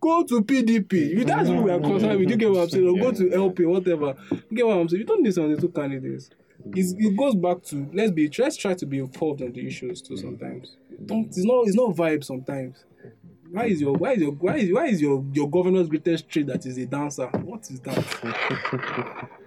[0.00, 1.10] go to PDP.
[1.10, 2.30] You that's what we are concerned with.
[2.30, 2.86] You get what I'm saying?
[2.88, 4.14] Or go to LP, whatever.
[4.30, 5.00] You get what I'm saying?
[5.00, 6.30] You don't need 72 candidates.
[6.74, 10.00] It's, it goes back to let's be let's try to be involved on the issues
[10.00, 10.76] too sometimes.
[11.06, 12.84] Don't it's not it's not vibe sometimes.
[13.50, 16.46] Why is your why is your why is why is your your governor's greatest trait
[16.46, 17.26] that is a dancer?
[17.26, 19.28] What is that?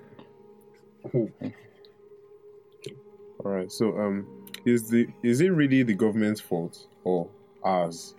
[3.45, 3.71] All right.
[3.71, 4.25] So, um,
[4.65, 7.29] is the is it really the government's fault or
[7.63, 8.15] ours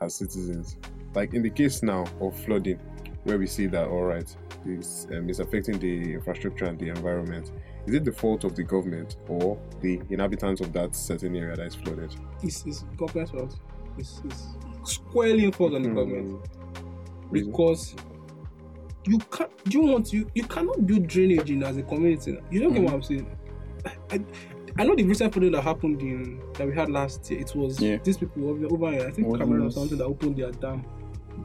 [0.00, 0.76] as citizens?
[1.14, 2.80] Like in the case now of flooding,
[3.22, 4.36] where we see that all right,
[4.66, 7.52] it's um, it's affecting the infrastructure and the environment.
[7.88, 11.68] Is it the fault of the government or the inhabitants of that certain area that
[11.68, 12.14] is flooded?
[12.42, 13.56] It's, it's government's fault.
[13.96, 14.44] It's, it's
[14.84, 17.30] squarely fault on the government hmm.
[17.30, 17.50] Reason?
[17.50, 17.96] because
[19.06, 19.64] you can't.
[19.64, 22.38] Do You want you you cannot do drainage in as a community.
[22.50, 22.96] You don't get what hmm.
[22.96, 23.38] I'm saying.
[24.10, 24.20] I,
[24.76, 27.40] I know the recent project that happened in that we had last year.
[27.40, 27.96] It was Yeah.
[28.04, 29.08] these people over, over here.
[29.08, 30.84] I think Cameroon or something that opened their dam.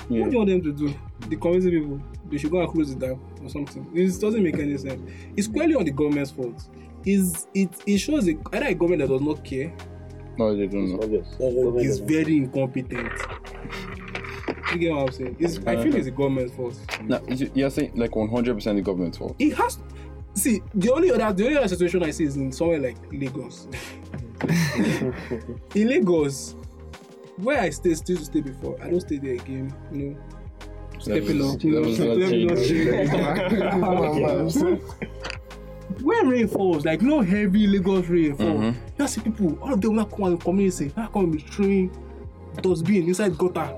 [0.09, 0.21] Yeah.
[0.21, 0.93] What do you want them to do?
[1.29, 3.89] The community people, they should go and close the dam or something.
[3.95, 5.01] It doesn't make any sense.
[5.37, 6.67] It's clearly on the government's fault.
[7.05, 7.69] Is it?
[7.85, 9.73] It shows a, either a government that does not care
[10.37, 11.03] No, they don't know.
[11.03, 11.27] Obvious.
[11.39, 13.11] or Government is very incompetent.
[14.71, 15.35] You get what I'm saying?
[15.39, 16.75] It's, I feel it's the government's fault.
[17.03, 19.35] No, you- you're saying like 100% the government's fault.
[19.39, 19.77] It has.
[20.35, 23.67] See, the only other the only other situation I see is in somewhere like Lagos.
[25.75, 26.55] in Lagos,
[27.37, 29.73] where I stay, still to stay before, I don't stay there again.
[29.91, 30.17] You know,
[30.99, 31.63] stepping up.
[31.63, 34.53] You know, not let me not changed.
[34.59, 34.81] change.
[36.01, 38.75] when rain falls, like no heavy Lagos rain fall, Mhm.
[38.99, 41.91] you see people, all of them will not come and not come and be throwing
[42.61, 43.75] dustbin inside gutter.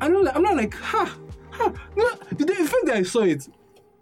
[0.00, 1.16] I know, like, I'm not like, ha,
[1.50, 1.72] ha.
[1.96, 3.48] You know, the, the first day I saw it,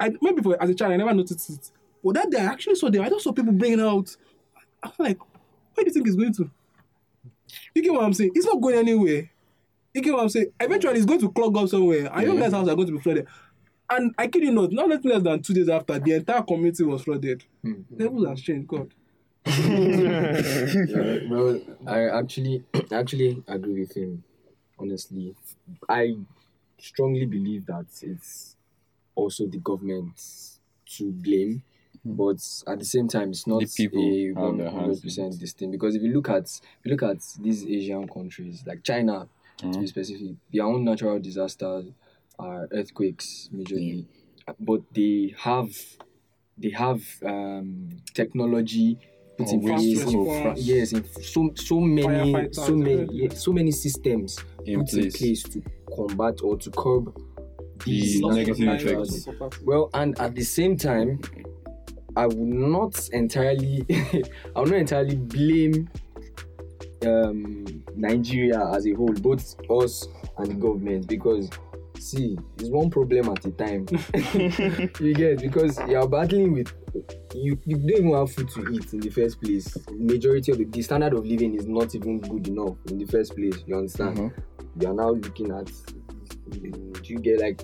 [0.00, 1.70] I maybe for, as a child I never noticed it,
[2.02, 3.02] but that day I actually saw them.
[3.02, 4.14] I just saw people bringing out.
[4.82, 6.50] I'm like, where do you think it's going to?
[7.74, 8.32] You get what I'm saying?
[8.34, 9.30] It's not going anywhere.
[9.92, 10.52] You get what I'm saying?
[10.60, 13.00] Eventually, it's going to clog up somewhere, and your guys' house are going to be
[13.00, 13.26] flooded.
[13.88, 17.02] And I kid you not, not less than two days after, the entire community was
[17.02, 17.44] flooded.
[17.62, 17.82] Hmm.
[17.96, 18.92] Levels has changed, God.
[19.46, 24.24] Yeah, well, I actually actually agree with him.
[24.78, 25.34] Honestly,
[25.88, 26.16] I
[26.78, 28.56] strongly believe that it's
[29.14, 30.20] also the government
[30.96, 31.62] to blame,
[32.04, 32.36] but
[32.66, 35.00] at the same time, it's not The people a have one their hands hundred in
[35.02, 35.70] percent this thing.
[35.70, 39.28] Because if you look at if you look at these Asian countries like China,
[39.58, 39.80] to Mm-hmm.
[39.80, 41.86] be specific, their own natural disasters
[42.38, 44.04] are earthquakes majorly,
[44.60, 45.70] but they have
[46.58, 48.98] they have um, technology
[49.38, 50.02] put in Oh, place.
[50.02, 50.42] in response.
[50.42, 53.28] fra- yes, in so so many so many yeah.
[53.28, 55.16] yeah, so many systems In put in place.
[55.16, 55.62] place to
[55.94, 57.14] combat or to curb
[57.84, 59.28] The these negative natural effects.
[59.64, 61.20] well, and at the same time,
[62.16, 63.84] I would not entirely,
[64.56, 65.88] I would not entirely blame
[67.06, 70.06] um, Nigeria as a whole, both us
[70.38, 71.50] and the government, because
[71.98, 73.86] see, it's one problem at a time.
[75.00, 76.72] you get because you are battling with
[77.34, 79.76] you, you don't even have food to eat in the first place.
[79.90, 83.34] Majority of the, the standard of living is not even good enough in the first
[83.34, 83.56] place.
[83.66, 84.18] You understand?
[84.18, 84.32] Mhm.
[84.80, 85.70] You are now looking at
[86.52, 87.62] you get like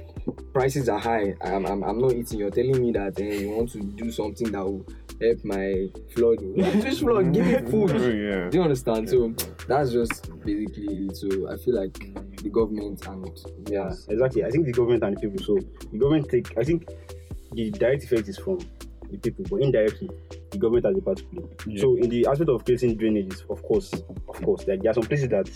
[0.52, 1.34] prices are high.
[1.42, 2.38] I'm, I'm, I'm not eating.
[2.40, 4.86] You're telling me that eh, you want to do something that will
[5.20, 6.38] help my flood.
[6.84, 7.32] Which flood?
[7.32, 7.90] Give me Oh, food.
[7.90, 8.48] yeah.
[8.50, 9.08] Do you understand?
[9.08, 9.34] So
[9.68, 11.16] that's just basically it.
[11.16, 11.98] So I feel like
[12.42, 14.44] the government and Yeah, exactly.
[14.44, 15.44] I think the government and the people.
[15.44, 15.58] So
[15.92, 16.56] the government take.
[16.58, 16.88] I think
[17.52, 18.58] the direct effect is from
[19.10, 20.08] the people, but indirectly,
[20.50, 21.42] the government has a part to play.
[21.66, 21.80] Yeah.
[21.80, 23.92] So in the aspect of creating drainages, of course,
[24.28, 25.50] of course, like there are some places that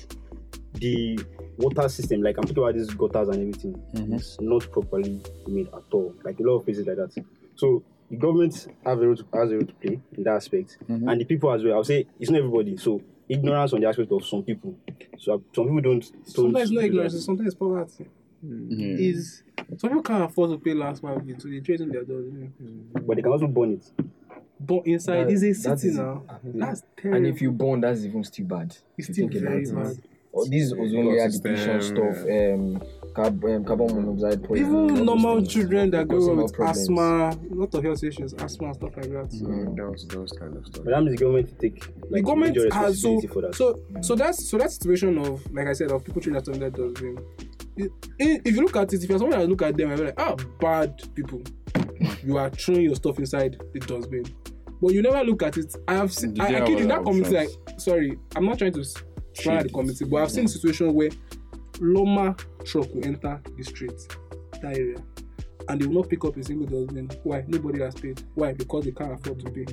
[0.74, 1.18] the
[1.58, 4.14] water system, like I'm talking about these gutters and everything, Mhm.
[4.14, 6.14] is not properly made at all.
[6.24, 7.14] Like a lot of places like that.
[7.54, 10.78] So the government have a role to, has a role to play in that aspect,
[10.88, 11.10] Mhm.
[11.10, 11.74] and the people as well.
[11.74, 12.76] I'll say it's not everybody.
[12.76, 14.74] So ignorance on the aspect of some people.
[15.18, 16.00] So some people don't.
[16.12, 16.86] don't Sometimes do not that.
[16.86, 18.06] ignorance, sometimes it's poverty.
[18.42, 18.96] Yeah.
[18.98, 19.42] Is
[19.78, 22.26] some people can't afford to pay last mile bill, so they trade in their doors.
[22.92, 23.90] But they can also burn it.
[24.60, 26.22] But inside That- is a that city is- now.
[26.44, 27.16] That's terrible.
[27.16, 28.66] and if you burn, that's even still bad.
[28.66, 29.92] it's if you still think very about bad.
[29.92, 30.04] it.
[30.34, 32.82] Or these ozone layer Ecosystem, depletion stuff, um,
[33.14, 34.84] carb, um, carbon monoxide poisoning.
[34.90, 36.78] Even normal things children that cause a grow up with problems.
[36.80, 39.32] asthma, a lot of health issues, asthma and stuff like that.
[39.32, 39.44] So.
[39.46, 40.84] Mm, those, those kind of stuff.
[40.84, 43.40] But that means the government to take like, the government major has so responsibility for
[43.42, 43.54] that.
[43.54, 46.72] so so that's so that situation of like I said of people treating that that
[46.74, 47.18] does mean
[47.76, 50.14] if you look at it, if you're someone that look at them and be like,
[50.20, 51.42] ah, bad people,
[52.22, 54.24] you are throwing your stuff inside the dustbin.
[54.80, 55.74] But you never look at it.
[55.88, 57.34] I have seen, I, I kid in that community.
[57.34, 57.48] Like,
[57.78, 58.94] sorry, I'm not trying to s-
[59.34, 59.72] try the Shit.
[59.72, 61.10] community, but I've seen a situation where
[61.74, 63.92] LAWMA truck will enter the street,
[64.62, 64.96] that area,
[65.68, 67.10] and they will not pick up a single dustbin.
[67.24, 67.44] Why?
[67.48, 68.22] Nobody has paid.
[68.34, 68.52] Why?
[68.52, 69.66] Because they can't afford to pay.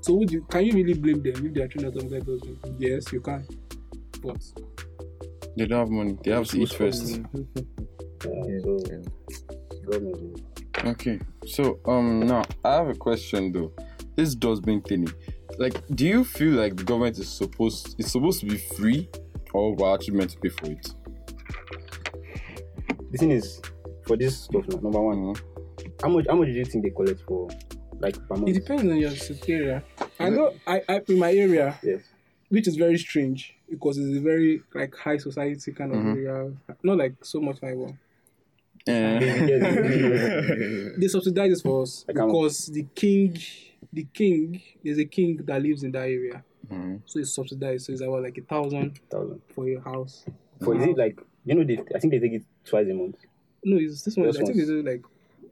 [0.00, 2.58] So would you can you really blame them if they are trying to that dustbin?
[2.78, 3.46] Yes, you can.
[4.22, 4.42] But
[5.56, 6.18] They don't have money.
[6.24, 7.20] They have to eat first.
[7.20, 8.78] Yeah, so
[9.90, 10.40] government.
[10.84, 11.20] Okay.
[11.46, 13.72] So um now I have a question though.
[14.16, 15.12] This dustbin thingy.
[15.58, 19.08] Like, do you feel like the government is supposed it's supposed to be free
[19.52, 20.94] or we're actually meant to pay for it?
[23.10, 23.60] The thing is,
[24.06, 25.34] for this stuff now, number one,
[26.02, 27.48] how much how much do you think they collect for
[28.00, 28.48] like per month?
[28.48, 29.82] it depends on your city area.
[30.18, 32.00] I know I, I in my area, Yes.
[32.48, 36.16] which is very strange because it's a very like high society kind of Mhm.
[36.16, 36.52] area.
[36.82, 37.98] Not like so much like one.
[38.86, 39.18] Eh.
[40.98, 43.36] They subsidize this for us because the king,
[43.92, 47.00] the king, there's a king that lives in that area, Mhm.
[47.04, 47.86] so it's subsidized.
[47.86, 49.40] So it's about like a thousand Thousand.
[49.48, 50.24] for your house.
[50.62, 53.16] For is it like you know they I think they take it twice a month
[53.64, 54.26] No, it's this one.
[54.28, 55.02] This I think they one's- like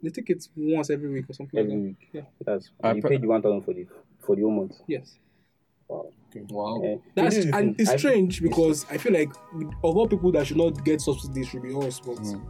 [0.02, 1.86] they take it once every week or something every like that.
[1.88, 2.08] week.
[2.12, 2.22] Yeah.
[2.44, 3.86] That's I you pe- pay the one thousand for the
[4.20, 4.76] for the whole month.
[4.86, 5.18] Yes.
[5.88, 6.10] Wow.
[6.50, 6.82] Wow.
[6.84, 9.30] Eh, That's this and it's I- strange because I feel like
[9.84, 12.40] of all people that should not get subsidies should be us, but Mhm.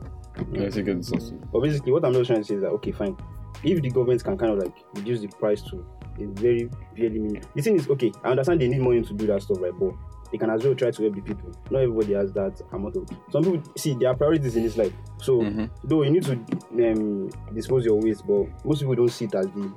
[0.53, 1.35] Yeah, I think it's also.
[1.53, 3.17] But basically, what I'm just trying to say is that okay, fine.
[3.62, 5.85] If the government can kind of like reduce the price to
[6.20, 7.43] a very barely minimum.
[7.55, 9.72] The thing is, okay, I understand they need money to do that stuff, right?
[9.78, 9.93] But
[10.32, 11.51] they can as well try to help the people.
[11.70, 13.09] Not everybody has that amount of.
[13.31, 14.93] Some people see there are priorities in this life.
[15.18, 15.70] So Mhm.
[15.85, 19.47] though you need to um, dispose your waste, but most people don't see it as
[19.47, 19.72] the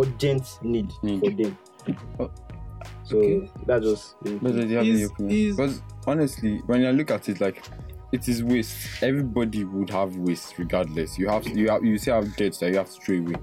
[0.00, 1.20] urgent need Need.
[1.20, 1.58] for them.
[2.18, 2.30] Oh.
[3.04, 3.50] So Okay.
[3.66, 4.16] that's just.
[4.22, 7.62] But do have Is- is- Because honestly, when I look at it, like
[8.14, 9.02] it is waste.
[9.02, 11.18] Everybody would have waste regardless.
[11.18, 13.34] You have you have you still have debts that you have to throw away.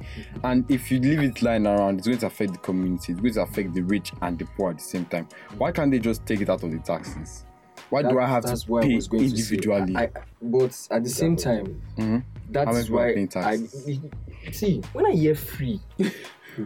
[0.43, 3.33] And if you leave it lying around, it's going to affect the community, it's going
[3.33, 5.27] to affect the rich and the poor at the same time.
[5.57, 7.45] Why can't they just take it out of the taxes?
[7.89, 9.35] Why do I have that's to I pay was going to say.
[9.55, 9.95] individually?
[9.97, 10.09] I, I-
[10.41, 12.23] but at the same time, Mhm.
[12.51, 15.81] that How many is people are why I see when I hear free.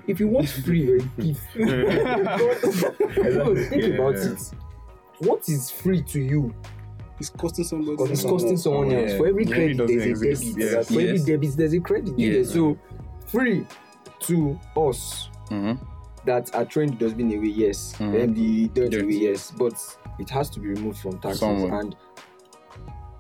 [0.08, 1.42] if you want free, you're a thief.
[1.56, 4.40] no, think about it.
[5.20, 6.54] What is free to you?
[7.20, 8.12] It's costing somebody.
[8.12, 8.98] It's costing someone Yeah.
[9.00, 9.18] else.
[9.18, 10.44] For every Yeah, credit, there's a exist.
[10.44, 10.72] debit.
[10.72, 10.88] Yes.
[10.88, 12.20] For every debit, there's a credit.
[12.20, 12.30] Yeah.
[12.40, 12.44] Yeah.
[12.44, 12.78] So
[13.28, 13.66] free
[14.22, 15.80] to us Mhm.
[16.26, 17.94] that are throwing the dustbin away, yes.
[17.98, 18.22] Mhm.
[18.24, 19.04] And the dirt Dirt.
[19.04, 19.52] away, yes.
[19.58, 19.74] But
[20.20, 21.40] it has to be removed from taxes.
[21.40, 21.80] Somewhere.
[21.80, 21.96] And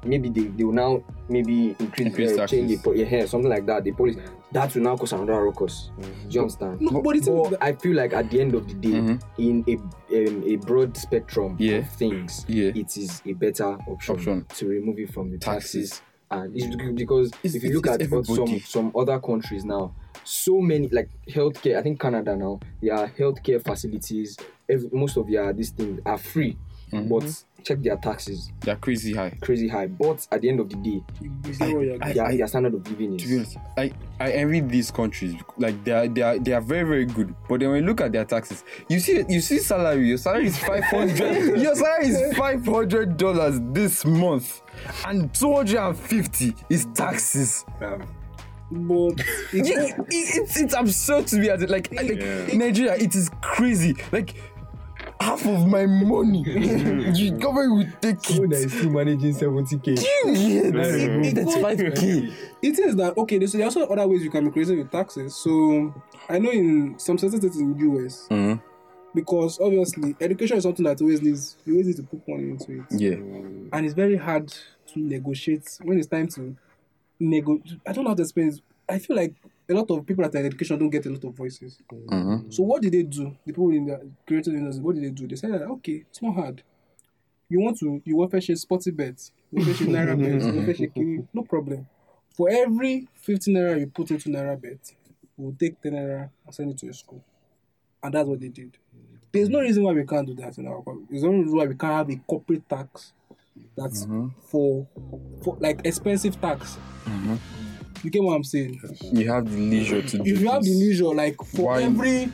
[0.03, 2.81] maybe they, they will now maybe increase, Increase uh, change the taxes.
[2.83, 3.83] po- yeah, something like that.
[3.83, 4.19] The policy
[4.55, 5.91] that will now cause another ruckus.
[5.99, 6.79] Do you understand?
[6.81, 9.21] No, but it's But I feel like at the end of the day, Mhm.
[9.37, 9.75] in a
[10.15, 11.77] um, a broad spectrum Yeah.
[11.79, 12.71] of things, Yeah.
[12.73, 14.45] it is a better option, Option.
[14.55, 15.89] to remove it from the taxes.
[15.89, 16.01] Taxes.
[16.31, 20.59] And it's because It's- if you look at what some some other countries now, so
[20.61, 21.77] many like healthcare.
[21.77, 24.37] I think Canada now, their healthcare facilities,
[24.69, 26.57] every, most of their these things are free,
[26.91, 27.09] Mhm.
[27.09, 29.31] but check their taxes, They're crazy high.
[29.41, 29.87] crazy high.
[29.87, 31.01] But at the end of the day,
[31.45, 34.31] You see what I- their, their standard of living To be is honest, I, I
[34.33, 35.33] envy these countries.
[35.57, 37.33] Like they are they are they are very very good.
[37.49, 40.07] But then when you look at their taxes, you see you see salary.
[40.09, 41.59] Your salary is five hundred.
[41.59, 44.61] your salary is five hundred dollars this month,
[45.07, 47.65] and two hundred and fifty is taxes.
[48.71, 49.19] But
[49.53, 52.47] It- it- it's it's absurd to me as it like, like Yeah.
[52.57, 52.95] Nigeria.
[52.95, 53.95] It is crazy.
[54.11, 54.33] Like
[55.19, 58.53] half of my money, the government will take that it.
[58.53, 59.95] is still managing seventy k.
[60.25, 62.31] Yeah, that's five k.
[62.61, 63.37] it is that okay.
[63.37, 65.35] There's, there are also other ways you can be creative with taxes.
[65.35, 65.93] So
[66.29, 68.61] I know in some certain states in the US, Mhm.
[69.13, 72.79] because obviously education is something that always needs you always need to put money into
[72.79, 73.15] it, Yeah.
[73.15, 76.55] and it's very hard to negotiate when it's time to
[77.19, 77.79] negotiate.
[77.87, 78.49] I don't know how to explain.
[78.49, 78.61] it.
[78.87, 79.33] I feel like
[79.67, 81.79] a lot of people that are in education don't get a lot of voices.
[81.91, 82.53] Mhm.
[82.53, 83.35] So what did they do?
[83.45, 85.27] The people in the creative industry, what did they do?
[85.27, 86.63] They said, that, okay, it's not hard.
[87.49, 90.65] You want to, you want to share SportyBets, you want to share NairaBets, you want
[90.67, 91.87] to share kini, no problem.
[92.35, 94.93] For every 15 naira you put into NairaBet,
[95.37, 97.23] we'll take 10 naira and send it to your school.
[98.03, 98.77] And that's what they did.
[99.31, 101.05] There's no reason why we can't do that in our country.
[101.09, 103.13] There's no reason why we can't have a corporate tax
[103.75, 104.27] that's mm-hmm.
[104.43, 104.87] for,
[105.43, 106.77] for like expensive tax.
[107.05, 107.35] Mm-hmm.
[108.05, 108.79] You get what I'm saying?
[109.11, 112.31] You have the leisure to do if you have the leisure, like for Why- every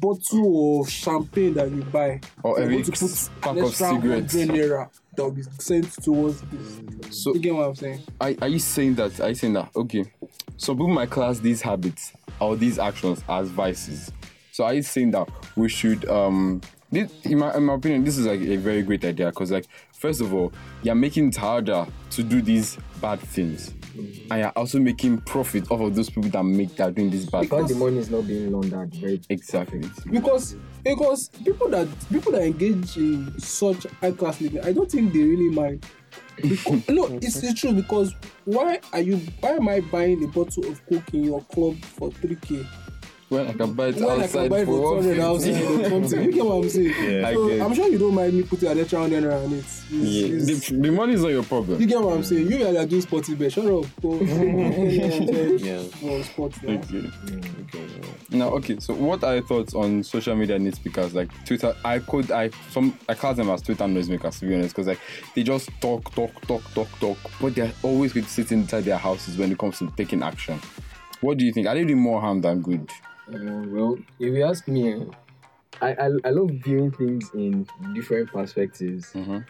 [0.00, 3.68] bottle of champagne that you buy, Or you're every going to put pack an of
[3.68, 4.34] extra cigarettes.
[4.34, 6.80] 100 naira that will be sent towards this.
[7.22, 8.00] So You get what I'm saying?
[8.20, 9.20] are, are you saying that?
[9.20, 9.68] Are you saying that?
[9.76, 10.04] Okay.
[10.56, 14.10] Some people might class these habits or these actions as vices.
[14.50, 18.16] So are you saying that we should um this, in my in my opinion, this
[18.18, 20.52] is like a very great idea because like first of all,
[20.82, 23.72] you're making it harder to do these bad things.
[23.94, 27.42] And you're also making profit off of those people that make that doing this bad
[27.42, 29.24] Because the money is not being laundered, right?
[29.28, 29.82] Exactly.
[30.10, 35.12] Because because people that people that engage in such high class living, I don't think
[35.12, 35.84] they really mind.
[36.36, 38.14] Because, no, it's, it's true because
[38.44, 42.10] why are you why am I buying a bottle of coke in your club for
[42.10, 42.66] 3k?
[43.32, 45.52] When I can buy it when I outside can buy it for for 200 outside
[45.52, 45.84] 150.
[45.84, 46.22] or something.
[46.26, 46.86] You get what I'm saying?
[46.86, 47.62] Yeah, I so get it.
[47.62, 49.58] I'm sure you don't mind me putting an extra 100 naira on it.
[49.58, 51.80] It's- Yeah, it's- the, the money is not your problem.
[51.80, 52.46] You get what I'm saying?
[52.50, 53.52] You are doing SportyBet.
[53.52, 53.86] Shut up.
[54.02, 54.20] Go-
[55.66, 55.82] Yeah.
[55.82, 56.74] For sports now.
[56.74, 57.10] Okay.
[58.30, 58.76] Now, okay.
[58.80, 61.74] So, what are your thoughts on social media news speakers like Twitter?
[61.84, 65.00] I could, I some, I class them as Twitter noisemakers to be honest, because like
[65.34, 68.98] they just talk, talk, talk, talk, talk, but they're always going to sit inside their
[68.98, 70.58] houses when it comes to taking action.
[71.20, 71.66] What do you think?
[71.68, 72.90] Are they doing more harm than good?
[73.28, 75.04] Uh, well, if you ask me, eh,
[75.80, 79.12] I, I I love viewing things in different perspectives.
[79.14, 79.44] Mhm.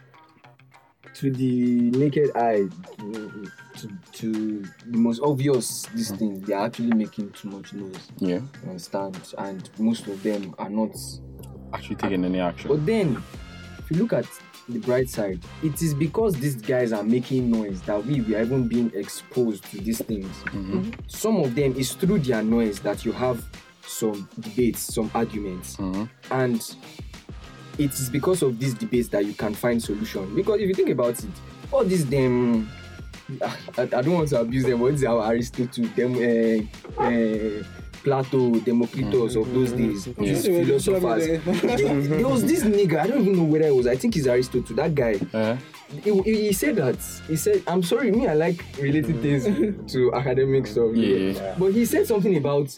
[1.15, 2.67] To the naked eye,
[2.97, 8.09] to, to, the most obvious, these things they are actually making too much noise.
[8.17, 9.21] Yeah, You understand?
[9.37, 10.95] And most of them are not.
[11.71, 12.69] actually taking any action.
[12.69, 13.21] But then,
[13.77, 14.25] if you look at
[14.69, 18.41] the bright side, it is because these guys are making noise that we, we are
[18.41, 20.31] even being exposed to these things.
[20.45, 20.93] Mhm.
[21.07, 23.43] Some of them is through their noise that you have
[23.85, 26.09] some debates, some arguments, Mhm.
[26.31, 26.75] and
[27.77, 30.33] it is because of these debates that you can find solution.
[30.35, 31.29] Because if you think about it,
[31.71, 32.69] all these them.
[33.41, 37.63] I, I don't want to abuse them, but it's our Aristotle, them, uh, uh,
[38.03, 41.27] Plato, Democritus of those days, these philosophers.
[42.09, 44.75] there was this nigga, I don't even know whether I was, I think it's Aristotle,
[44.75, 45.19] that guy.
[45.33, 45.55] Uh,
[46.03, 46.97] He, he he said that.
[47.27, 49.45] He said, I'm sorry, me, I like related things
[49.93, 50.95] to academic stuff.
[50.95, 51.55] Yeah.
[51.59, 52.75] But he said something about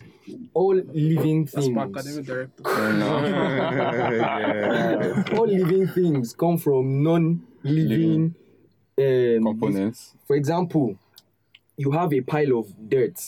[0.54, 1.98] all living That's my things.
[1.98, 2.64] academic director.
[5.38, 8.36] all living things come from non living
[8.98, 10.14] um, Components.
[10.28, 10.98] for example,
[11.78, 13.20] you have a pile of dirt,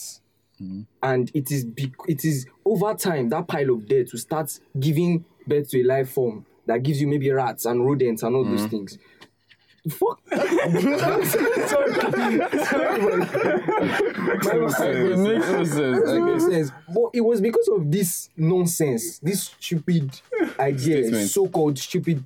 [1.02, 5.24] and it is bec- it is over time that pile of dirt will start giving
[5.46, 8.66] birth to a life form that gives you maybe rats and rodents and all those
[8.66, 8.98] things.
[9.88, 10.20] Fuck.
[10.30, 11.24] sorry,
[14.70, 16.20] sorry, It makes sense.
[16.20, 16.70] Makes sense.
[16.92, 20.20] But it was because of this nonsense, this stupid
[20.58, 22.22] idea, so-called stupid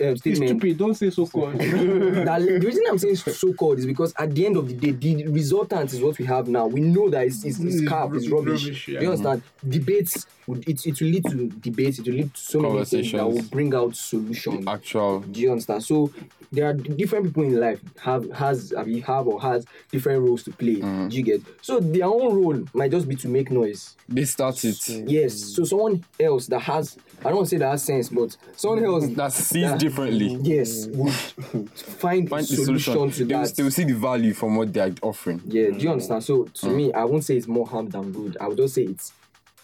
[0.00, 0.48] uh, It's statement.
[0.60, 0.78] stupid.
[0.78, 1.54] Don't say so called.
[1.54, 5.26] that the reason I'm saying so-called is because at the end of the day, the
[5.28, 6.66] resultant is what we have now.
[6.66, 8.28] We know that it's, it's, it's It's it's rubbish.
[8.30, 9.00] rubbish, yeah.
[9.00, 9.42] You understand?
[9.68, 13.12] Debates, would, it, it will lead to debates, it will lead to so many things
[13.12, 14.66] that will bring out solutions.
[14.66, 15.20] Actual.
[15.20, 15.82] Do you understand?
[15.84, 16.12] So
[16.52, 20.42] there are different people in life have has I mean, have or has different roles
[20.44, 20.76] to play.
[20.76, 21.10] Mm.
[21.10, 21.42] Do you get?
[21.62, 23.96] So their own role might just be to make noise.
[24.08, 24.76] They started.
[25.08, 25.34] Yes.
[25.34, 28.84] So someone else that has I don't want to say that has sense, but someone
[28.84, 30.38] else That sees that- differently.
[30.42, 33.10] Yes, would find, Find a the solution, solution.
[33.12, 35.40] to They will, they will see the value from what they are offering.
[35.44, 36.24] Yeah, do you understand?
[36.24, 36.76] So to Mm.
[36.76, 38.36] me, I won't say it's more harm than good.
[38.40, 39.12] I would just say it's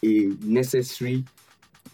[0.02, 0.08] a
[0.42, 1.24] necessary.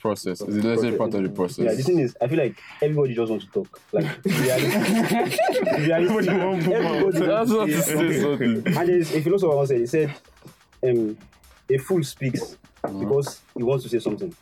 [0.00, 0.40] Process.
[0.40, 1.64] It's a necessary part of the process.
[1.64, 3.80] Yeah, the thing is, I feel like everybody just wants to talk.
[3.92, 5.38] Like, reality,
[5.78, 8.54] reality, everybody That's wants what to to say say something.
[8.56, 8.76] something.
[8.78, 10.12] And there's a philosopher once said, he said,
[10.82, 11.16] um,
[11.70, 12.56] a fool speaks
[12.98, 14.34] because he wants to say something.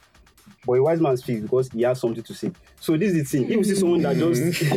[0.70, 2.52] But a wise man speaks because he has something to say.
[2.78, 3.44] So this is the thing.
[3.50, 4.62] If you see someone that just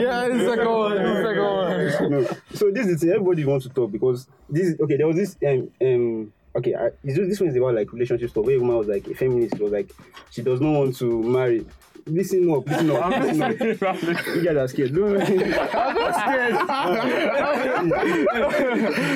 [0.00, 0.96] Yeah, it's like one.
[0.96, 2.26] It's like one.
[2.54, 3.10] So this is the thing.
[3.16, 4.96] Everybody wants to talk because this is okay.
[4.96, 6.76] There was this um um okay.
[6.76, 8.44] I, this one is about like relationship stuff.
[8.44, 9.58] Where a woman was like a feminist.
[9.58, 9.90] Was like
[10.30, 11.66] she does not want to marry.
[12.10, 13.10] Listen up, listen up.
[13.10, 14.26] Listen up.
[14.26, 14.92] you guys are scared.
[14.94, 16.54] No, I'm not scared.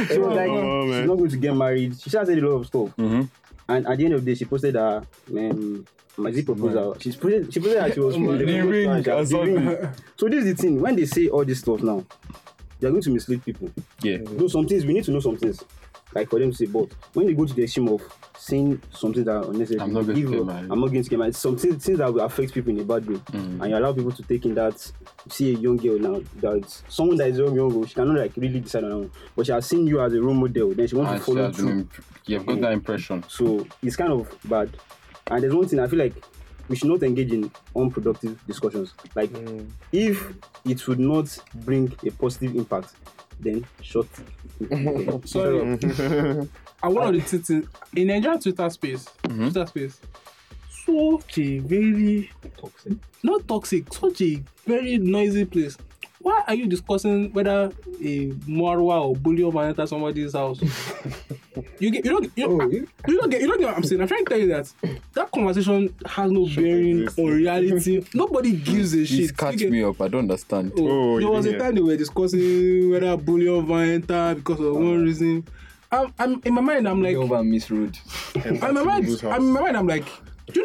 [0.09, 1.01] she was like Oh, man.
[1.03, 1.97] she's not going to get married.
[2.01, 2.97] She just said a lot of stuff.
[2.97, 3.29] Mhm.
[3.69, 5.03] And at the end of the day, she posted her
[5.37, 5.87] um,
[6.19, 6.97] magic proposal.
[7.01, 9.93] She's posted, she posted that she was The ring The ring.
[10.17, 10.81] So this is the thing.
[10.81, 12.05] When they say all this stuff now,
[12.81, 13.71] they're going to mislead people.
[14.03, 14.19] Yeah.
[14.23, 15.63] Though some things we need to know some things,
[16.15, 18.03] like for them to say, but when they go to the extreme of
[18.39, 20.49] saying something that are unnecessary, I'm not going to give get up.
[20.71, 21.35] I'm not going to get married.
[21.37, 23.61] Some things, things that will affect people in a bad way, Mm.
[23.63, 24.93] and you allow people to take in that.
[25.31, 28.61] See a young girl now, that someone that is young, young, she cannot like really
[28.61, 30.75] decide on her own, but she has seen you as a role model.
[30.75, 31.79] Then she wants And to follow has been through.
[31.79, 33.25] imp- You've got that impression.
[33.29, 34.77] So it's kind of bad.
[35.29, 36.15] And there's one thing I feel like
[36.69, 38.93] we should not engage in unproductive discussions.
[39.15, 39.31] Like
[39.93, 40.33] if
[40.67, 42.93] it would not bring a positive impact,
[43.45, 44.07] then shut.
[45.29, 46.49] Sorry.
[46.83, 49.49] I want of the things in Nigerian Twitter space, mm-hmm.
[49.49, 50.01] Twitter space,
[50.85, 52.31] such a very
[52.61, 52.93] Toxic.
[53.23, 55.77] not toxic, such a very noisy place.
[56.25, 57.71] Why are you discussing whether
[58.01, 60.59] a Marwa or bullion will enter somebody's house?
[61.79, 63.77] you get, you don't, you, Oh, don't, you- you don't get, you don't get what
[63.77, 64.01] I'm saying.
[64.01, 64.73] I'm trying to tell you that
[65.13, 67.19] that conversation has no bearing exist.
[67.19, 68.05] on reality.
[68.15, 69.37] Nobody gives a Please shit.
[69.37, 70.01] catch get- me up.
[70.01, 70.73] I don't understand.
[70.79, 74.61] Oh, Oh, there you was a time they were discussing whether bullion will enter because
[74.61, 75.47] of one reason.
[75.93, 76.89] I'm, I'm in my mind.
[76.89, 77.99] I'm like, over Miss Road.
[78.35, 79.21] I'm in my mind.
[79.25, 79.77] I'm in my mind.
[79.77, 80.07] I'm like,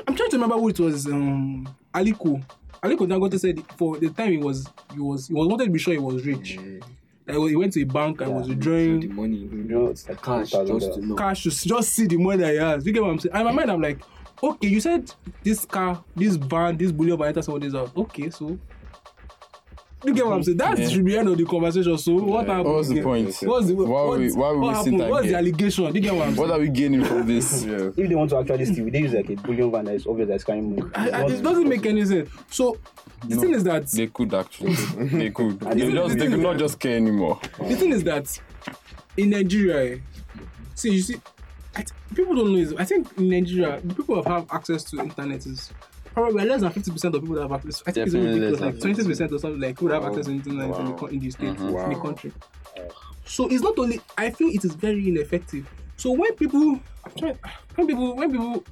[0.08, 1.06] I'm trying to remember who it was.
[1.06, 2.42] Um, Aliko.
[2.84, 5.80] Aliko Dangote said for the time he was he was he was wanted to be
[5.80, 6.58] sure he was rich.
[6.60, 6.84] Mm.
[7.26, 9.94] That he went to a bank and was The withdrawing money, You know,
[10.24, 11.16] cash, just to know.
[11.16, 12.86] cash to just see the money that he has.
[12.86, 13.34] You get what I'm saying?
[13.36, 14.00] And in my mind, I'm like,
[14.42, 17.92] okay, you said this car, this van, this bullion will enter somebody's house.
[17.96, 18.58] Okay, so.
[20.06, 20.58] You get what I'm saying?
[20.58, 20.88] That Yeah.
[20.88, 21.98] should be end of the conversation.
[21.98, 22.74] So what happened?
[22.74, 23.36] What's the point?
[23.42, 25.00] What's the Why what, we- why we what wasting happened?
[25.02, 25.96] time What's the allegation?
[25.96, 26.48] You get what I'm saying?
[26.50, 27.66] What are we gaining from this?
[27.70, 27.76] Yeah.
[27.96, 30.28] If they want to actually steal, they use like a bullion van that is obvious
[30.30, 30.90] that is carrying money.
[30.96, 32.30] I, I, it doesn't make any sense.
[32.50, 32.78] So
[33.28, 33.42] the No.
[33.42, 34.74] thing is that They could actually.
[34.74, 35.60] They could.
[35.60, 36.18] They think- just.
[36.18, 37.40] They could not just care anymore.
[37.60, 38.40] the thing is that
[39.18, 39.98] in Nigeria, eh,
[40.76, 41.16] see you see,
[41.76, 42.60] I th- people don't know.
[42.60, 45.72] Is, I think in Nigeria, people that have access to internet is
[46.14, 47.82] probably less than fifty percent of people that have access.
[47.88, 50.32] I think it's Definitely ridiculous, like twenty percent or something like that have access to
[50.32, 51.84] internet in, the, in the state, Mhm.
[51.86, 52.32] in the country.
[53.26, 54.02] So it's not only.
[54.18, 55.70] I feel it is very ineffective.
[55.98, 56.80] So when people,
[57.18, 57.38] trying-
[57.76, 58.64] when people, when people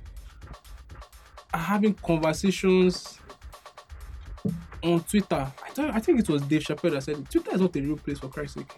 [1.54, 3.20] are having conversations
[4.84, 5.52] on Twitter.
[5.66, 7.98] I, thought, I think it was Dave Chappelle that said Twitter is not a real
[7.98, 8.72] place for Christ's sake.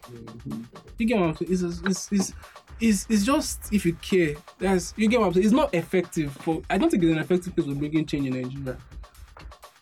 [0.98, 1.52] You get what I'm saying?
[1.52, 2.34] It's, it's, it's,
[2.80, 4.35] it's, it's just if you care.
[4.57, 5.45] That's you get what I'm saying.
[5.45, 6.61] It's not effective for.
[6.69, 8.77] I don't think it's an effective place for bringing change in Nigeria.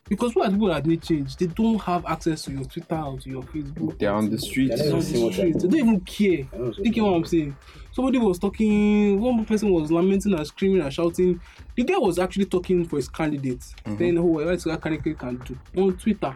[0.10, 1.36] Because what are people that need change?
[1.36, 4.00] They don't have access to your Twitter or to your Facebook.
[4.00, 4.70] They're on the Yeah, streets.
[4.70, 5.64] that's It's on the I'm streets.
[5.64, 6.48] They don't even care.
[6.54, 7.58] I know what You get what I'm saying?
[7.92, 11.42] Somebody was talking, one person was lamenting and screaming and shouting.
[11.76, 13.98] The guy was actually talking for his candidate, mm-hmm.
[13.98, 16.36] saying, Oh, what is that candidate can do on Twitter.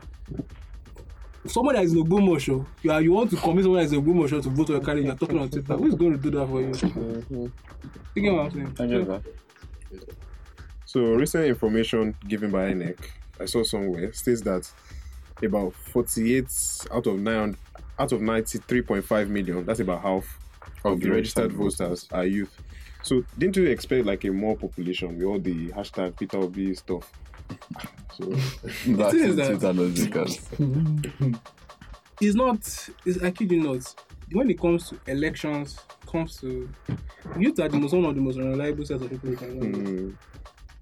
[1.46, 3.94] Someone that is in Ogbomosho, oh, you, are, you want to convince someone that is
[3.94, 5.76] in Ogbomosho to vote for your candidate, you're talking on Twitter.
[5.76, 7.52] Who is going to do that for you?
[8.14, 9.12] You get what I'm saying?
[9.12, 9.22] I.
[10.86, 12.98] So recent information given by INEC
[13.40, 14.70] I saw somewhere states that
[15.44, 16.46] about 48
[16.92, 17.58] out of 9
[18.00, 20.40] out of 93.5 million, that's about half
[20.84, 22.56] of the registered voters are youth.
[23.04, 27.12] So didn't you expect like a more population with all the hashtag Peter Obi stuff?
[28.18, 28.26] So
[28.96, 29.74] Back thing to that- Twitter
[32.22, 32.58] it's not
[33.06, 33.96] it's I kid you not.
[34.34, 35.78] When it comes to elections,
[36.10, 36.70] comes to
[37.38, 39.66] youth are the most one of the most reliable sets of people you can know.
[39.78, 40.16] mm,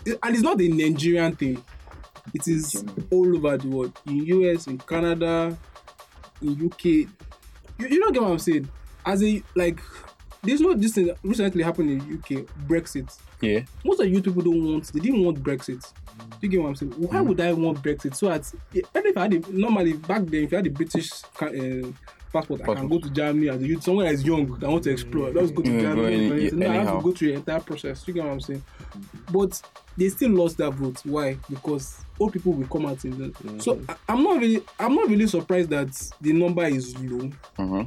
[0.05, 1.63] It- and it's not a Nigerian thing.
[2.33, 3.93] It is all over the world.
[4.05, 5.57] In US, in Canada,
[6.41, 6.85] in UK.
[6.85, 7.07] You,
[7.87, 8.69] you don't get what I'm saying?
[9.05, 9.79] As a like
[10.43, 13.17] there's no this thing recently happened in UK, Brexit.
[13.41, 13.61] Yeah.
[13.83, 15.91] Most of you people don't want they didn't want Brexit.
[16.39, 16.91] Do you get what I'm saying?
[16.93, 17.25] Why mm.
[17.27, 18.15] would I want Brexit?
[18.15, 21.11] So at even if I had a, normally back then if you had a British
[21.41, 21.91] uh,
[22.31, 24.83] passport, I can go to Germany as a youth, someone that is young I want
[24.85, 25.29] to explore.
[25.29, 25.35] Mm.
[25.35, 26.47] Let's go to Yeah, go Germany.
[26.47, 28.07] any- no, I have to go through the entire process.
[28.07, 28.63] You get what I'm saying?
[29.31, 29.61] But
[29.97, 31.01] they still lost that vote.
[31.03, 31.37] Why?
[31.49, 33.29] Because old people will come out in the.
[33.29, 33.59] Mm-hmm.
[33.59, 35.89] So I, I'm not really I'm not really surprised that
[36.21, 37.29] the number is low.
[37.57, 37.83] Uh-huh.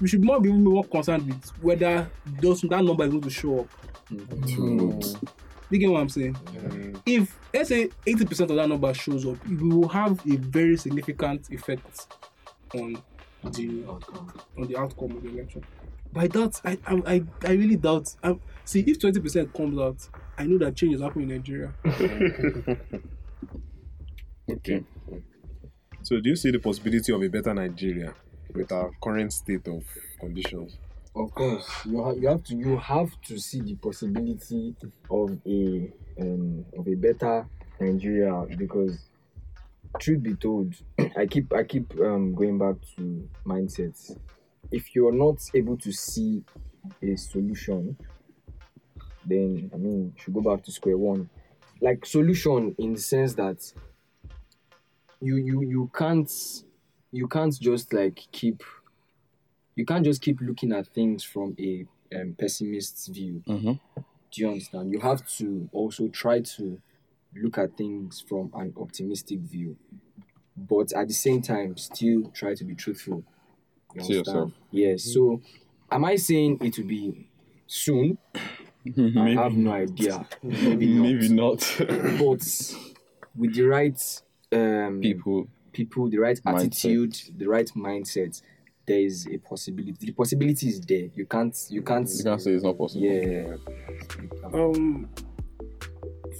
[0.00, 2.08] We should more be more concerned with whether
[2.40, 3.68] those that number is going to show up.
[4.10, 4.46] Mm-hmm.
[4.46, 5.33] To vote.
[5.74, 6.34] You get what I'm saying?
[6.34, 6.96] Mm-hmm.
[7.04, 11.50] If let's say 80% of that number shows up, we will have a very significant
[11.50, 12.06] effect
[12.76, 13.02] on
[13.42, 13.82] the
[14.56, 15.64] on the outcome of the election.
[16.12, 18.14] By that, I I, I, I really doubt.
[18.22, 21.74] I, see, if 20% comes out, I know that change is happening in Nigeria.
[24.46, 24.84] Okay.
[26.02, 28.14] so do you see the possibility of a better Nigeria
[28.54, 29.82] with our current state of
[30.20, 30.76] conditions?
[31.16, 34.74] Of course, you have you have to you have to see the possibility
[35.08, 37.46] of a um, of a better
[37.80, 38.98] Nigeria because
[40.00, 40.74] truth be told,
[41.16, 44.18] I keep I keep um, going back to mindsets.
[44.70, 46.42] If you're not able to see
[47.02, 47.96] a solution,
[49.24, 51.30] then I mean, you should go back to square one.
[51.80, 53.72] Like solution in the sense that
[55.20, 56.30] you you you can't
[57.12, 58.62] you can't just like keep
[59.76, 61.84] you can't just keep looking at things from a
[62.14, 63.42] um, pessimist's view.
[63.46, 63.78] Mhm.
[63.96, 64.92] Do you understand?
[64.92, 66.80] You have to also try to
[67.36, 69.76] look at things from an optimistic view,
[70.56, 73.24] but at the same time, still try to be truthful.
[73.94, 74.36] You To yourself.
[74.36, 74.52] understand?
[74.72, 75.04] Yes.
[75.04, 75.40] So,
[75.90, 77.28] am I saying it will be
[77.66, 78.18] soon?
[79.16, 80.26] I have no idea.
[80.42, 81.02] Maybe not.
[81.02, 81.76] Maybe not.
[82.18, 82.76] But
[83.36, 84.22] with the right
[84.52, 85.48] um, People.
[85.72, 86.54] people, the right Mindset.
[86.66, 88.40] attitude, the right mindset,
[88.86, 90.06] there is a possibility.
[90.06, 91.08] The possibility is there.
[91.14, 91.56] You can't.
[91.70, 92.08] You can't.
[92.08, 93.04] You can't say it's not possible.
[93.04, 93.56] Yeah.
[94.52, 95.08] Um,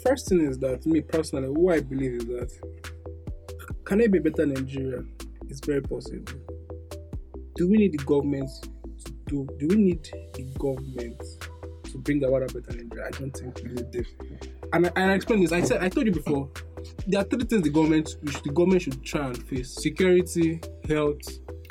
[0.04, 2.50] first thing is that me personally, what I believe is that
[3.84, 5.04] can it be better Nigeria?
[5.48, 6.24] It's very possible.
[7.56, 8.50] Do we need the government
[9.04, 9.48] to do?
[9.58, 10.02] Do we need
[10.34, 11.22] the government
[11.84, 13.06] to bring about a better Nigeria?
[13.06, 14.08] I don't think we need this.
[14.72, 15.52] And I, and I explained this.
[15.52, 16.50] I said I told you before.
[17.06, 21.20] There are three things the government which the government should try and face: security, health,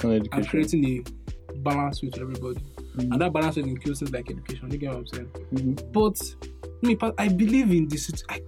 [0.03, 2.59] And and creating a balance with everybody.
[2.59, 3.13] Mm-hmm.
[3.13, 4.71] And that balance will include things like education.
[4.71, 5.29] You get what I'm saying?
[5.53, 5.91] Mm-hmm.
[5.91, 6.21] But
[6.81, 8.11] me, but I believe in this.
[8.29, 8.41] I,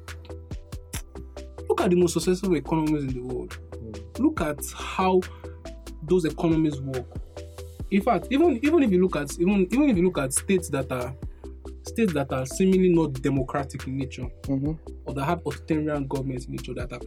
[1.68, 3.58] look at the most successful economies in the world.
[3.72, 4.20] Mm.
[4.20, 5.22] Look at how
[6.04, 7.06] those economies work.
[7.92, 10.70] In fact, even even if you look at even even if you look at states
[10.70, 11.16] that are
[11.84, 14.78] states that are seemingly not democratic in nature Mhm.
[15.06, 17.00] or that have authoritarian governments in nature that are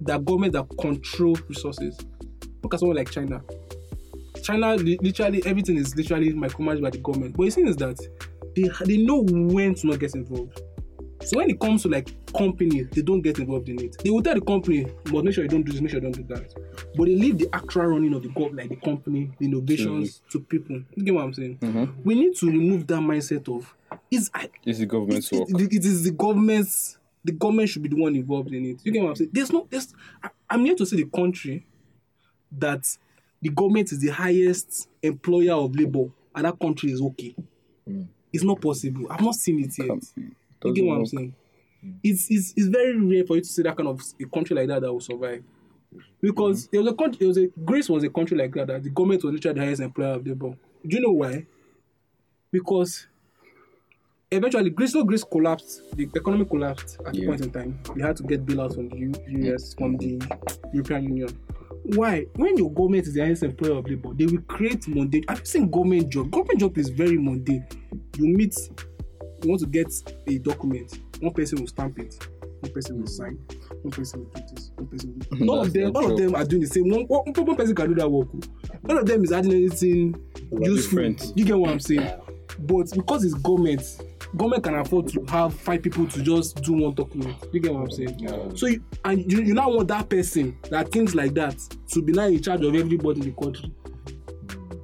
[0.00, 1.98] that governments that control resources.
[2.62, 3.42] Look at someone like China.
[4.42, 7.36] China literally everything is literally micromanaged by the government.
[7.36, 7.98] But the thing is that
[8.54, 10.62] they they know when to not get involved.
[11.24, 13.96] So when it comes to like companies, they don't get involved in it.
[14.02, 16.10] They will tell the company, but make sure you don't do this, make sure you
[16.10, 16.54] don't do that.
[16.94, 20.28] But they leave the actual running of the go- like the company, the innovations mm-hmm.
[20.30, 20.82] to people.
[20.94, 21.58] You get what I'm saying?
[21.58, 22.02] Mm-hmm.
[22.04, 23.74] We need to remove that mindset of
[24.10, 24.30] is
[24.64, 25.48] It's the government's it, work.
[25.62, 28.80] it- it is the government's the government should be the one involved in it.
[28.84, 29.30] You get what I'm saying?
[29.32, 29.92] There's no there's
[30.22, 31.66] I, I'm here to see the country
[32.52, 32.86] that
[33.42, 37.34] the government is the highest employer of labor and that country is okay.
[38.32, 39.06] It's not possible.
[39.10, 40.02] I've not seen it yet.
[40.64, 41.34] You get what I'm saying?
[42.02, 44.66] It's, it's it's very rare for you to see that kind of a country like
[44.68, 45.42] that that will survive.
[46.20, 48.82] Because there was a country, there was a Greece was a country like that that
[48.82, 50.56] the government was literally the highest employer of labor.
[50.86, 51.46] Do you know why?
[52.50, 53.06] Because
[54.30, 57.26] eventually Greece, no Greece collapsed, the economy collapsed at a Yeah.
[57.28, 57.78] point in time.
[57.94, 60.20] They had to get bailouts from the US, from the
[60.72, 61.28] European Union.
[61.94, 62.26] Why?
[62.34, 65.24] When your government is the highest employer of labor, they will create mundane.
[65.28, 66.30] Have you seen government job?
[66.30, 67.66] Government job is very mundane.
[68.16, 68.56] You meet,
[69.42, 69.92] you want to get
[70.26, 72.16] a document, one person will stamp it,
[72.60, 73.38] one person will sign,
[73.82, 75.38] one person will do this, one person will.
[75.56, 76.88] None of them, all of them are doing the same.
[76.88, 78.28] One, one, one person can do that work.
[78.82, 80.14] None of them is adding anything
[80.50, 80.74] useful.
[80.74, 81.32] Different.
[81.36, 82.10] You get what I'm saying?
[82.60, 83.82] But because it's government,
[84.36, 87.36] government can afford to have five people to just do one document.
[87.52, 88.18] You get what I'm saying?
[88.18, 88.48] Yeah.
[88.54, 91.56] So you, and you, you now want that person that thinks like that
[91.92, 93.72] to be now in charge of everybody in the country.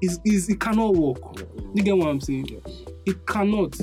[0.02, 1.18] Is is it cannot work.
[1.74, 2.46] You get what I'm saying?
[2.48, 2.82] Yes.
[3.06, 3.76] It cannot.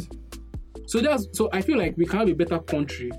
[0.88, 3.12] So that's so I feel like we can have a better country.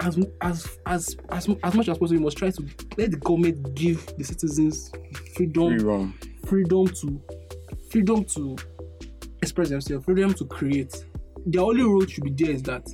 [0.00, 2.62] As as as as as much as possible, we must try to
[2.96, 4.90] let the government give the citizens
[5.36, 6.14] freedom Free run.
[6.46, 7.22] freedom to
[7.90, 8.56] freedom to
[9.42, 11.04] express themselves, freedom to create.
[11.46, 12.86] The only rule should be there is that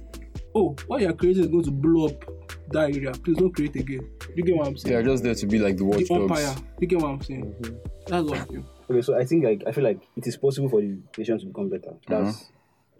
[0.54, 2.24] oh, what you are creating is going to blow up
[2.70, 3.12] that area.
[3.12, 4.08] Please don't create again.
[4.34, 5.06] You get what I'm saying They saying?
[5.06, 6.10] are just there to be like the the watchdogs.
[6.30, 6.56] umpire.
[6.80, 7.54] You get what I'm saying?
[7.60, 7.76] Mm-hmm.
[8.06, 8.64] That's what I feel.
[8.88, 11.46] Okay, so I think like I feel like it is possible for the nation to
[11.46, 11.90] become better.
[11.90, 12.24] Uh-huh.
[12.24, 12.50] That's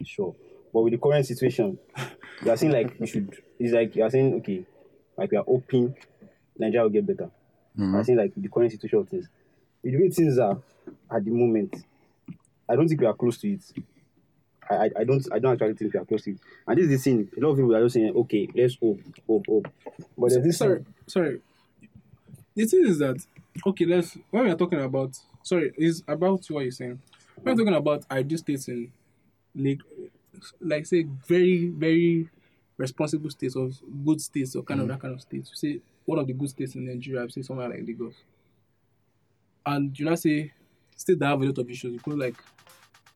[0.05, 0.35] sure.
[0.73, 1.79] But with the current situation,
[2.43, 3.35] you are saying like we should.
[3.59, 4.65] It's like you are saying okay,
[5.17, 5.95] like we are hoping
[6.57, 7.29] Nigeria will get better.
[7.77, 7.95] Mm-hmm.
[7.95, 9.27] I think like the current situation of things,
[9.83, 10.57] with the way things are
[11.11, 11.75] at the moment,
[12.69, 13.61] I don't think we are close to it.
[14.69, 16.39] I, I, I don't I don't actually think we are close to it.
[16.67, 17.29] And this is the thing.
[17.37, 19.67] A lot of people are just saying, okay, let's hope, hope, hope.
[20.17, 21.41] But there's this sorry, sorry.
[22.55, 23.17] The thing is that
[23.65, 26.99] okay, let's when we are talking about sorry, is about what you're saying.
[27.41, 28.91] When we're talking about ideal states in
[29.55, 29.79] like
[30.59, 32.29] like say very, very
[32.77, 33.69] responsible states or
[34.05, 34.89] good states or kind of mm.
[34.89, 35.49] that kind of states.
[35.51, 38.15] You say one of the good states in Nigeria, I say somewhere like Lagos.
[39.65, 40.53] And you know say
[40.95, 42.35] states that have a lot of issues, because like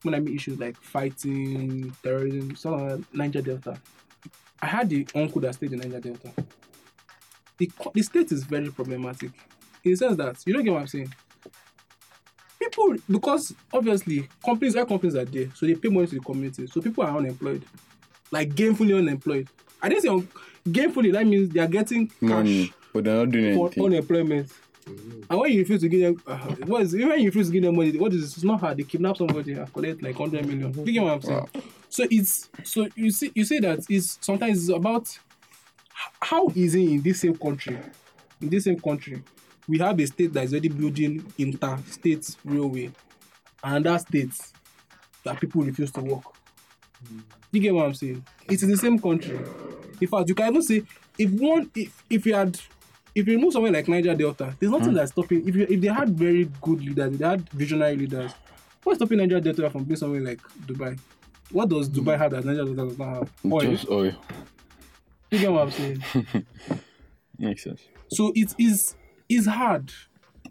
[0.03, 3.79] when I mean issues like fighting, terrorism, some like Niger Delta.
[4.61, 6.33] I had the uncle that stayed in Niger Delta
[7.61, 9.29] the, the state is very problematic
[9.83, 11.13] in the sense that you don't get what I'm saying.
[12.59, 16.65] People, because obviously companies, air companies are there, so they pay money to the community.
[16.67, 17.63] So people are unemployed,
[18.31, 19.47] like gainfully unemployed.
[19.81, 20.27] I didn't say un-
[20.67, 21.11] gainfully.
[21.13, 23.85] That means they are getting cash Money, but they're not doing for anything.
[23.85, 24.51] unemployment.
[25.29, 27.63] And when you refuse to give them, uh, what is when you refuse to give
[27.63, 27.97] them money?
[27.97, 28.35] What is it?
[28.35, 28.77] It's not hard.
[28.77, 30.73] They kidnap somebody and collect like hundred million.
[30.85, 31.39] You get what I'm saying?
[31.39, 31.61] Wow.
[31.89, 35.17] So it's so you see you say that it's sometimes it's about
[36.21, 37.77] how easy in this same country,
[38.41, 39.23] in this same country,
[39.67, 42.91] we have a state that is already building inter-state railway,
[43.63, 44.33] and that state
[45.23, 46.23] that people refuse to work.
[47.51, 48.25] You get what I'm saying?
[48.47, 49.39] It is in the same country.
[49.99, 50.83] In fact, you can even say
[51.17, 52.59] if one if if you had
[53.13, 54.95] if you remove somewhere like Niger Delta, there's nothing hmm.
[54.95, 55.47] that's stopping.
[55.47, 58.31] If you if they had very good leaders, if they had visionary leaders,
[58.83, 60.97] what's stopping Niger Delta from being somewhere like Dubai?
[61.51, 61.99] What does hmm.
[61.99, 63.31] Dubai have that Niger Delta does not have?
[63.45, 63.61] Oil.
[63.61, 64.13] Just oil.
[65.29, 66.03] You get what I'm saying?
[67.39, 67.81] Makes sense.
[68.09, 68.95] So it is
[69.29, 69.91] it's hard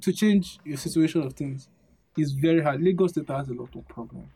[0.00, 1.68] to change your situation of things.
[2.16, 2.82] It's very hard.
[2.82, 4.28] Lagos State has a lot of problems.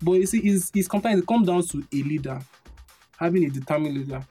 [0.00, 2.38] But you see, it's, it's sometimes it comes down to a leader,
[3.18, 4.24] having a determined leader,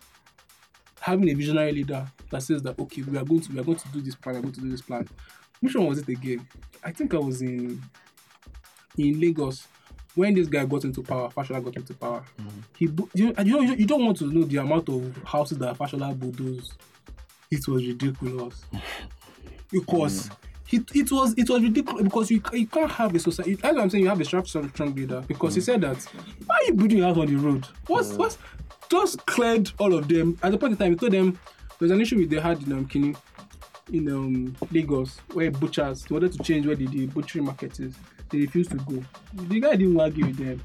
[1.01, 3.77] having a visionary leader that says that okay, we are going to we are going
[3.77, 5.07] to do this plan, we are going to do this plan.
[5.61, 6.47] Which one was it again?
[6.83, 7.81] I think I was in
[8.97, 9.67] in Lagos
[10.15, 12.25] when this guy got into power, Fashola got into power.
[12.39, 12.59] Mm-hmm.
[12.77, 15.59] He bu- you, know, you know you don't want to know the amount of houses
[15.59, 16.73] that Fashola bulldozed.
[17.51, 18.65] It was ridiculous.
[19.69, 20.29] Because
[20.71, 23.55] it, it was it was ridiculous because you, you can't have a society.
[23.55, 24.05] That's what I'm saying.
[24.05, 25.65] You have a strong, strong, strong leader because he mm.
[25.65, 25.97] said that
[26.45, 27.67] why are you building your house on the road?
[27.87, 28.37] What's what's
[28.89, 30.91] just cleared all of them at the point in time.
[30.91, 31.37] He told them
[31.79, 33.15] there's an issue with they had in um, Kini,
[33.93, 37.95] in um, Lagos where butchers they wanted to change where the, the butchery market is.
[38.29, 39.03] They refused to go.
[39.33, 40.61] The guy didn't argue with them.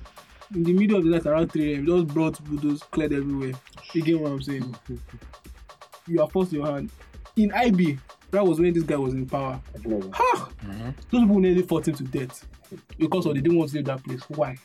[0.55, 3.53] In the middle of the night around 3 a.m., just brought bulldoze cleared everywhere.
[3.95, 4.75] You get what I'm saying?
[6.07, 6.91] you are forced your hand.
[7.37, 7.99] In IB,
[8.33, 9.61] that was when this guy was in power.
[9.75, 10.11] I don't know.
[10.13, 10.51] Ha!
[11.11, 12.47] Those people nearly fought him to death
[12.99, 14.23] because of they didn't want to leave that place.
[14.29, 14.57] Why?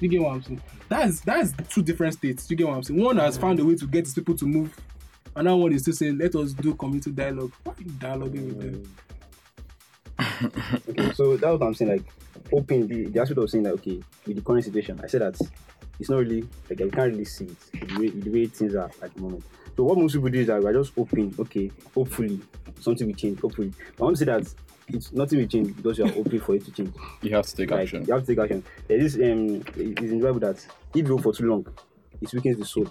[0.00, 0.62] You get what I'm saying?
[0.88, 2.50] That's that's two different states.
[2.50, 3.00] You get what I'm saying?
[3.00, 4.76] One has found a way to get his people to move,
[5.36, 8.60] another one is still saying, "Let us do community dialogue." Why are you dialoguing with
[8.60, 8.96] them?
[10.88, 11.90] Okay, so that's what I'm saying.
[11.92, 12.04] Like,
[12.50, 15.36] hoping the, the aspect of saying that okay, with the current situation, I said that
[15.98, 18.90] it's not really like I can't really see it the way, the way things are
[19.02, 19.44] at the moment.
[19.76, 22.40] So what most people do is that we're just hoping, okay, hopefully
[22.80, 23.40] something will change.
[23.40, 24.54] Hopefully, but I want to say that
[24.88, 26.94] it's nothing will change because you are hoping for it to change.
[27.22, 28.04] You have to take Like, action.
[28.04, 28.64] you have to take action.
[28.88, 30.56] There is um, it is in the Bible that
[30.94, 31.66] if you hope for too long,
[32.22, 32.86] it weakens the soul,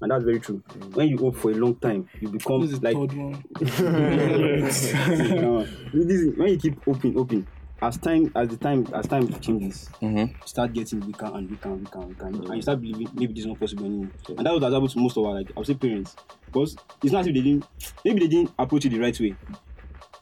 [0.00, 0.62] and that's very true.
[0.94, 3.44] When you hope for a long time, you become This is the like third one.
[3.60, 4.66] no,
[5.92, 7.46] this is, when you keep hoping, hoping,
[7.82, 10.28] as time as the time as time changes, Mhm.
[10.30, 13.32] you start getting weaker and weaker and weaker and weaker, and you start believing maybe
[13.34, 14.10] this is not possible anymore.
[14.28, 17.12] And that was happened to most of our like I would say parents, because it's
[17.12, 17.66] not as if they didn't
[18.04, 19.34] maybe they didn't approach it the right way,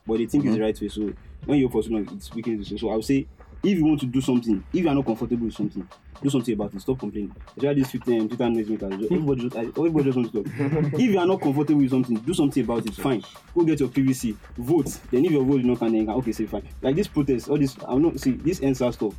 [0.07, 0.89] but they think it's the right way.
[0.89, 1.13] So
[1.45, 2.79] when you hope for so long, it's weakens the soul.
[2.79, 3.27] So I would say
[3.65, 5.89] if you want to do something, if you are not comfortable with something,
[6.23, 6.81] do something about it.
[6.81, 7.35] Stop complaining.
[7.57, 8.93] Especially this Twitter Twitter noise makers.
[8.93, 10.53] Everybody just everybody just wants to talk.
[10.95, 12.95] if you are not comfortable with something, do something about it.
[12.95, 13.25] Fine.
[13.55, 14.37] Go get your PVC.
[14.57, 14.99] Vote.
[15.11, 16.69] Then if your vote is not can okay, say fine.
[16.83, 19.15] Like this protest, all this I will not see this answer stuff.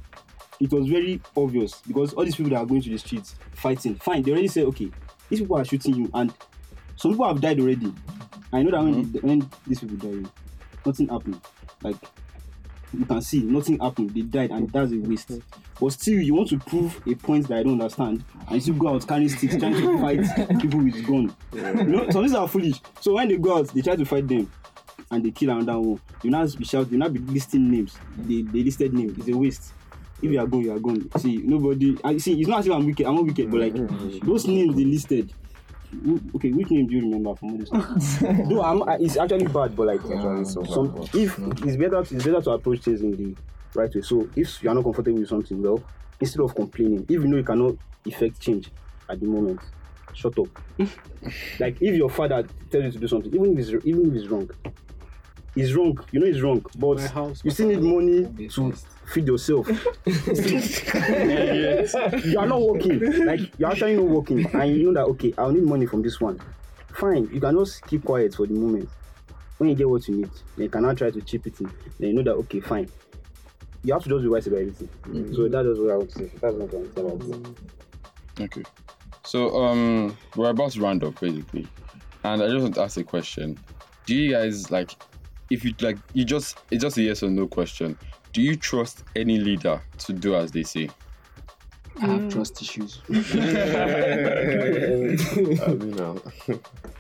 [0.60, 3.96] it was very obvious because all these people that are going to the streets fighting,
[3.96, 4.90] fine, they already say, okay,
[5.30, 6.34] these people are shooting you, and
[6.96, 7.94] some people have died already.
[8.54, 9.12] I know that when, mm-hmm.
[9.12, 10.30] they, when these people died,
[10.86, 11.42] nothing happened.
[11.82, 11.98] Like
[13.00, 14.12] you can see, nothing happened.
[14.12, 15.32] They died, and that's a waste.
[15.80, 18.76] But still, you want to prove a point that I don't understand, and you still
[18.76, 21.36] go out carrying sticks, trying to fight people with gun.
[21.54, 22.80] You know, some things are foolish.
[23.02, 24.52] So when they go out, they try to fight them,
[25.12, 26.00] and they kill another one.
[26.24, 27.98] You now be shouting, you now be listing names.
[28.18, 29.18] They, they listed names.
[29.18, 29.74] It's a waste.
[30.22, 31.10] If you are gone, you are gone.
[31.20, 31.98] See, nobody.
[32.04, 32.40] I see.
[32.40, 33.06] It's not as if I'm wicked.
[33.06, 34.26] I'm not wicked, but like mm-hmm.
[34.26, 35.34] those names they listed.
[36.04, 37.70] Who- Okay, which name do you remember from all this?
[37.70, 38.22] stuff?
[38.48, 41.66] no, I'm, I- it's actually bad, but like actually so bad, some, but- if mm.
[41.66, 43.36] it's better, it's better to approach things in the
[43.74, 44.02] right way.
[44.02, 45.82] So if you are not comfortable with something, well,
[46.20, 47.76] instead of complaining, if you know you cannot
[48.06, 48.72] effect change
[49.10, 49.60] at the moment,
[50.14, 50.48] shut up.
[51.60, 54.28] like if your father tells you to do something, even if it's even if it's
[54.28, 54.50] wrong,
[55.56, 55.98] it's wrong.
[56.12, 58.74] You know it's wrong, but My house, you still need money to
[59.08, 59.68] feed yourself.
[62.26, 63.26] you are not working.
[63.26, 66.20] Like you're actually not working, and you know that okay, I'll need money from this
[66.20, 66.40] one.
[66.94, 68.90] Fine, you can just keep quiet for the moment.
[69.58, 71.72] When you get what you need, then you cannot try to chip it in.
[72.00, 72.90] Then you know that okay, fine.
[73.84, 74.90] You have to just be wise about everything.
[75.34, 76.32] So that is what I would say.
[76.42, 78.44] That's what I would say.
[78.44, 78.64] Okay.
[79.24, 81.68] So um we're about to round up basically.
[82.24, 83.58] And I just want to ask a question.
[84.06, 84.92] Do you guys like
[85.50, 87.98] if you like you just it's just a yes or no question.
[88.36, 90.90] Do you trust any leader to do as they say?
[92.02, 93.00] I have trust issues.
[93.10, 93.14] I
[95.74, 96.16] mean, uh,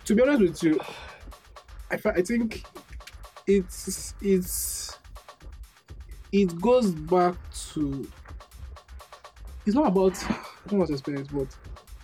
[0.05, 0.79] to be honest with you,
[1.91, 2.63] I, I think
[3.45, 4.97] it's it's
[6.31, 7.35] it goes back
[7.73, 8.09] to
[9.65, 10.37] it's not about I
[10.69, 11.53] don't want to explain it, but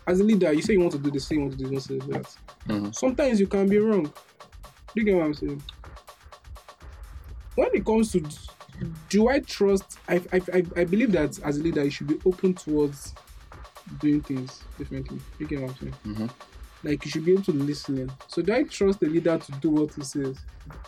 [0.07, 1.69] as a leader, you say you want to do this, say you want to do
[1.69, 2.35] this, you want to do that.
[2.67, 2.93] Mhm.
[2.93, 4.03] Sometimes you can be wrong.
[4.03, 4.11] Do
[4.95, 5.63] you get what I'm saying?
[7.55, 8.19] When it comes to
[9.11, 9.99] do I trust?
[10.07, 13.13] I, I, I, believe that as a leader, you should be open towards
[13.99, 15.19] doing things differently.
[15.37, 15.95] You get what I'm saying?
[16.05, 16.31] Mhm.
[16.83, 18.09] Like you should be able to listen.
[18.27, 20.37] So do I trust the leader to do what he says?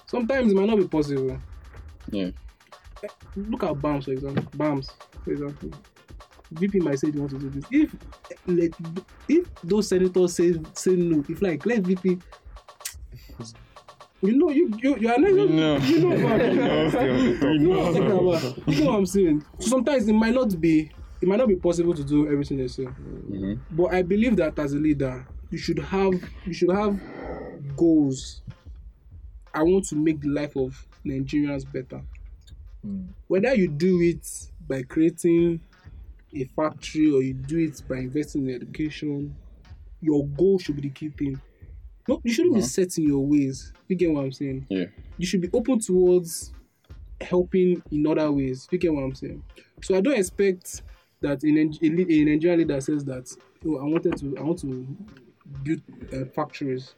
[0.05, 1.37] Sometimes it might not be possible.
[2.11, 2.29] Yeah.
[3.35, 4.43] Look at BAMS for example.
[4.55, 4.89] BAMS,
[5.23, 5.71] for example.
[6.51, 7.65] VP might say they want to do this.
[7.71, 7.93] If
[8.47, 8.73] like
[9.27, 12.19] if those senators say say no, if like let VP
[14.23, 15.77] you know you you, you are not We know.
[15.77, 18.67] you know what I'm We you know what I'm talking about.
[18.67, 19.45] You know what I'm saying?
[19.59, 20.91] So sometimes it might not be
[21.21, 22.83] it might not be possible to do everything they say.
[22.85, 23.59] Mhm.
[23.71, 26.13] But I believe that as a leader, you should have
[26.45, 26.99] you should have
[27.75, 28.41] goals.
[29.53, 32.01] I want to make the life of Nigerians better.
[33.27, 34.27] Whether you do it
[34.67, 35.59] by creating
[36.35, 39.35] a factory or you do it by investing in education,
[40.01, 41.39] your goal should be the key thing.
[42.07, 43.71] No, you shouldn't be set in your ways.
[43.88, 44.65] You get what I'm saying?
[44.69, 44.85] Yeah.
[45.17, 46.53] You should be open towards
[47.21, 48.67] helping in other ways.
[48.71, 49.43] You get what I'm saying?
[49.81, 50.81] So I don't expect
[51.21, 53.34] that Nig- a, a Nigerian leader says that
[53.65, 54.85] oh I wanted to I want to
[55.63, 55.81] build
[56.13, 56.95] uh, factories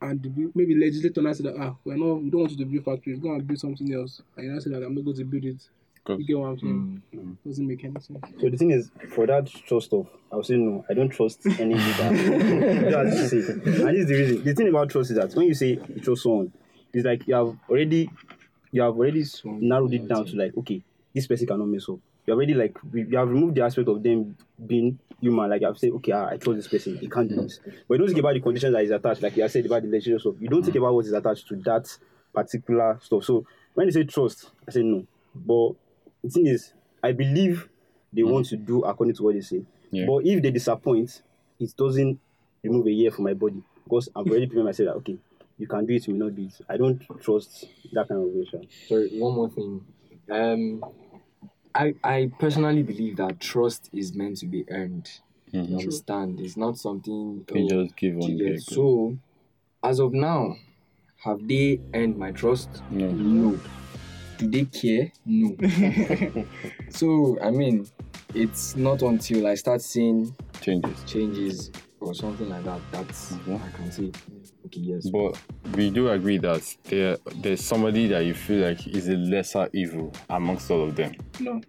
[0.00, 2.84] and maybe legislator now say that ah we're not we don't want you to build
[2.84, 5.24] factories go and build something else and you now say that I'm not going to
[5.24, 5.68] build it.
[6.04, 6.20] Good.
[6.20, 7.38] You get what I'm saying?
[7.46, 8.18] Doesn't make any sense.
[8.38, 10.84] So the thing is, for that trust stuff, I would say no.
[10.90, 12.90] I don't trust any leader.
[12.90, 13.52] That's to say.
[13.52, 14.44] And this is the reason.
[14.44, 16.52] The thing about trust is that when you say you trust someone,
[16.92, 18.10] it's like you have already,
[18.70, 20.82] you have already narrowed it down to like, okay,
[21.14, 21.98] this person cannot mess up.
[22.26, 24.36] You already like, you have removed the aspect of them
[24.66, 25.48] being human.
[25.48, 26.98] Like I've said, okay, ah, I trust this person.
[26.98, 27.60] He can't do this.
[27.88, 29.22] But you don't think about the conditions that is attached.
[29.22, 30.34] Like you said about the legislative stuff.
[30.38, 31.88] You don't think about what is attached to that
[32.34, 33.24] particular stuff.
[33.24, 35.06] So when they say trust, I say no.
[35.34, 35.72] But
[36.24, 36.72] the thing is,
[37.02, 37.68] I believe
[38.12, 39.62] they want to do according to what they say.
[39.90, 40.06] Yeah.
[40.06, 41.22] But if they disappoint,
[41.60, 42.18] it doesn't
[42.62, 45.18] remove a year from my body because I've already prepared myself that okay,
[45.58, 46.54] you can do it, you will not do it.
[46.68, 48.66] I don't trust that kind of relation.
[48.88, 49.84] Sorry, one more thing.
[50.30, 50.84] Um,
[51.74, 55.10] I I personally believe that trust is meant to be earned.
[55.52, 56.40] You understand?
[56.40, 58.20] It's not something You oh, just give on.
[58.20, 58.52] one get.
[58.54, 58.62] get.
[58.62, 59.16] So,
[59.84, 60.56] as of now,
[61.18, 62.82] have they earned my trust?
[62.90, 63.10] No.
[63.12, 63.60] No.
[64.38, 65.12] Do they care?
[65.24, 65.56] No.
[66.90, 67.86] so I mean,
[68.34, 71.04] it's not until I start seeing Changes.
[71.06, 71.70] changes
[72.00, 73.60] or something like that that's Mhm.
[73.62, 74.10] I can say,
[74.66, 75.08] okay, yes.
[75.08, 75.38] But
[75.76, 80.12] we do agree that there there's somebody that you feel like is a lesser evil
[80.28, 81.14] amongst all of them.
[81.40, 81.60] No.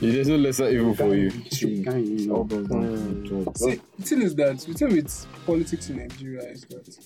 [0.00, 1.30] There's no lesser evil for you.
[1.50, 2.44] See, Can't you know?
[2.44, 3.52] boils down.
[3.56, 6.98] See, the thing is that the thing with politics in Nigeria is that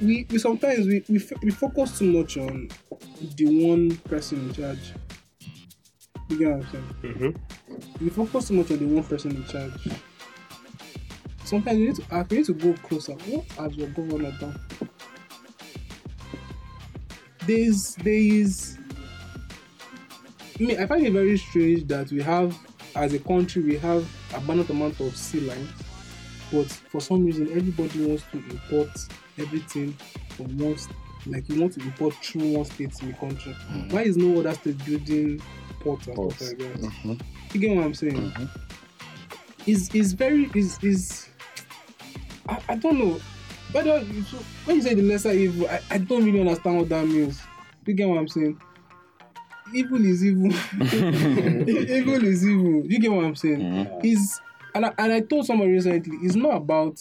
[0.00, 2.68] we, we sometimes we, we, f- we focus too much on
[3.36, 4.92] the one person in charge.
[6.28, 6.94] You get what I'm saying?
[7.02, 8.04] Mm-hmm.
[8.04, 9.88] We focus too much on the one person in charge.
[11.44, 13.12] Sometimes you need to ask, you need to go closer.
[13.12, 14.58] What has your governor done?
[17.46, 18.78] There's there is
[20.60, 22.56] me, I find it very strange that we have,
[22.94, 25.70] as a country, we have a abundant amount of sea lines,
[26.52, 28.90] but for some reason, everybody wants to import
[29.40, 29.92] everything
[30.36, 30.96] from one, st-
[31.26, 33.52] like you want to import through one state in the country.
[33.90, 35.40] Why is no other state building
[35.80, 36.36] ports and Ports.
[36.36, 36.80] stuff like that?
[36.80, 37.20] Mhm.
[37.54, 38.14] You get what I'm saying?
[38.32, 38.48] Mhm.
[39.66, 41.28] Is is very is is.
[42.48, 43.20] I, I don't know.
[43.72, 47.40] But when you say the lesser evil, I, I don't really understand what that means.
[47.86, 48.60] You get what I'm saying?
[49.72, 50.46] Evil is evil.
[50.80, 52.84] evil is evil.
[52.86, 53.60] You get what I'm saying?
[53.60, 54.04] Mhm.
[54.04, 54.40] Is
[54.74, 57.00] and I, and I told somebody recently, it's not about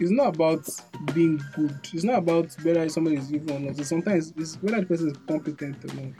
[0.00, 0.68] it's not about
[1.14, 1.76] being good.
[1.92, 3.76] It's not about whether somebody is evil or not.
[3.84, 6.12] Sometimes it's whether the person is competent or not.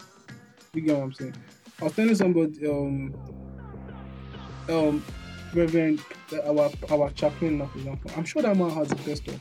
[0.75, 1.35] You get what I'm saying?
[1.81, 3.15] I was telling somebody, um,
[4.69, 5.05] um,
[5.55, 6.01] Reverend,
[6.33, 8.11] uh, our our chaplain, for example.
[8.17, 9.41] I'm sure that man has the best of.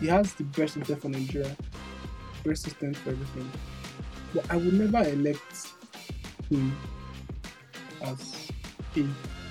[0.00, 1.56] He has the best system for Nigeria,
[2.44, 3.50] best system for everything.
[4.34, 5.68] But I would never elect
[6.50, 6.76] him
[8.02, 8.50] as
[8.96, 9.06] a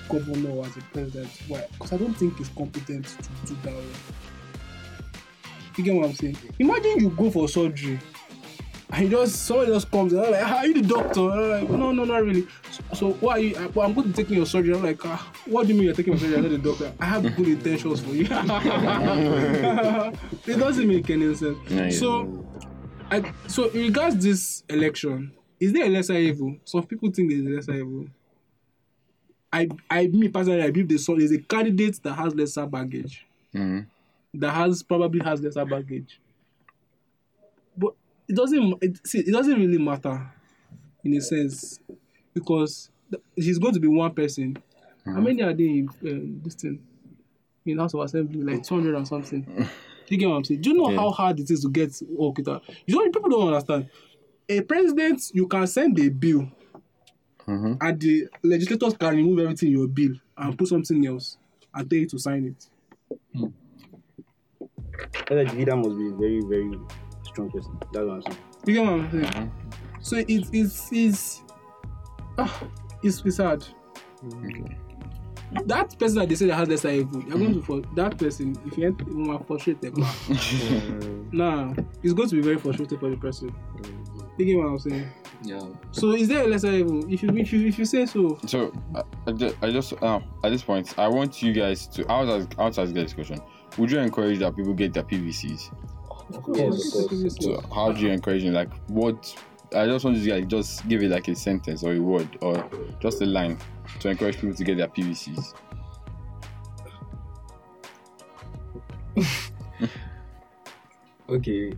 [0.08, 1.30] governor or as a president.
[1.48, 1.66] Why?
[1.72, 3.74] Because I don't think he's competent to do that.
[5.76, 6.36] You get what I'm saying?
[6.58, 7.98] Imagine you go for surgery
[8.90, 11.22] and just somebody just comes and I'm like, ah, are you the doctor?
[11.22, 12.46] Like, no, no, not really.
[12.70, 13.56] So, so why are you?
[13.56, 14.74] uh, Well, I'm going to take your surgery.
[14.74, 16.36] I'm like, ah, what do you mean you're taking my surgery?
[16.36, 16.92] I'm not the doctor.
[17.00, 18.24] I have good intentions for you.
[20.46, 21.58] it doesn't make any sense.
[21.70, 21.90] No.
[21.90, 22.46] So,
[23.10, 26.56] I, so in regards this election, is there a lesser evil?
[26.64, 28.06] Some people think there's a lesser evil.
[29.54, 33.24] I, I, me personally, I believe there's, some- there's a candidate that has lesser baggage
[33.54, 33.86] Mhm.
[34.34, 36.18] that has probably has lesser baggage.
[37.76, 37.94] But
[38.28, 40.30] it doesn't it, see, it doesn't really matter
[41.04, 41.78] in a sense
[42.32, 42.90] because
[43.36, 44.56] he's going to be one person.
[45.04, 46.80] How many are they in um, this thing
[47.66, 48.42] in House of Assembly?
[48.42, 49.68] Like 200 or something.
[50.08, 50.62] you get what I'm saying?
[50.62, 50.96] Do you know Yeah.
[50.96, 52.60] how hard it is to get that?
[52.86, 53.88] You know, people don't understand.
[54.48, 56.48] A president, you can send a bill
[57.46, 57.76] Mhm.
[57.80, 61.36] and the legislators can remove everything in your bill and put something else
[61.74, 62.68] and tell you to sign it.
[65.28, 66.78] That leader must be a very, very
[67.24, 67.76] strong person.
[67.92, 68.36] That's what I'm saying.
[68.66, 69.52] You get what I'm saying?
[70.00, 71.42] So it, it's it's
[72.38, 72.68] ah,
[73.02, 73.64] it's it's hard.
[74.44, 74.76] Okay.
[75.66, 78.56] That person that they say that has lesser evil, you're going to for that person.
[78.66, 79.96] If you ain't you are frustrated,
[81.32, 83.54] nah, it's going to be very frustrated for the person.
[84.36, 85.08] You get what I'm saying?
[85.44, 85.60] Yeah.
[85.92, 87.04] So is there a lesser evil?
[87.12, 89.02] If you if you if you say so, So I,
[89.62, 92.06] I just uh, at this point, I want you guys to.
[92.10, 93.40] I was ask, I want to ask you guys a question.
[93.76, 95.70] Would you encourage that people get their PVCs?
[96.54, 97.36] Yes, of course.
[97.40, 98.54] So how do you encourage them?
[98.54, 99.36] Like what?
[99.74, 102.38] I just want you to like just give it like a sentence or a word
[102.40, 102.66] or
[103.00, 103.58] just a line
[104.00, 105.52] to encourage people to get their PVCs.
[111.28, 111.72] Okay.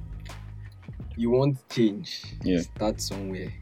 [1.16, 2.24] You want change.
[2.42, 2.60] Yeah.
[2.60, 3.52] Start somewhere.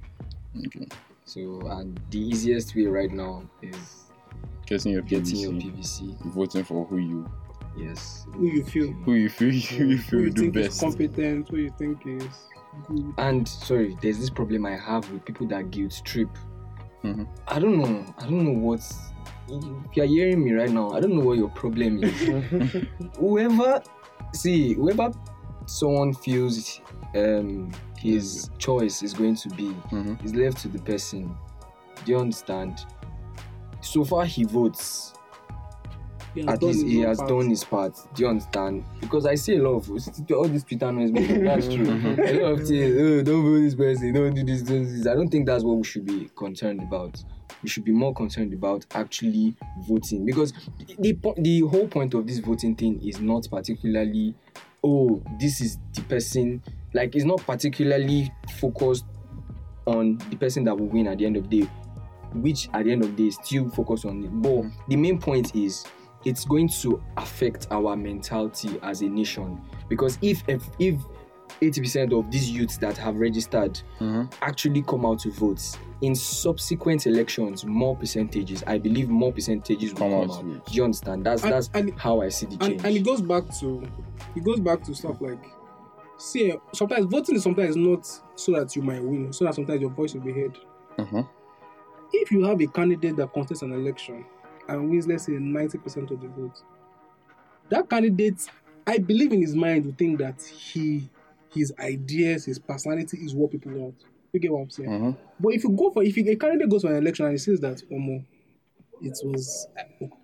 [0.66, 0.86] Okay.
[1.24, 4.00] So and the easiest way right now is
[4.66, 6.32] Getting your getting your PVC, PVC.
[6.32, 7.30] voting for who you
[7.76, 8.26] Yes.
[8.32, 11.48] who you feel, who you feel who you feel who you do think is competent,
[11.48, 12.24] who you think is
[12.88, 13.14] good.
[13.18, 16.28] And sorry, there's this problem I have with people that guilt trip.
[17.02, 17.26] Mhm.
[17.48, 18.04] I don't know.
[18.18, 18.94] I don't know what's.
[19.48, 22.18] If you're hearing me right now, I don't know what your problem is.
[23.18, 23.82] whoever,
[24.32, 25.12] see, whoever
[25.66, 26.80] someone feels
[27.14, 30.24] um, his choice is going to be, Mhm.
[30.24, 31.34] is left to the person.
[32.04, 32.84] Do you understand?
[33.80, 35.12] So far, he votes.
[36.34, 37.28] He has At least he has part.
[37.28, 37.96] done his part.
[38.14, 38.84] Do you understand?
[39.00, 41.12] Because I see a lot of all this Twitter noise.
[41.44, 41.84] That's true.
[41.84, 42.96] a lot of things.
[43.00, 44.12] Oh, don't vote this person.
[44.12, 44.62] Don't do this.
[44.62, 45.06] Don't do this.
[45.06, 47.22] I don't think that's what we should be concerned about.
[47.62, 49.54] We should be more concerned about actually
[49.86, 50.52] voting because
[50.98, 54.34] the po- the whole point of this voting thing is not particularly,
[54.82, 56.60] oh, this is the person.
[56.94, 59.04] Like, it's not particularly focused
[59.86, 61.70] on the person that will win at the end of the day,
[62.34, 64.28] which at the end of the day is still focused on it.
[64.30, 65.84] But the main point is
[66.24, 69.60] it's going to affect our mentality as a nation
[69.90, 70.94] because if if, if
[71.60, 74.32] 80% of these youths that have registered Mhm.
[74.40, 75.60] actually come out to vote
[76.00, 80.66] in subsequent elections more percentages i believe more percentages will Come out out, to vote.
[80.66, 83.04] do you understand that's And- that's and- how i see the change and, and it
[83.04, 83.82] goes back to
[84.34, 85.38] it goes back to stuff like
[86.24, 89.80] see eh, sometimes voting is sometimes not so that you might win so that sometimes
[89.80, 90.56] your voice will be heard
[90.98, 91.28] Mhm.
[92.12, 94.24] if you have a candidate that contests an election
[94.68, 96.62] and wins let's say 90% of the vote
[97.68, 98.46] that candidate
[98.86, 101.08] i believe in his mind will think that he
[101.52, 103.94] his ideas his personality is what people want
[104.32, 105.16] you get what i'm saying Mhm.
[105.40, 107.38] but if you go for if you, a candidate goes for an election and he
[107.38, 108.24] says that Omo,
[109.04, 109.68] it was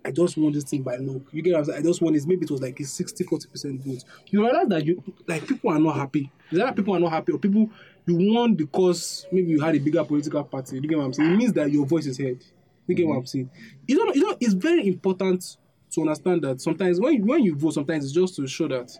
[0.05, 1.27] I just want this thing by look.
[1.31, 1.79] You get what I'm saying?
[1.79, 2.25] I just want this.
[2.25, 4.03] Maybe it was like a 60 40 percent vote.
[4.27, 6.31] You realize that you like people are not happy.
[6.51, 7.69] Is that people are not happy or people
[8.05, 10.75] you won because maybe you had a bigger political party.
[10.75, 11.31] You get what I'm saying?
[11.31, 12.43] It means that your voice is heard.
[12.87, 13.49] You get what I'm saying?
[13.87, 15.57] You know, you know, it's very important
[15.91, 18.91] to understand that sometimes when you, when you vote, sometimes it's just to show that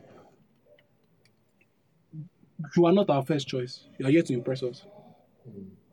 [2.75, 3.85] you are not our first choice.
[3.97, 4.85] You are here to impress us.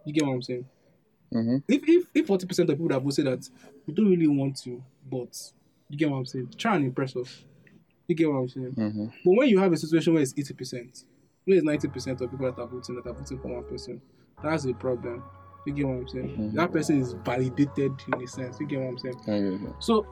[0.05, 0.67] You get what I'm saying?
[1.33, 1.63] Mhm.
[1.69, 3.49] If if if forty percent of people that vote say that
[3.89, 5.35] we don't really want to, but
[5.89, 7.45] you get what I'm saying, try and impress us.
[8.07, 8.75] You get what I'm saying?
[8.77, 9.13] Mhm.
[9.25, 11.05] But when you have a situation where it's eighty percent,
[11.47, 14.01] where it's ninety percent of people that are voting that are voting for one person,
[14.43, 15.23] that's a problem.
[15.67, 16.53] You get what I'm saying?
[16.55, 18.61] That person is validated in a sense.
[18.61, 19.75] You get what I'm saying?
[19.81, 20.07] So,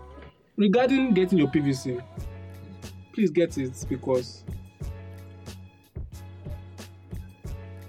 [0.57, 2.03] regarding getting your PVC,
[3.13, 4.43] please get it because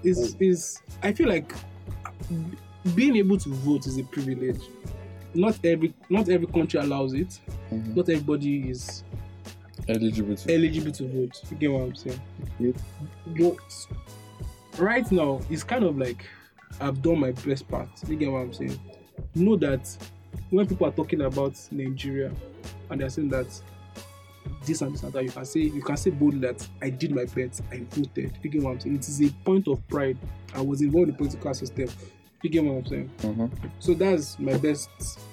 [0.04, 1.52] is is I feel like
[2.94, 4.60] being able to vote is a privilege.
[5.38, 7.38] Not every not every country allows it.
[7.70, 7.94] Mhm.
[7.96, 9.04] Not everybody is
[9.88, 10.52] Eligible to.
[10.54, 11.40] eligible to vote.
[11.50, 12.20] You get what I'm saying?
[12.58, 12.76] Yep.
[13.38, 13.56] But
[14.78, 16.24] right now, it's kind of like
[16.80, 17.88] I've done my best part.
[18.08, 18.78] You get what I'm saying?
[19.36, 19.84] Know that
[20.50, 22.32] when people are talking about Nigeria
[22.90, 23.46] and they're saying that
[24.66, 27.14] this and this and that, you can say you can say boldly that I did
[27.14, 28.32] my best, I voted.
[28.42, 28.96] You get what I'm saying?
[28.96, 30.18] It is a point of pride.
[30.54, 31.88] I was involved in the political system.
[32.42, 33.10] You get what I'm saying?
[33.18, 33.50] Mhm.
[33.80, 34.88] So that's my best.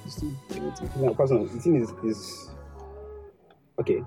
[0.08, 0.36] thing.
[1.00, 2.50] Yeah, personally, the thing is, is
[3.80, 4.04] okay.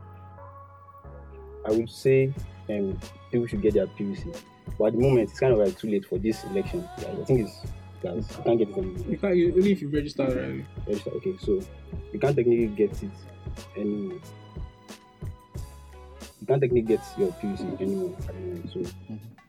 [1.64, 2.32] I would say
[2.70, 2.98] um,
[3.30, 4.34] people should get their PVC,
[4.78, 6.88] but at the moment it's kind of like too late for this election.
[7.00, 7.60] Yeah, I think it's
[8.02, 9.06] guys, you can't get it anymore.
[9.08, 10.64] You can't you, only if you register already.
[10.86, 11.10] Register.
[11.10, 11.60] Okay, so
[12.12, 13.10] you can't technically get it
[13.76, 14.18] anymore.
[16.40, 18.70] You can't technically get your PVC anymore at the moment.
[18.72, 18.82] So,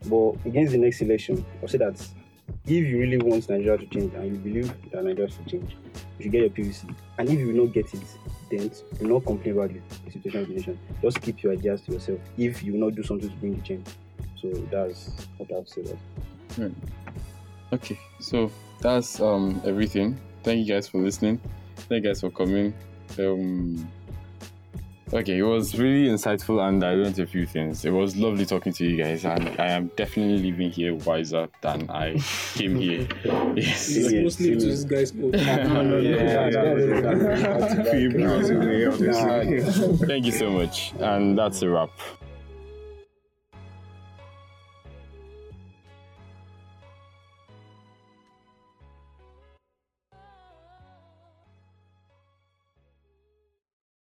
[0.06, 1.96] but against the next election, I'll say that
[2.66, 5.76] if you really want Nigeria to change and you believe that Nigeria should change,
[6.18, 6.94] you should get your PVC.
[7.18, 8.02] And if you will not get it,
[8.52, 10.80] then do not complain about the, situation of the nation.
[11.02, 12.20] Just keep your ideas to yourself.
[12.38, 13.88] If you not do something to bring the change,
[14.42, 15.98] so that's what I've said.
[16.58, 16.72] That.
[17.72, 18.52] Okay, so
[18.82, 20.20] that's um everything.
[20.44, 21.40] Thank you guys for listening.
[21.76, 22.74] Thank you guys for coming.
[23.20, 23.90] Um
[25.12, 27.84] Okay, it was really insightful and I learned a few things.
[27.84, 31.90] It was lovely talking to you guys and I am definitely leaving here wiser than
[31.90, 32.18] I
[32.54, 33.08] came here.
[33.56, 33.90] Yes.
[33.90, 35.34] It's mostly to this guy's fault.
[37.90, 40.08] Few minutes away, honestly.
[40.08, 40.94] Thank you so much.
[41.00, 41.90] And that's a wrap.